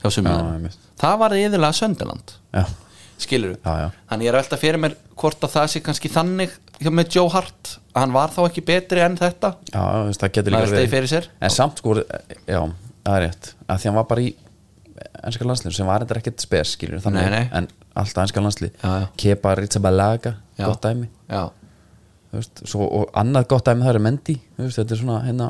hjá 0.02 0.10
einmitt. 0.10 0.78
það 1.00 1.20
var 1.22 1.36
eðilega 1.38 1.78
Sönderland 1.78 2.34
já, 2.56 2.64
skilur 3.22 3.60
þannig 3.62 4.26
ég 4.26 4.32
er 4.34 4.40
velta 4.40 4.60
fyrir 4.60 4.82
mér 4.82 4.98
hvort 5.14 5.46
að 5.46 5.54
það 5.54 5.70
sé 5.76 5.84
kannski 5.86 6.12
þannig 6.12 6.58
með 6.90 7.14
Joe 7.20 7.30
Hart 7.36 7.76
hann 8.00 8.14
var 8.16 8.34
þá 8.34 8.42
ekki 8.48 8.64
betri 8.66 9.04
en 9.04 9.18
þetta? 9.20 9.54
Já, 9.70 9.82
þú 10.10 10.20
það 10.24 10.36
getur 10.38 10.56
líka 10.56 11.08
sér. 11.12 11.30
en 11.40 11.54
samt 11.54 11.82
sko, 11.82 11.96
já, 12.00 12.62
það 13.06 13.16
er 13.16 13.26
rétt. 13.26 13.52
Að 13.68 13.82
því 13.82 13.90
hann 13.90 14.00
var 14.00 14.08
bara 14.10 14.24
í 14.24 14.30
ennska 15.24 15.46
landslið 15.48 15.76
sem 15.78 15.88
var 15.90 16.04
eitthvað 16.04 16.22
ekkert 16.24 16.44
spes 16.44 16.76
skilur 16.76 17.02
þannig, 17.04 17.30
Nei, 17.30 17.40
nei. 17.40 17.50
en 17.60 17.68
alltaf 18.00 18.24
ennska 18.26 18.44
landslið. 18.44 18.84
Kepa 19.20 19.56
Rizabalaga, 19.60 20.36
Já. 20.60 20.66
gott 20.68 20.82
dæmi. 20.86 21.10
Veist, 22.30 22.62
svo, 22.70 22.86
og 22.86 23.10
annað 23.18 23.48
gott 23.50 23.66
dæmi 23.66 23.82
það 23.88 23.96
er 23.98 24.04
Mendy 24.06 24.36
þú 24.38 24.68
veist, 24.68 24.78
þetta 24.78 24.94
er 24.94 25.00
svona 25.02 25.22
hérna 25.26 25.48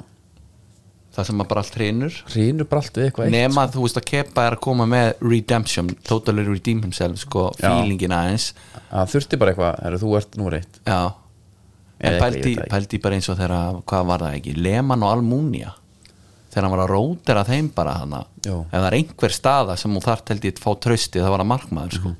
það 1.15 1.25
sem 1.27 1.35
maður 1.39 1.49
bara 1.51 1.63
allt 1.65 1.75
hreinur 1.75 2.17
hrýnur 2.31 2.67
bara 2.71 2.81
allt 2.85 2.99
við 2.99 3.07
eitthvað 3.09 3.25
eitt, 3.27 3.33
nema 3.35 3.65
þú 3.73 3.81
veist 3.83 3.97
að 3.99 4.05
Kepa 4.07 4.45
er 4.47 4.55
að 4.55 4.61
koma 4.63 4.85
með 4.87 5.09
redemption, 5.25 5.89
totally 6.07 6.45
redeem 6.47 6.79
himself 6.85 7.19
sko, 7.25 7.49
feelingin 7.59 8.13
aðeins. 8.15 8.51
Að 8.95 9.11
þurfti 9.15 9.39
bara 9.41 9.51
eitthvað, 9.55 9.81
heru, 9.83 9.99
þú 10.05 10.13
ert 10.21 10.39
nú 10.39 10.53
reitt 10.53 10.79
já. 10.87 10.99
En 11.99 12.15
pældi, 12.21 12.53
pældi 12.71 13.01
bara 13.03 13.17
eins 13.19 13.27
og 13.33 13.35
þegar 13.41 13.81
hvað 13.91 14.05
var 14.13 14.23
það 14.23 14.37
ekki, 14.39 14.53
Leman 14.63 15.03
og 15.03 15.11
Almunia 15.17 15.73
þegar 16.49 16.65
hann 16.65 16.73
var 16.73 16.83
að 16.85 16.91
rótera 16.93 17.43
þeim 17.47 17.69
bara 17.75 17.93
hana, 18.01 18.23
Jú. 18.45 18.57
ef 18.65 18.73
það 18.73 18.87
er 18.89 18.97
einhver 18.97 19.35
staða 19.35 19.77
sem 19.77 19.93
hún 19.93 20.05
þarf 20.05 20.31
held 20.33 20.47
ég 20.47 20.57
að 20.57 20.63
fá 20.63 20.71
trösti 20.85 21.21
það 21.21 21.33
var 21.35 21.43
að 21.43 21.49
markmaður 21.51 21.97
sko. 21.99 22.13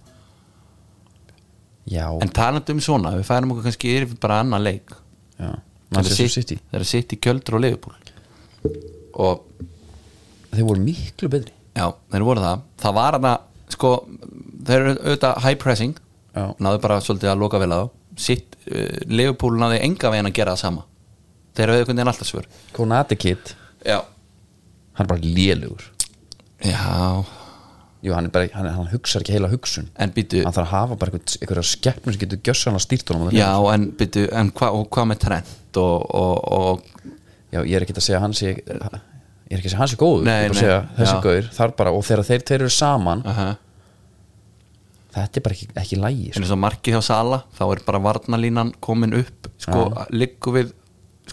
já, 1.90 2.06
en 2.22 2.34
talandi 2.36 2.76
um 2.76 2.82
svona, 2.86 3.16
við 3.18 3.26
færum 3.30 3.54
okkur 3.56 3.70
kannski 3.70 3.96
yfir 3.98 4.18
bara 4.22 4.42
annan 4.44 4.64
leik. 4.66 4.94
Þeir 5.90 6.60
eru 6.78 6.86
sitt 6.86 7.16
í 7.16 7.18
kjöldur 7.18 7.58
og 7.58 7.64
liðupúl 7.64 7.96
og 9.20 9.46
þeir 10.52 10.68
voru 10.68 10.84
miklu 10.84 11.30
betri. 11.32 11.54
Já, 11.74 11.88
þeir 12.12 12.26
voru 12.28 12.44
það. 12.44 12.62
Það 12.84 12.94
var 13.00 13.18
hana, 13.18 13.34
sko 13.74 13.92
Þeir 14.70 14.84
eru 14.84 14.92
auðvitað 15.00 15.40
high 15.46 15.58
pressing. 15.58 15.96
Já. 16.36 16.44
Náðu 16.62 16.82
bara 16.84 17.00
svolítið 17.02 17.32
að 17.32 17.40
loka 17.42 17.62
vel 17.62 17.72
þá. 17.74 17.80
Sitt, 18.20 18.58
uh, 18.70 19.00
Leopold 19.10 19.58
náði 19.58 19.80
enga 19.88 20.12
veginn 20.14 20.30
að 20.30 20.36
gera 20.36 20.54
það 20.54 20.62
sama. 20.62 20.84
Þeir 21.58 21.66
eru 21.66 21.78
auðvitað 21.80 22.12
alltaf 22.12 22.30
svör. 22.30 22.50
Konate 22.76 23.18
Kid, 23.18 23.54
Já 23.88 23.98
hann 25.00 25.08
er 25.08 25.14
bara 25.16 25.24
lélugur 25.24 25.88
Já. 26.60 27.24
Jú, 28.04 28.14
hann, 28.16 28.30
er 28.30 28.32
bara, 28.32 28.48
hann, 28.56 28.68
hann 28.72 28.88
hugsar 28.94 29.24
ekki 29.24 29.34
heila 29.36 29.50
hugsun. 29.52 29.90
En 30.00 30.12
býtu, 30.16 30.40
hann 30.46 30.56
þarf 30.56 30.70
að 30.70 30.72
hafa 30.72 30.98
bara 31.00 31.12
einhver, 31.12 31.36
einhverja 31.44 31.64
skeppnur 31.68 32.16
sem 32.16 32.22
getur 32.22 32.40
gjössanlega 32.48 32.84
stýrt 32.86 33.12
honum 33.12 33.32
já, 33.36 33.50
en 33.74 33.90
býtu 34.00 34.24
en 34.40 34.52
hvað 34.56 34.78
hva 34.96 35.06
með 35.10 35.20
trend 35.26 35.80
og, 35.82 36.06
og, 36.20 36.38
og 36.60 37.10
já, 37.52 37.60
ég 37.60 37.74
er 37.76 37.84
ekki 37.84 37.96
að 37.98 38.06
segja 38.06 38.20
að 38.22 38.26
hann 38.28 38.38
sé 38.40 38.54
ég 38.54 38.62
er 38.70 39.58
ekki 39.58 39.68
að 39.68 39.74
segja 39.74 39.80
að 39.80 39.84
hann 39.84 39.92
sé 39.92 40.00
góður. 40.00 40.30
Nei, 40.30 40.36
ég 40.38 40.46
er 40.46 40.54
bara 40.54 40.56
að 40.56 40.60
nei, 40.60 40.64
segja, 40.64 40.80
þessi 41.00 41.18
já. 41.18 41.24
gaur 41.28 41.50
þarf 41.58 41.76
bara, 41.82 41.96
og 41.96 42.08
þegar 42.08 42.30
þeir 42.30 42.48
tveir 42.48 42.64
eru 42.68 42.78
saman 42.78 43.26
uh 43.28 43.44
þetta 45.10 45.40
er 45.40 45.44
bara 45.46 45.56
ekki, 45.56 45.68
ekki 45.82 45.98
lægi 46.00 46.28
en 46.30 46.44
eins 46.44 46.52
og 46.54 46.60
markið 46.62 46.96
hjá 46.96 47.02
Sala 47.08 47.40
þá 47.58 47.64
er 47.66 47.80
bara 47.88 48.02
varnalínan 48.04 48.70
komin 48.84 49.16
upp 49.18 49.50
sko, 49.58 49.88
liggur 50.14 50.54
við 50.60 50.70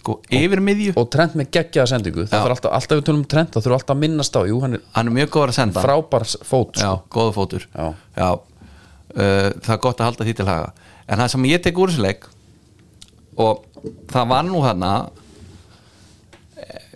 sko, 0.01 0.17
yfir 0.39 0.63
miðju, 0.65 0.95
og 1.01 1.09
trend 1.13 1.37
með 1.39 1.51
geggjaða 1.57 1.91
sendingu 1.93 2.25
það 2.27 2.35
Já. 2.37 2.43
þarf 2.43 2.55
alltaf, 2.57 2.75
alltaf 2.79 3.01
við 3.01 3.07
tölum 3.09 3.23
um 3.23 3.29
trend 3.33 3.53
þá 3.53 3.59
þurfum 3.61 3.77
alltaf 3.79 3.95
að 3.97 4.03
minnast 4.03 4.39
á, 4.39 4.41
jú, 4.49 4.59
hann 4.65 4.79
er 4.79 4.85
hann 4.97 5.11
er 5.11 5.17
mjög 5.19 5.31
góður 5.37 5.53
að 5.53 5.59
senda. 5.59 5.85
frábær 5.85 6.27
fót 6.47 6.81
já, 6.81 6.89
sko. 6.89 7.07
góðu 7.17 7.35
fótur. 7.37 7.69
Já. 7.77 8.29
Uh, 9.17 9.49
það 9.65 9.73
er 9.77 9.83
gott 9.87 10.01
að 10.01 10.11
halda 10.11 10.27
því 10.29 10.35
til 10.37 10.49
haga. 10.51 10.73
En 11.07 11.23
það 11.23 11.33
sem 11.33 11.49
ég 11.49 11.63
tek 11.65 11.79
úr 11.81 11.93
þessu 11.93 12.05
leik 12.05 12.27
og 13.41 13.65
það 14.11 14.31
var 14.33 14.47
nú 14.49 14.63
þarna 14.65 14.93
eh, 16.61 16.87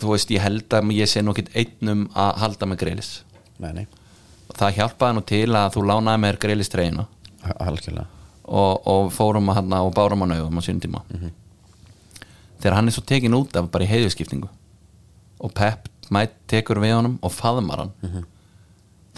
þú 0.00 0.14
veist, 0.14 0.32
ég 0.32 0.44
held 0.44 0.76
að 0.76 0.94
ég 0.96 1.10
sé 1.10 1.22
ekkert 1.22 1.52
einnum 1.56 2.06
að 2.16 2.40
halda 2.42 2.68
með 2.70 2.82
greilis 2.84 3.12
og 3.62 4.56
það 4.58 4.78
hjálpaði 4.80 5.16
nú 5.16 5.22
til 5.28 5.46
að 5.56 5.76
þú 5.76 5.84
lánaði 5.88 6.22
mér 6.24 6.40
greilis 6.42 6.72
treyna 6.72 7.06
algjörlega. 7.56 8.08
Og, 8.42 8.88
og 8.90 9.12
fórum 9.14 9.52
að 9.52 9.60
hann 9.60 9.76
og 9.78 9.92
bárum 9.94 10.24
að 10.26 10.34
naugum 10.34 10.58
á 10.58 10.62
sínum 10.66 10.82
tíma 10.82 11.04
þegar 12.62 12.78
hann 12.78 12.90
er 12.90 12.96
svo 12.96 13.04
tekin 13.06 13.36
út 13.36 13.56
af 13.58 13.70
bara 13.74 13.86
í 13.86 13.90
heiðuskiptingu 13.90 14.50
og 15.42 15.54
Pep 15.58 15.88
mætt 16.12 16.36
tekur 16.50 16.80
við 16.82 16.94
honum 16.96 17.18
og 17.24 17.34
faðmar 17.34 17.84
hann 17.84 18.26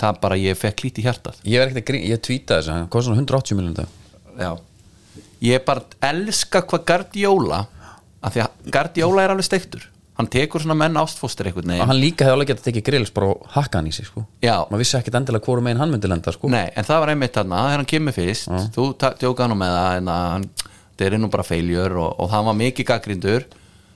það 0.01 0.21
bara 0.23 0.39
ég 0.41 0.59
fekk 0.59 0.85
lítið 0.87 1.09
hjartað. 1.09 1.41
Ég 1.47 1.61
er 1.61 1.69
ekkert 1.69 1.83
að 1.83 1.89
grín, 1.91 2.05
ég 2.11 2.23
tweetaði 2.23 2.61
þess 2.61 2.71
að 2.71 2.79
hann 2.79 2.91
kostar 2.91 3.13
svona 3.13 3.23
180 3.23 3.59
miljonum 3.59 3.77
dag. 3.79 3.89
Já. 4.41 4.51
Ég 5.45 5.65
bara 5.67 5.85
elska 6.11 6.63
hvað 6.65 6.87
Guardiola 6.91 7.65
af 8.25 8.35
því 8.35 8.45
að 8.45 8.71
Guardiola 8.75 9.25
er 9.25 9.35
alveg 9.35 9.47
steiktur. 9.47 9.89
Hann 10.15 10.29
tekur 10.31 10.63
svona 10.63 10.77
menn 10.79 10.99
ástfóstur 10.99 11.49
einhvern 11.51 11.73
og 11.75 11.89
hann 11.91 11.99
líka 11.99 12.23
hefði 12.23 12.37
alveg 12.37 12.51
getað 12.53 12.67
tekið 12.69 12.85
grills 12.87 13.11
bara 13.15 13.33
og 13.33 13.49
hakka 13.51 13.81
hann 13.81 13.89
í 13.91 13.95
sig 13.95 14.07
sko. 14.07 14.23
Já. 14.45 14.61
maður 14.71 14.85
vissi 14.85 14.95
ekkert 15.01 15.19
endilega 15.19 15.49
hvort 15.49 15.65
megin 15.67 15.81
hann 15.83 15.91
myndi 15.91 16.11
lenda 16.11 16.35
sko. 16.35 16.51
Nei, 16.55 16.69
en 16.71 16.87
það 16.87 17.01
var 17.03 17.13
einmitt 17.15 17.35
þarna, 17.35 17.65
þegar 17.67 17.83
hann 17.83 17.91
kemur 17.91 18.15
fyrst 18.15 18.53
þú 18.77 18.85
tjóka 19.03 19.49
hann 19.49 19.59
með 19.59 19.75
það 19.75 19.99
en 19.99 20.13
að 20.15 20.29
hann, 20.37 20.47
það 20.99 21.07
er 21.09 21.21
nú 21.21 21.31
bara 21.33 21.47
feiljur 21.47 21.99
og, 21.99 22.17
og 22.23 22.33
það 22.33 22.49
var 22.49 22.59
mikið 22.61 22.91
gaggrindur 22.93 23.47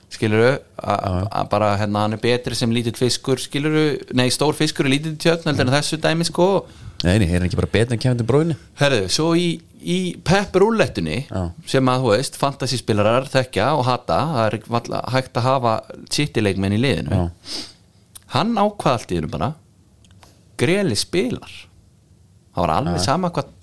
skiluru, 0.09 0.53
að 0.81 1.49
bara 1.51 1.73
hérna, 1.77 2.05
hann 2.05 2.15
er 2.17 2.21
betri 2.21 2.57
sem 2.57 2.71
lítill 2.73 2.95
fiskur 2.97 3.41
skiluru, 3.41 3.99
nei 4.17 4.29
stór 4.33 4.55
fiskur 4.57 4.87
er 4.87 4.95
lítill 4.95 5.17
tjötn 5.21 5.51
heldur 5.51 5.67
en 5.67 5.75
þessu 5.75 5.99
dæmi 6.01 6.25
sko. 6.25 6.47
Nei, 7.05 7.13
er 7.15 7.29
hann 7.31 7.45
ekki 7.45 7.59
bara 7.59 7.69
betur 7.71 7.95
en 7.95 8.01
kemur 8.01 8.17
til 8.19 8.25
bróðinu 8.27 8.55
Herðu, 8.81 9.03
svo 9.13 9.29
í, 9.37 9.53
í 9.79 9.99
Pep 10.27 10.57
rúllettunni 10.59 11.21
Já. 11.29 11.43
sem 11.69 11.91
að, 11.93 12.01
þú 12.03 12.09
veist, 12.11 12.39
fantasyspilarar 12.41 13.29
þekkja 13.31 13.69
og 13.77 13.85
hata, 13.87 14.17
það 14.33 14.47
er 14.47 14.57
varla 14.75 15.03
hægt 15.13 15.39
að 15.39 15.47
hafa 15.47 15.75
city-leikmenn 16.11 16.75
í 16.75 16.81
liðinu. 16.81 17.21
Já. 17.21 17.61
hann 18.35 18.51
ákvað 18.59 18.97
allt 18.97 19.13
í 19.13 19.19
hennu 19.21 19.31
bara 19.31 19.53
greli 20.59 20.97
spilar. 20.99 21.53
Það 22.51 22.65
var 22.65 22.75
alveg 22.75 22.99
sama 23.05 23.31
hvað 23.31 23.53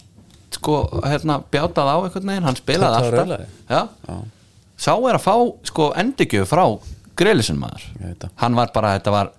sko, 0.67 0.77
hérna, 1.07 1.39
bjátað 1.55 1.89
á 1.95 1.97
einhvern 2.03 2.31
veginn 2.35 2.47
hann 2.51 2.59
spilaði 2.59 2.99
alltaf. 2.99 3.15
raulaði. 3.15 3.49
Já. 3.71 4.19
sá 4.77 4.93
er 4.99 5.17
að 5.17 5.23
fá, 5.25 5.35
sko, 5.71 5.91
endurgjöf 6.03 6.51
frá 6.51 6.65
Grelisson 7.17 7.57
maður. 7.63 7.85
Hann 8.43 8.59
var 8.59 8.75
bara, 8.75 8.97
þetta 8.99 9.15
var 9.15 9.31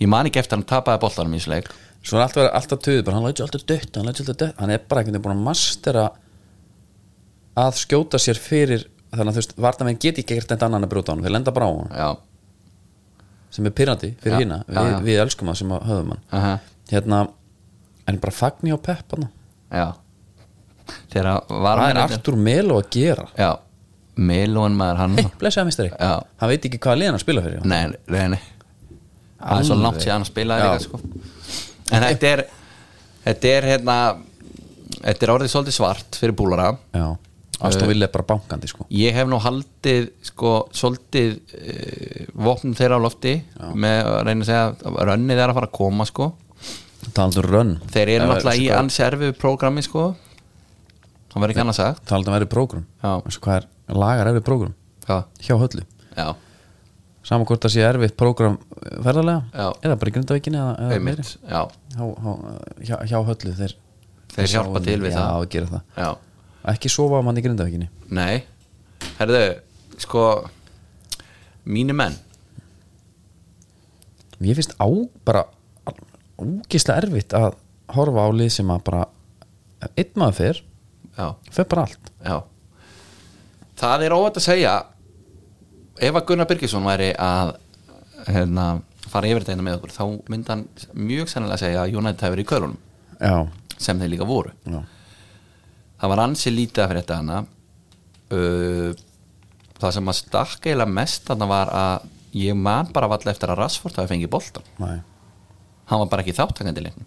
ég 0.00 0.08
man 0.08 0.28
ekki 0.28 0.40
eftir 0.42 0.54
að 0.56 0.60
hann 0.60 0.68
tapaði 0.70 1.02
boltanum 1.02 1.36
í 1.36 1.40
sleik 1.42 1.70
svo 2.00 2.16
er 2.16 2.24
alltaf, 2.24 2.46
alltaf 2.56 2.80
töðu, 2.84 3.02
bara 3.04 3.18
hann 3.18 3.26
lætur 3.28 3.44
alltaf 3.44 3.64
dött 3.68 3.96
hann 3.98 4.06
lætur 4.08 4.24
alltaf 4.24 4.38
dött, 4.40 4.56
hann 4.60 4.72
er 4.72 4.80
bara 4.88 5.02
einhvern 5.02 5.16
veginn 5.18 5.26
búin 5.26 5.36
að 5.36 5.42
mastera 5.50 6.04
að 7.60 7.76
skjóta 7.82 8.20
sér 8.22 8.40
fyrir 8.40 8.86
þannig 9.10 9.32
að 9.32 9.36
þú 9.36 9.42
veist, 9.42 9.54
varnamenn 9.66 9.98
get 10.00 10.20
ekki 10.22 10.38
ekkert 10.38 10.64
annan 10.64 10.86
að 10.86 10.92
brjóta 10.94 11.12
á 11.12 11.14
hann, 11.14 11.24
þeir 11.26 11.34
lenda 11.34 11.52
bara 11.56 11.68
á 11.68 11.72
hann 11.74 11.90
já, 12.00 12.08
sem 13.52 13.68
er 13.68 13.74
pyrrandi 13.76 14.12
fyrir 14.22 14.36
Já, 14.36 14.40
hína, 14.44 14.60
já, 14.64 14.78
við, 14.78 14.92
já. 14.94 15.00
við 15.10 15.22
elskum 15.26 15.50
það 15.50 15.58
sem 15.60 15.74
að 15.76 15.88
höfum 15.90 16.14
hann. 16.14 16.22
Aha, 16.38 16.54
hérna, 16.94 17.20
en 18.08 18.20
bara 18.22 18.36
fagni 18.38 18.72
á 18.72 18.78
Pep 18.80 19.16
hann 19.16 19.28
já 19.74 19.88
þegar 21.12 21.28
að 21.34 21.52
var 21.66 21.82
er 21.88 22.00
Artur 22.04 22.36
Melo 22.36 22.78
að 22.82 22.88
gera? 22.96 23.26
Já, 23.38 23.50
Melón 24.20 24.74
maður 24.76 24.98
hann. 25.04 25.18
Hei, 25.20 25.28
blessaði 25.40 25.70
mistari, 25.70 25.90
Já. 25.94 26.14
hann 26.42 26.50
veit 26.52 26.64
ekki 26.68 26.80
hvað 26.82 26.98
liðan 27.00 27.16
að 27.18 27.22
spila 27.24 27.44
fyrir. 27.46 27.62
Nei, 27.64 27.84
nei, 28.12 28.24
nei. 28.34 28.40
Það 29.40 29.56
er 29.62 29.68
svo 29.70 29.78
langt 29.80 30.02
síðan 30.04 30.18
hann 30.18 30.28
spilaði 30.28 30.66
Já. 30.66 30.72
líka 30.74 30.84
sko. 30.84 31.00
en 31.90 32.04
þetta 32.04 32.28
er 32.34 32.42
þetta 33.24 33.52
er 33.56 33.68
hérna 33.70 33.96
þetta 35.00 35.26
er 35.26 35.32
orðið 35.34 35.52
svolítið 35.54 35.76
svart 35.78 36.18
fyrir 36.20 36.34
búlara 36.36 36.66
já, 36.92 37.06
Aston 37.64 37.88
Villa 37.90 38.06
er 38.06 38.12
bara 38.14 38.26
bankandi 38.34 38.68
sko. 38.70 38.84
ég 38.92 39.16
hef 39.16 39.28
nú 39.28 39.38
haldið 39.40 40.10
sko 40.28 40.52
svolítið 40.76 41.34
uh, 41.56 42.28
vopnum 42.36 42.76
þeirra 42.76 43.00
á 43.00 43.04
lofti 43.04 43.34
með 43.74 43.98
að 44.12 44.20
reyna 44.28 44.44
að 44.44 44.50
segja 44.50 44.66
að 44.92 45.00
rönnið 45.10 45.40
er 45.42 45.48
að 45.52 45.58
fara 45.60 45.70
að 45.70 45.76
koma 45.80 46.06
sko. 46.08 46.30
Talandi 47.16 47.40
um 47.40 47.46
rönn. 47.48 47.72
Þeir 47.90 48.08
eru 48.12 48.24
Ef- 48.26 48.30
náttúrulega 48.34 48.60
í 48.60 48.66
sko, 48.68 48.78
ansi 48.82 49.02
erfið 49.08 49.32
prógrami 49.40 49.84
sko 49.86 50.04
það 51.30 51.40
verður 51.42 51.54
ekki 51.54 51.62
annað 51.64 51.78
sagt. 51.80 52.12
Um 52.12 52.34
erfið 52.36 52.50
prógram 52.54 52.84
Já. 53.02 53.10
Veistu 53.24 53.42
hvað 53.46 53.56
er 53.60 53.98
lagar 54.04 54.30
erfið 54.32 54.46
prógram 54.48 54.74
Hvað? 55.06 55.24
hjá 55.42 55.54
höllu. 55.58 55.84
Já, 56.16 56.26
saman 57.26 57.46
hvort 57.48 57.62
það 57.64 57.72
sé 57.74 57.84
erfitt 57.86 58.16
prógram 58.18 58.58
ferðarlega 59.04 59.42
Já. 59.54 59.66
eða 59.86 59.96
bara 60.00 60.10
í 60.10 60.14
Grindavíkinni 60.16 60.58
eða, 60.60 60.74
eða 60.78 60.88
meiri 60.88 60.96
einmitt 60.96 61.32
já, 61.50 61.62
hjá, 61.94 62.04
hjá, 62.20 62.34
hjá, 62.88 62.96
hjá 63.10 63.18
höllu 63.30 63.54
þeir, 63.60 63.74
Þeir 64.30 64.50
hjálpa 64.54 64.82
til 64.84 65.00
við. 65.02 65.12
já, 65.16 65.24
það. 65.70 65.82
Það. 65.96 66.18
Ekki 66.74 66.90
sofa 66.92 67.20
mann 67.24 67.38
í 67.40 67.42
Grindavíkinni. 67.44 67.88
Nei, 68.14 68.44
herðu, 69.18 69.40
sko 69.98 70.24
Mínu 71.70 71.94
menn. 71.96 72.14
Mér 74.40 74.56
finnst 74.56 74.72
á 74.80 74.88
bara 75.28 75.42
ógislega 76.40 77.02
erfitt 77.04 77.34
að 77.36 77.54
horfa 77.96 78.24
á 78.24 78.28
lið 78.32 78.52
sem 78.54 78.70
að 78.72 78.84
bara 78.86 79.02
einn 79.98 80.14
maður 80.20 80.38
fer, 80.38 80.60
Fer 81.54 81.66
bara 81.70 81.84
allt. 81.88 82.12
Já. 82.26 82.36
Það 83.80 84.04
er 84.06 84.14
óvægt 84.16 84.38
að 84.40 84.44
segja 84.44 84.74
Ef 86.00 86.16
að 86.16 86.24
Gunnar 86.28 86.48
Birgisson 86.48 86.84
væri 86.86 87.10
að 87.20 87.50
hérna, 88.28 88.64
fara 89.08 89.28
yfir 89.28 89.42
þetta 89.44 89.56
einu 89.56 89.64
með 89.66 89.78
okkur 89.78 89.92
þá 89.96 90.02
myndi 90.32 90.52
hann 90.52 90.62
mjög 90.96 91.28
sennilega 91.32 91.60
segja 91.60 91.82
að 91.84 91.96
United 92.00 92.24
hefur 92.24 92.40
í 92.40 92.46
körunum 92.48 92.78
Já, 93.20 93.34
sem 93.76 94.00
þeir 94.00 94.12
líka 94.14 94.28
voru. 94.28 94.52
Já, 94.64 94.80
Það 96.00 96.12
var 96.14 96.22
ansi 96.24 96.52
lítið 96.54 96.82
að 96.84 96.90
fyrir 96.92 97.02
þetta 97.02 97.18
hana. 97.20 97.40
Uh, 98.32 98.92
Það 99.80 99.94
sem 99.96 100.10
að 100.12 100.16
stakka 100.18 100.68
eiginlega 100.70 100.92
mest 100.92 101.28
þarna 101.28 101.46
var 101.48 101.70
að 101.72 102.08
ég 102.36 102.56
man 102.56 102.88
bara 102.92 103.08
valla 103.10 103.32
eftir 103.32 103.52
að 103.52 103.60
Rashford 103.62 103.96
hafi 103.96 104.12
fengið 104.12 104.32
boltan 104.32 104.66
næ 104.80 104.90
Hann 105.90 106.02
var 106.04 106.10
bara 106.12 106.22
ekki 106.22 106.36
þáttakandi 106.36 106.84
leiknum. 106.84 107.06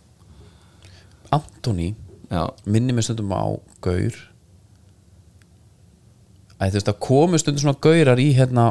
Antoni, 1.32 1.93
Já, 2.32 2.43
minni 2.65 2.93
mér 2.93 3.03
stundum 3.07 3.32
á 3.36 3.43
gaur. 3.84 4.15
Æ, 6.61 6.69
þú 6.69 6.78
veist 6.78 6.91
að 6.93 6.99
komu 7.03 7.39
stundum 7.41 7.63
svona 7.65 7.80
gaurar 7.84 8.19
í 8.21 8.30
hérna 8.38 8.69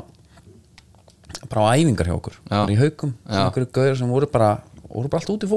bara 1.50 1.64
á 1.68 1.76
æfingar 1.76 2.09
hjá 2.09 2.14
okkur. 2.16 2.36
Já. 2.48 2.59
bara 2.62 2.72
í 2.72 2.78
haukum, 2.80 3.14
Já. 3.26 3.32
svona 3.32 3.48
einhverju 3.50 3.72
gaurar 3.76 3.96
sem 3.98 4.09
voru 4.12 4.28
bara 4.32 4.50
voru 4.92 5.09
bara 5.09 5.22
allt 5.22 5.30
út 5.32 5.44
í 5.46 5.48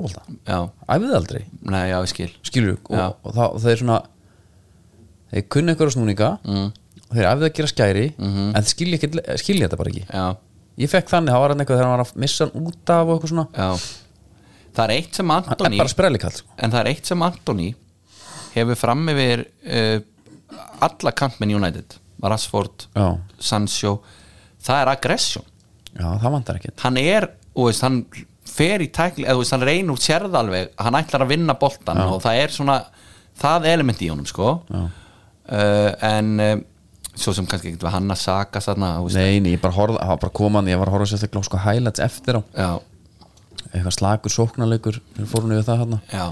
já, 0.48 0.58
æfið 0.88 1.14
aldrei, 1.18 1.42
nei, 1.68 1.90
já, 1.92 1.98
skil. 2.08 2.30
Skilur 2.48 2.78
og, 2.88 3.18
og, 3.24 3.34
það, 3.36 3.48
og 3.56 3.62
þeir 3.66 3.80
svona 3.82 3.98
þeir 5.34 5.46
kunna 5.52 5.74
einhverja 5.74 5.96
snúninga. 5.98 6.30
Mm. 6.48 6.70
þeir 7.16 7.28
æfið 7.32 7.46
að 7.50 7.54
gera 7.58 7.68
skæri 7.72 8.06
Mhm. 8.18 8.46
en 8.56 8.64
þeir 8.64 8.72
skilja, 8.72 9.00
ekki, 9.00 9.38
skilja 9.44 9.68
þetta 9.68 9.78
bara 9.78 9.90
ekki. 9.92 10.06
Já, 10.08 10.38
ég 10.80 10.90
fekk 10.90 11.10
þannig, 11.12 11.32
það 11.36 11.40
var 11.44 11.50
eitthvað 11.66 11.78
þegar 11.78 11.90
hann 11.90 11.98
var 11.98 12.06
að 12.06 12.16
missa 12.16 12.46
hann 12.46 12.66
út 12.66 12.90
af 12.96 13.08
og 13.08 13.14
eitthvað 13.20 13.34
svona. 13.34 13.48
Já. 13.56 13.70
Það 14.76 14.84
er 14.90 14.96
eitt 14.96 15.16
sem 15.16 15.32
er 15.32 15.36
Antoni 15.36 15.78
sko. 16.36 16.48
En 16.58 16.72
það 16.72 16.80
er 16.80 16.88
eitt 16.92 17.06
sem 17.06 17.22
Antoni 17.22 17.76
hefur 18.56 18.80
fram 18.80 19.04
yfir 19.14 19.46
uh, 19.66 19.98
alla 20.86 21.14
kantmenn 21.16 21.56
United. 21.56 21.98
Rashford, 22.26 22.88
já, 22.96 23.10
Sancho. 23.44 23.98
Það 24.66 24.82
er 24.82 24.92
aggression. 24.96 25.44
Já, 25.96 26.08
það 26.24 26.32
vantar 26.34 26.60
ekkert. 26.60 26.80
Hann 26.84 26.98
er, 27.00 27.28
og 27.54 27.70
veist, 27.70 27.84
hann 27.86 28.00
fer 28.56 28.84
í 28.84 28.88
tækli, 28.94 29.26
eða 29.26 29.36
þú 29.38 29.44
veist, 29.44 29.56
hann 29.56 29.66
reynur 29.68 30.00
sérðalveg 30.02 30.72
hann 30.82 30.98
ætlar 31.00 31.26
að 31.26 31.34
vinna 31.34 31.56
boltan 31.60 32.00
og 32.06 32.22
það 32.24 32.40
er 32.44 32.54
svona 32.56 32.78
það 33.42 33.68
element 33.74 34.02
í 34.02 34.10
honum 34.12 34.28
sko. 34.30 34.56
Uh, 34.72 35.92
en 36.08 36.32
uh, 36.42 36.56
svo 37.16 37.36
sem 37.36 37.48
kannski 37.48 37.74
ekki 37.74 37.92
hann 37.94 38.12
að 38.12 38.22
saka 38.24 38.62
þarna, 38.64 38.96
þú 39.00 39.08
veist, 39.10 39.20
nei, 39.22 39.40
nei, 39.44 39.54
ég 39.56 39.64
bara 39.64 39.88
var 39.94 40.20
bara 40.24 40.34
koman 40.36 40.68
ég 40.72 40.80
var 40.82 40.92
að 40.92 40.98
horfa 40.98 41.12
sérstaklega 41.14 41.50
sko 41.50 41.62
highlights 41.64 42.04
eftir 42.04 42.40
á. 42.40 42.42
Já, 42.56 42.72
eitthvað 43.70 43.98
slagur 44.00 44.36
sóknarleikur 44.36 45.00
fórum 45.32 45.54
við 45.54 45.64
það 45.68 45.84
hann 45.84 45.98
já, 46.12 46.26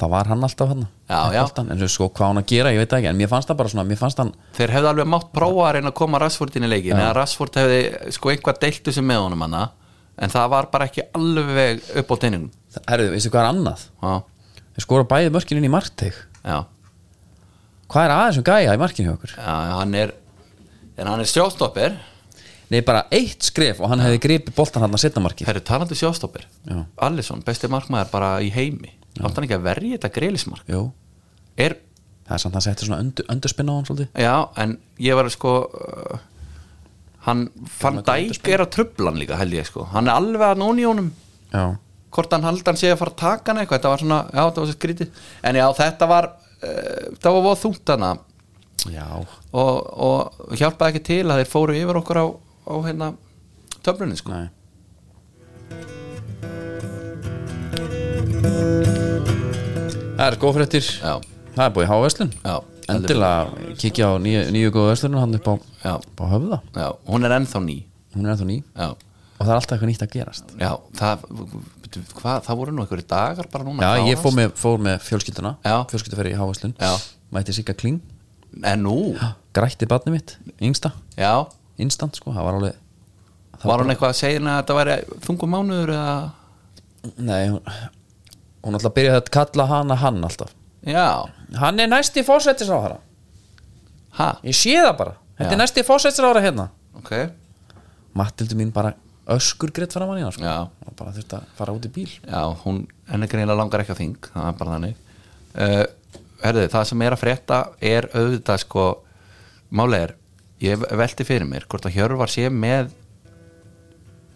það 0.00 0.10
var 0.14 0.28
hann 0.32 0.42
alltaf 0.46 0.68
hann 0.72 0.84
Já, 1.08 1.18
já. 1.36 1.42
en 1.62 1.78
svo 1.78 1.88
sko 1.92 2.08
hvað 2.16 2.30
hann 2.32 2.40
að 2.42 2.46
gera, 2.50 2.72
ég 2.74 2.80
veit 2.82 2.94
ekki 2.98 3.08
en 3.10 3.16
mér 3.20 3.28
fannst 3.30 3.48
það 3.50 3.58
bara 3.60 3.72
svona, 3.72 3.84
mér 3.88 4.00
fannst 4.00 4.18
hann 4.22 4.32
þeir 4.56 4.72
hefðu 4.74 4.90
alveg 4.90 5.08
mátt 5.12 5.28
prófa 5.36 5.66
að 5.68 5.72
reyna 5.76 5.92
að 5.92 5.96
koma 6.00 6.20
Rashford 6.22 6.56
inn 6.58 6.66
í 6.66 6.70
leikin 6.72 6.96
eða 6.98 7.12
Rashford 7.18 7.58
hefði 7.60 7.80
sko 8.16 8.32
einhvað 8.32 8.60
deiltu 8.64 8.94
sem 8.96 9.06
með 9.06 9.22
honum 9.26 9.44
hana 9.46 9.62
en 10.18 10.30
það 10.34 10.48
var 10.54 10.68
bara 10.72 10.88
ekki 10.90 11.04
alveg 11.18 11.82
upp 12.02 12.10
á 12.10 12.16
teiningum 12.24 12.50
Herðu, 12.88 13.10
veistu 13.14 13.30
hvað 13.30 13.44
er 13.44 13.50
annað? 13.52 13.84
já, 14.02 14.14
Þeir 14.74 14.86
skora 14.88 15.06
bæði 15.14 15.30
mörkin 15.36 15.60
inn 15.60 15.68
í 15.68 15.70
markteg 15.70 16.16
já, 16.42 16.58
Hvað 17.92 18.06
er 18.08 18.14
aðeins 18.16 18.40
um 18.40 18.46
gæja 18.48 18.74
í 18.74 18.80
markinu 18.80 19.10
hjá 19.10 19.14
okkur? 19.18 19.34
já, 19.38 19.54
hann 19.78 19.94
er 19.94 20.14
en 20.98 21.10
hann 21.10 21.22
er 21.22 21.30
sjóstoppir 21.30 21.94
Nei, 22.72 22.80
bara 22.82 23.04
eitt 23.12 23.44
skref 23.44 23.78
og 23.84 23.90
hann 23.92 24.00
hefði 24.02 24.18
gripið 24.24 24.54
boltan 24.56 24.82
hann 24.82 24.94
að 24.96 25.02
setna 25.04 25.20
markið. 25.22 25.46
Herru, 25.50 25.60
talandi 25.68 25.94
sjóstoppir 26.00 26.46
Já. 26.64 26.78
Alisson, 27.06 27.42
besti 27.44 27.68
markmaður 27.70 28.08
bara 28.10 28.30
í 28.42 28.48
heimi 28.54 28.90
átt 29.20 29.36
hann 29.36 29.46
ekki 29.46 29.58
að 29.58 29.66
verja 29.68 29.96
þetta 29.96 30.12
greilismark 30.16 30.70
Jú, 30.70 30.82
er, 31.60 31.76
það 32.26 32.36
er 32.36 32.42
samt 32.42 32.54
að 32.54 32.58
hann 32.58 32.66
setti 32.66 32.88
svona 32.88 33.02
undur, 33.04 33.28
undurspinna 33.34 33.74
á 33.74 33.76
hann 33.78 33.88
svolítið. 33.88 34.08
Já, 34.24 34.34
en 34.64 34.76
ég 35.06 35.18
var 35.18 35.30
sko 35.32 35.54
uh, 35.68 36.18
hann 37.28 37.46
fann 37.70 38.02
dæk 38.04 38.50
er 38.50 38.64
að 38.64 38.74
trublan 38.78 39.20
líka 39.20 39.38
held 39.40 39.54
ég 39.56 39.68
sko, 39.68 39.86
hann 39.94 40.10
er 40.10 40.18
alveg 40.18 40.46
að 40.50 40.62
nóni 40.64 40.84
í 40.84 40.88
honum. 40.88 41.10
Já, 41.54 41.64
hvort 42.14 42.34
hann 42.34 42.46
haldi 42.46 42.66
hann 42.66 42.80
sé 42.80 42.92
að 42.92 43.00
fara 43.02 43.14
að 43.14 43.22
taka 43.22 43.52
hann 43.52 43.62
eitthvað 43.62 43.80
þetta 43.80 43.94
var 43.94 44.04
svona, 44.04 44.20
já, 44.30 44.42
þetta 44.42 44.64
var 44.64 44.70
svo 44.70 44.78
skrítið. 44.78 45.24
En 45.44 45.60
já, 45.60 45.66
þetta 45.80 46.10
var, 46.10 46.30
uh, 46.58 47.04
það 47.22 47.40
var 47.48 47.60
þungt 47.62 47.94
hana 47.94 48.10
já. 48.90 49.06
Og, 49.54 49.76
og 50.08 50.58
hjálpaði 50.58 50.94
ekki 50.94 51.06
til 51.06 51.22
að 51.28 51.40
þeir 51.42 51.52
fóru 51.54 51.78
yfir 51.78 52.02
okkur 52.02 52.20
á, 52.20 52.26
á 52.66 52.74
hérna 52.88 53.14
töflunni 53.84 54.18
sko. 54.18 54.34
Nei 54.34 54.50
Það 60.24 60.32
er 60.32 60.38
góð 60.40 60.54
fréttir. 60.56 60.86
Það 61.54 61.64
er 61.64 61.72
búið 61.74 61.84
í 61.84 61.88
háveslun 61.90 62.30
Endilega 62.94 63.72
kíkja 63.80 64.06
á 64.08 64.12
nýju, 64.20 64.44
nýju 64.52 64.70
góðu 64.72 64.90
veslunum 64.90 65.20
hann 65.20 65.36
upp 65.36 65.48
á, 65.48 65.54
á 65.84 66.24
höfða 66.28 66.58
já, 66.72 66.86
hún 67.08 67.24
er 67.24 67.34
ennþá 67.36 67.60
ný. 67.64 67.76
Hún 68.14 68.24
er 68.24 68.32
ennþá 68.34 68.46
ný. 68.48 68.56
Já, 68.76 68.88
og 68.92 69.40
það 69.40 69.52
er 69.52 69.58
alltaf 69.58 69.74
eitthvað 69.76 69.90
nýtt 69.90 70.04
að 70.04 70.12
gerast. 70.12 70.52
Já, 70.60 70.70
það 70.98 71.24
hvað, 72.18 72.42
það 72.48 72.60
voru 72.60 72.74
nú 72.74 72.84
einhverju 72.84 73.06
dagar 73.08 73.48
bara 73.52 73.68
núna? 73.68 73.88
Já, 73.88 74.04
ég 74.10 74.20
fór 74.20 74.36
með, 74.36 74.52
fór 74.60 74.84
með 74.84 75.00
fjölskylduna. 75.06 75.54
Fjölskylduferði 75.92 76.34
í 76.34 76.38
háveslun 76.40 76.76
Já. 76.76 76.92
Mætti 77.32 77.56
Sigga 77.56 77.76
Kling. 77.80 78.00
Grætti 79.56 79.88
barnið 79.88 80.18
mitt, 80.18 80.36
yngsta. 80.60 80.92
Já, 81.16 81.32
Instant 81.80 82.20
sko, 82.20 82.32
það 82.36 82.48
var 82.48 82.60
alveg 82.60 82.80
það 83.60 83.70
var 83.72 83.82
hún 83.84 83.92
eitthvað 83.94 84.12
að 84.12 84.20
segja 84.20 84.40
að 84.44 84.56
þetta 84.60 84.80
væri 84.80 84.96
þungum 85.24 85.54
mánuður 85.56 85.94
eða, 85.96 86.16
Nei, 87.20 87.42
hún, 87.52 87.60
hún 88.64 88.76
alltaf 88.78 88.94
byrjaði 88.96 89.20
að 89.22 89.30
kalla 89.36 89.66
hana 89.70 89.96
hann 90.00 90.22
alltaf. 90.24 90.52
Já, 90.84 91.06
Hann 91.56 91.80
er 91.80 91.88
næsti 91.88 92.20
fórsættisráðara 92.26 92.98
ha, 94.18 94.26
Ég 94.44 94.56
sé 94.58 94.74
það 94.76 94.96
bara, 94.98 95.14
þetta 95.38 95.48
Já. 95.50 95.54
er 95.56 95.60
næsti 95.62 95.84
fórsættisráðara 95.86 96.42
hérna. 96.44 96.66
Ok. 96.98 97.12
Mattildu 98.14 98.56
mín 98.58 98.72
bara 98.74 98.92
öskur 99.34 99.72
greitt 99.74 99.94
fram 99.96 100.10
hann 100.12 100.20
hérna 100.20 100.32
sko. 100.34 100.44
Já. 100.44 100.68
og 100.86 100.96
bara 100.98 101.14
þurfti 101.16 101.38
að 101.38 101.46
fara 101.56 101.72
út 101.74 101.86
í 101.88 101.92
bíl. 101.94 102.10
Já, 102.28 102.42
hún, 102.64 102.82
henni 103.08 103.26
greinilega 103.30 103.56
langar 103.58 103.80
ekki 103.84 103.94
að 103.94 104.02
þing 104.02 104.28
það 104.28 104.48
er 104.50 104.58
bara 104.60 104.74
þannig. 104.76 105.00
Uh, 105.54 105.84
herðu, 106.44 106.66
það 106.74 106.84
sem 106.90 107.02
er 107.06 107.16
að 107.16 107.22
frétta 107.24 107.58
er 107.80 108.08
auðvitað 108.12 108.60
sko 108.66 108.84
málega 109.74 110.08
er, 110.10 110.14
ég 110.62 110.84
velti 111.00 111.24
fyrir 111.26 111.48
mér 111.48 111.64
hvort 111.70 111.88
að 111.88 111.96
Hjörvar 111.96 112.30
sé 112.30 112.50
með 112.52 112.92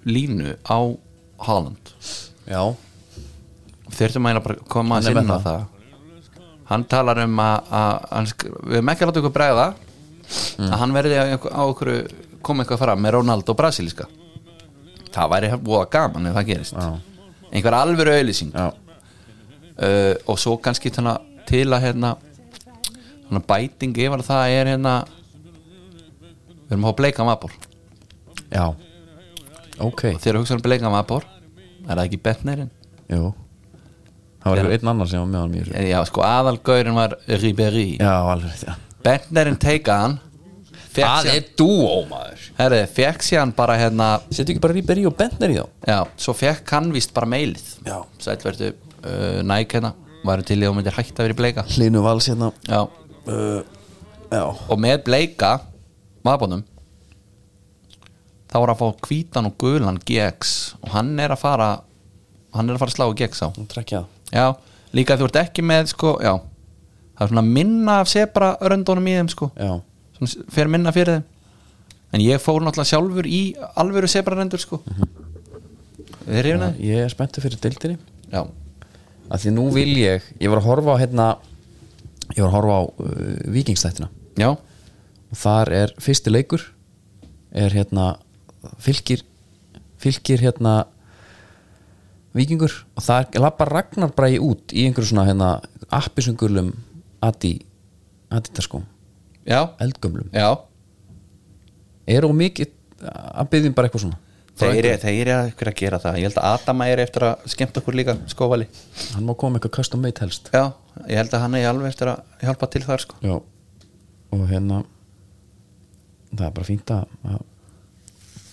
línu 0.08 0.56
á 0.64 0.78
Haaland. 1.44 1.92
Já, 2.48 2.62
þurftum 3.98 4.30
að 4.30 4.48
koma 4.68 4.98
að 5.00 5.08
sinna 5.10 5.38
það. 5.44 5.66
hann 6.68 6.84
talar 6.84 7.22
um 7.24 7.38
að, 7.42 7.72
að 7.72 8.32
við 8.68 8.78
erum 8.80 8.92
ekki 8.92 9.04
að 9.06 9.10
láta 9.12 9.22
ykkur 9.24 9.36
bregða 9.40 9.68
Mm. 10.28 10.66
að 10.68 10.78
hann 10.82 10.92
verði 10.92 11.16
á, 11.16 11.24
á 11.40 11.62
ykkur 11.72 11.90
koma 12.44 12.60
eitthvað 12.60 12.82
fram 12.82 13.00
með 13.00 13.14
Ronaldo 13.14 13.54
brasilíska. 13.56 14.04
Það 15.14 15.30
væri 15.32 15.48
búið 15.64 15.86
gaman 15.94 16.26
ef 16.28 16.34
það 16.36 16.48
gerist. 16.50 16.74
Já. 16.76 16.98
einhver 17.48 17.72
alvöru 17.78 18.12
auðlýsing 18.12 18.52
uh, 18.52 18.72
og 20.28 20.36
svo 20.36 20.58
kannski 20.60 20.92
þannig, 20.92 21.22
til 21.48 21.64
að 21.72 21.86
hérna 21.86 22.10
bæting 23.48 23.96
yfir 23.96 24.20
það 24.26 24.52
er 24.58 24.70
hérna 24.74 24.92
við 26.68 26.76
erum 26.76 26.84
að 26.84 26.92
fá 26.92 26.98
bleikan 27.00 27.30
vapor 27.30 27.56
já. 28.52 28.66
Ok, 29.80 30.02
þegar 30.20 30.42
hugsa 30.42 30.58
um 30.58 30.64
bleikan 30.68 30.92
vapor 30.92 31.24
er 31.88 31.94
það 31.94 32.04
ekki 32.04 32.20
betnerinn 32.28 32.70
jú 33.08 33.32
Það 34.48 34.64
var 34.68 34.76
einn 34.76 34.92
annar 34.92 35.10
sem 35.10 35.20
var 35.22 35.28
með 35.32 35.42
hann 35.42 35.54
mér 35.56 35.90
já 35.90 35.98
sko 36.08 36.24
aðalgaurin 36.26 36.96
var 36.98 37.16
Ribéry. 37.28 37.86
Já, 38.00 38.14
alveg 38.32 38.64
já. 38.64 38.74
Betnerinn 39.04 39.60
teika 39.62 40.00
hann. 40.02 40.18
Það 40.98 41.28
er 41.30 41.48
dúó 41.58 42.00
maður. 42.10 42.44
Herri, 42.58 42.80
fekk 42.90 43.22
síðan 43.22 43.52
bara 43.54 43.76
hérna 43.78 44.06
Settu 44.34 44.50
ekki 44.54 44.62
bara 44.64 44.74
Ríberi 44.74 45.04
og 45.06 45.14
Bentner 45.18 45.52
í 45.52 45.58
þá? 45.60 45.66
Já, 45.86 45.98
svo 46.18 46.34
fekk 46.34 46.72
hann 46.74 46.88
víst 46.94 47.12
bara 47.14 47.28
meilið 47.30 47.68
Já. 47.86 48.00
sælverdu 48.24 48.72
uh, 48.72 49.40
næk 49.46 49.76
hérna. 49.76 49.92
Varum 50.26 50.46
til 50.48 50.58
í 50.58 50.66
þú 50.66 50.72
myndir 50.74 50.96
hægt 50.96 51.14
að 51.14 51.28
vera 51.28 51.36
í 51.36 51.38
bleika. 51.38 51.64
Hlinu 51.76 52.02
Vals 52.02 52.26
hérna. 52.32 52.50
Já, 52.66 52.80
uh, 53.30 53.60
Já. 54.32 54.42
Og 54.68 54.80
með 54.80 55.04
bleika 55.06 55.54
vapnum 56.26 56.64
þá 58.48 58.58
er 58.60 58.72
að 58.72 58.80
fá 58.80 59.06
hvítan 59.06 59.48
og 59.48 59.56
gulan 59.60 60.00
GX 60.08 60.54
og 60.82 60.92
hann 60.96 61.14
er 61.20 61.32
að 61.32 61.42
fara 61.44 61.68
hann 62.56 62.68
er 62.68 62.76
að 62.76 62.82
fara 62.82 62.92
að 62.92 62.96
slá 62.96 63.06
GX 63.16 63.44
á. 63.44 63.48
Nú 63.56 63.68
trekkja. 63.70 64.02
það 64.02 64.17
já, 64.32 64.46
líka 64.96 65.16
þú 65.18 65.28
ert 65.28 65.40
ekki 65.42 65.64
með 65.66 65.92
sko, 65.94 66.14
já, 66.24 66.34
það 67.16 67.24
er 67.26 67.32
svona 67.32 67.46
minna 67.46 67.98
af 68.02 68.12
sebra 68.12 68.52
öröndunum 68.64 69.08
í 69.10 69.16
þeim 69.18 69.32
sko. 69.32 69.50
Já. 69.56 69.72
Svona 70.18 70.48
fer 70.54 70.70
minna 70.72 70.94
fyrir 70.94 71.18
þeim. 71.18 71.26
En 72.16 72.24
ég 72.24 72.40
fór 72.40 72.62
náttúrulega 72.64 72.88
sjálfur 72.88 73.26
í 73.28 73.42
alvöru 73.76 74.08
sebrarendur 74.08 74.62
sko. 74.62 74.80
Við 76.28 76.38
erum 76.40 76.62
Já, 76.62 76.64
það 76.64 76.80
Ég 76.86 77.04
er 77.04 77.12
spenntur 77.12 77.44
fyrir 77.44 77.60
deildinni. 77.60 77.98
Já, 78.32 78.42
að 79.28 79.44
Því 79.44 79.52
nú 79.56 79.66
vil 79.72 79.92
ég 79.96 80.24
Ég 80.40 80.52
var 80.52 80.60
að 80.60 80.68
horfa 80.68 80.96
á 80.96 81.00
hérna 81.00 81.26
Ég 82.34 82.42
var 82.42 82.48
að 82.50 82.56
horfa 82.58 82.76
á 82.76 82.82
uh, 82.84 83.36
vikingstættina 83.54 84.08
já, 84.38 84.52
og 84.54 85.38
þar 85.38 85.72
er 85.74 85.94
fyrsti 86.02 86.32
leikur 86.32 86.62
er 87.56 87.72
hérna 87.74 88.12
fylgir 88.82 89.24
fylgir 89.98 90.42
hérna 90.44 90.74
vikingur 92.38 92.74
og 92.96 93.04
það 93.04 93.40
lappar 93.42 93.72
Ragnar 93.74 94.14
Bræði 94.16 94.38
út 94.44 94.74
í 94.74 94.86
einhverju 94.86 95.12
svona 95.12 95.26
hérna 95.28 95.50
appisungulum 95.94 96.72
adi 97.24 97.58
adidaskóm, 98.30 98.84
já, 99.48 99.62
eldgömlum. 99.80 100.28
Já. 100.32 100.58
Er 102.08 102.24
og 102.28 102.34
mikið 102.36 102.72
að 103.00 103.52
byggjum 103.52 103.76
bara 103.76 103.88
eitthvað 103.88 104.04
svona? 104.06 104.18
Þeir, 104.58 104.88
eru 104.90 105.34
ykkur 105.52 105.70
að 105.70 105.76
gera 105.78 106.00
það. 106.02 106.16
Ég 106.18 106.26
held 106.26 106.38
að 106.40 106.54
Adama 106.56 106.88
er 106.90 107.02
eftir 107.04 107.24
að 107.28 107.44
skemmta 107.52 107.78
okkur 107.78 107.94
líka 107.94 108.16
skóvali. 108.26 108.66
Hann 109.14 109.28
má 109.28 109.34
koma 109.38 109.60
eitthvað 109.60 109.76
custom 109.76 110.02
made 110.02 110.18
helst. 110.18 110.50
Já, 110.50 110.72
ég 111.06 111.20
held 111.20 111.36
að 111.36 111.44
hann 111.44 111.54
er 111.54 111.68
alveg 111.70 111.92
eftir 111.92 112.10
að 112.10 112.42
hjálpa 112.42 112.68
til 112.74 112.82
þar 112.88 113.04
sko. 113.04 113.20
Já. 113.22 113.36
og 114.34 114.42
hérna 114.50 114.82
það 116.34 116.46
er 116.48 116.56
bara 116.58 116.68
fínt 116.68 116.90
að 116.92 117.38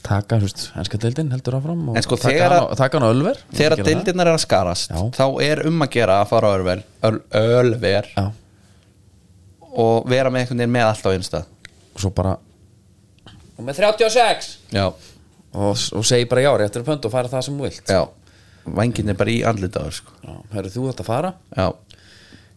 taka, 0.05 0.37
þú 0.39 0.47
veist, 0.47 0.63
enska 0.79 0.99
deildin 1.01 1.31
heldur 1.33 1.57
áfram 1.59 1.83
og 1.91 1.99
sko, 2.05 2.17
taka, 2.21 2.47
hann, 2.49 2.65
á- 2.69 2.75
taka 2.79 2.99
hann 2.99 3.07
á 3.07 3.11
Ölver. 3.15 3.39
Þegar 3.57 3.81
deildirnar 3.87 4.29
er 4.31 4.37
að 4.37 4.43
skarast 4.45 4.91
Já. 4.93 4.99
þá 5.17 5.25
er 5.47 5.63
um 5.69 5.81
að 5.85 5.91
gera 5.97 6.19
að 6.23 6.29
fara 6.31 6.49
á 6.49 6.55
ölver, 6.59 6.83
öl, 7.09 7.19
ölver 7.41 8.09
Já, 8.15 8.25
og 9.75 10.05
vera 10.09 10.29
með 10.31 10.45
einhvern 10.45 10.61
veginn 10.63 10.75
með 10.75 10.89
allt 10.89 11.07
á 11.07 11.09
einu 11.15 11.27
stað. 11.27 11.47
Og 11.95 12.03
svo 12.03 12.11
bara 12.15 12.35
og 13.55 13.63
með 13.63 13.77
36 13.79 14.47
já, 14.75 14.85
og, 14.91 15.79
og 15.95 16.03
segi 16.07 16.27
bara 16.27 16.43
já, 16.43 16.51
réttur 16.59 16.83
upp 16.83 16.89
hönd 16.91 17.05
og 17.07 17.13
fara 17.13 17.31
það 17.31 17.45
sem 17.47 17.57
þú 17.59 17.67
vilt. 17.69 17.91
Já. 17.91 18.01
Vangin 18.75 19.11
er 19.13 19.17
bara 19.19 19.31
í 19.31 19.41
andlitaður 19.47 19.93
sko. 19.99 20.15
Herru 20.51 20.71
þú 20.73 20.87
þetta 20.89 21.03
að 21.05 21.09
fara. 21.11 21.29
Já, 21.55 21.67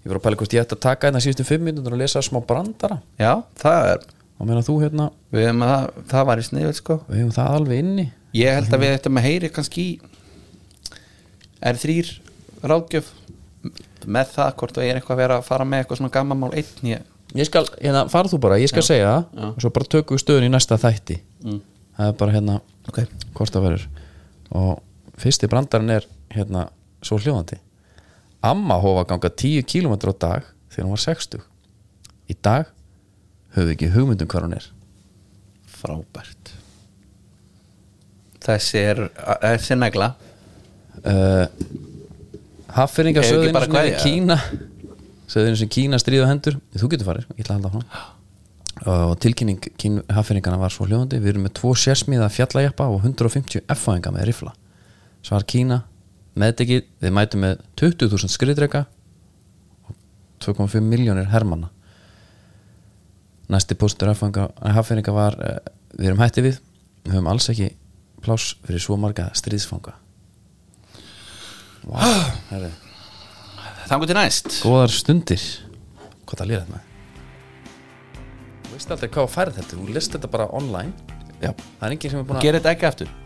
ég 0.03 0.09
var 0.11 0.19
að 0.19 0.25
pæla 0.25 0.39
hvort 0.41 0.55
ég 0.57 0.65
ætti 0.65 0.75
að 0.79 0.83
taka 0.87 1.07
hérna 1.11 1.21
síðustu 1.23 1.47
fimm 1.47 1.67
minútur 1.69 1.95
og 1.95 2.01
lesa 2.03 2.23
smá 2.25 2.41
brandara. 2.49 2.99
Já 3.21 3.35
það 3.63 3.91
er 3.93 4.07
og 4.39 4.47
meina 4.47 4.63
þú 4.63 4.77
hérna, 4.85 5.09
við 5.35 5.49
hefum 5.49 5.65
að 5.67 5.85
það, 6.11 6.25
var 6.31 6.41
í 6.41 6.47
sniðið 6.47 6.75
sko. 6.79 6.97
Við 7.09 7.21
hefum 7.23 7.35
það 7.35 7.59
alveg 7.59 7.83
inni. 7.83 8.07
Ég 8.39 8.59
held 8.59 8.75
að 8.75 8.83
við 8.85 8.95
ættum 8.95 9.19
að 9.19 9.27
heyri 9.27 9.51
kannski 9.55 9.87
er 11.69 11.79
þrýr 11.81 12.11
ráðgjöf 12.63 13.13
með 14.07 14.35
það 14.37 14.53
hvort 14.61 14.77
það 14.77 14.87
er 14.87 14.99
eitthvað 14.99 15.17
að 15.17 15.23
vera 15.23 15.39
að 15.41 15.49
fara 15.49 15.67
með 15.67 15.83
eitthvað 15.83 16.01
svona 16.01 16.15
gammamál 16.15 16.51
einn 16.55 16.91
ég, 16.93 17.09
ég 17.37 17.49
skal, 17.49 17.65
hérna, 17.81 18.05
fara 18.13 18.31
þú 18.31 18.41
bara, 18.45 18.61
ég 18.63 18.71
skal 18.71 18.85
segja 18.87 19.11
það 19.11 19.49
og 19.49 19.63
svo 19.65 19.73
bara 19.75 19.91
tökum 19.97 20.19
við 20.19 20.23
stöðun 20.23 20.47
í 20.47 20.53
næsta 20.53 20.79
þætti. 20.81 21.19
Mm. 21.45 21.59
það 21.99 22.13
er 22.13 22.19
bara 22.23 22.37
hérna 22.37 22.59
ok, 22.89 23.03
hvort 23.35 23.55
það 23.55 23.67
verður. 23.67 23.89
Og 24.59 24.71
fyrsti 25.19 25.51
brandarinn 25.51 25.97
er 25.99 26.07
hérna 26.35 26.69
svo 27.03 27.19
hljóðandi. 27.19 27.59
Amma 28.47 28.79
hófa 28.79 29.09
ganga 29.11 29.33
10 29.35 29.67
km 29.67 29.99
á 29.99 30.15
dag 30.15 30.51
þegar 30.71 30.87
hún 30.87 30.95
var 30.95 31.05
60 31.09 31.43
í 32.29 32.37
dag 32.45 32.69
höfðu 33.59 33.75
ekki 33.75 33.91
hugmyndum 33.95 34.31
hvað 34.31 34.47
hún 34.47 34.57
er. 34.59 34.69
Frábært. 35.79 36.53
Þessi 38.45 38.83
er 38.83 39.03
þessi 39.45 39.75
er 39.75 39.81
negla. 39.83 40.13
Uh, 40.99 41.47
Haffyringa 42.75 43.23
Hefur 43.23 43.43
ekki 43.43 43.49
söðinu 43.49 43.57
bara 43.57 43.69
sem 43.69 43.81
er 43.81 43.91
í? 43.91 43.99
Kína 44.03 44.39
söðinu 45.29 45.61
sem 45.61 45.73
Kína 45.73 46.01
stríða 46.01 46.29
hendur. 46.31 46.59
Þú 46.77 46.93
getur 46.95 47.11
farið, 47.11 47.29
ég 47.35 47.45
ætla 47.45 47.57
að 47.57 47.61
halda 47.61 47.71
áfram. 47.73 48.15
Og 48.89 49.17
tilkynning 49.23 49.59
kín, 49.81 50.01
Haffyringana 50.15 50.61
var 50.61 50.71
svo 50.71 50.87
hljóðandi 50.87 51.19
við 51.19 51.33
erum 51.33 51.49
með 51.49 51.57
tvo 51.59 51.73
sérsmíða 51.75 52.29
fjallajappa 52.31 52.87
og 52.87 53.03
150 53.03 53.65
F-fæðinga 53.75 54.13
með 54.15 54.29
rifla 54.31 54.53
svar 55.27 55.43
Kína 55.49 55.83
meðtekið, 56.39 56.85
við 57.03 57.15
mætum 57.15 57.43
með 57.43 57.59
20.000 57.81 58.31
skriðdrega 58.31 58.85
og 59.89 59.97
2,5 60.45 60.85
miljónir 60.85 61.27
hermanna 61.33 61.73
næsti 63.53 63.77
póstur 63.79 64.11
haffenninga 64.13 65.15
var 65.15 65.37
uh, 65.39 65.57
við 65.97 66.11
erum 66.11 66.23
hætti 66.23 66.45
við. 66.45 66.59
Við 67.05 67.15
höfum 67.17 67.31
alls 67.33 67.49
ekki 67.53 67.71
pláss 68.25 68.57
fyrir 68.67 68.83
svo 68.83 68.99
marga 69.01 69.29
stríðsfanga. 69.39 69.95
Vá, 71.89 72.03
herri. 72.53 72.73
Þangur 73.89 74.11
til 74.11 74.19
næst. 74.19 74.51
Góðar 74.67 74.93
stundir. 74.93 75.47
Hvað 76.29 76.43
það 76.43 76.51
lýðað 76.51 76.73
með 76.75 76.85
Þú 78.67 78.75
veist 78.75 78.91
aldrei 78.93 79.09
hvað 79.15 79.23
að 79.23 79.31
færa 79.33 79.53
þetta 79.57 79.77
Þú 79.79 79.95
lest 79.97 80.13
þetta 80.13 80.29
bara 80.35 80.49
online. 80.59 81.15
Já. 81.41 81.55
Það 81.57 81.87
er 81.87 81.95
enginn 81.95 82.13
sem 82.13 82.21
er 82.21 82.29
búin 82.29 82.41
að 82.41 82.45
Gerið 82.45 82.61
þetta 82.61 82.75
ekki 82.77 82.89
aftur 82.91 83.17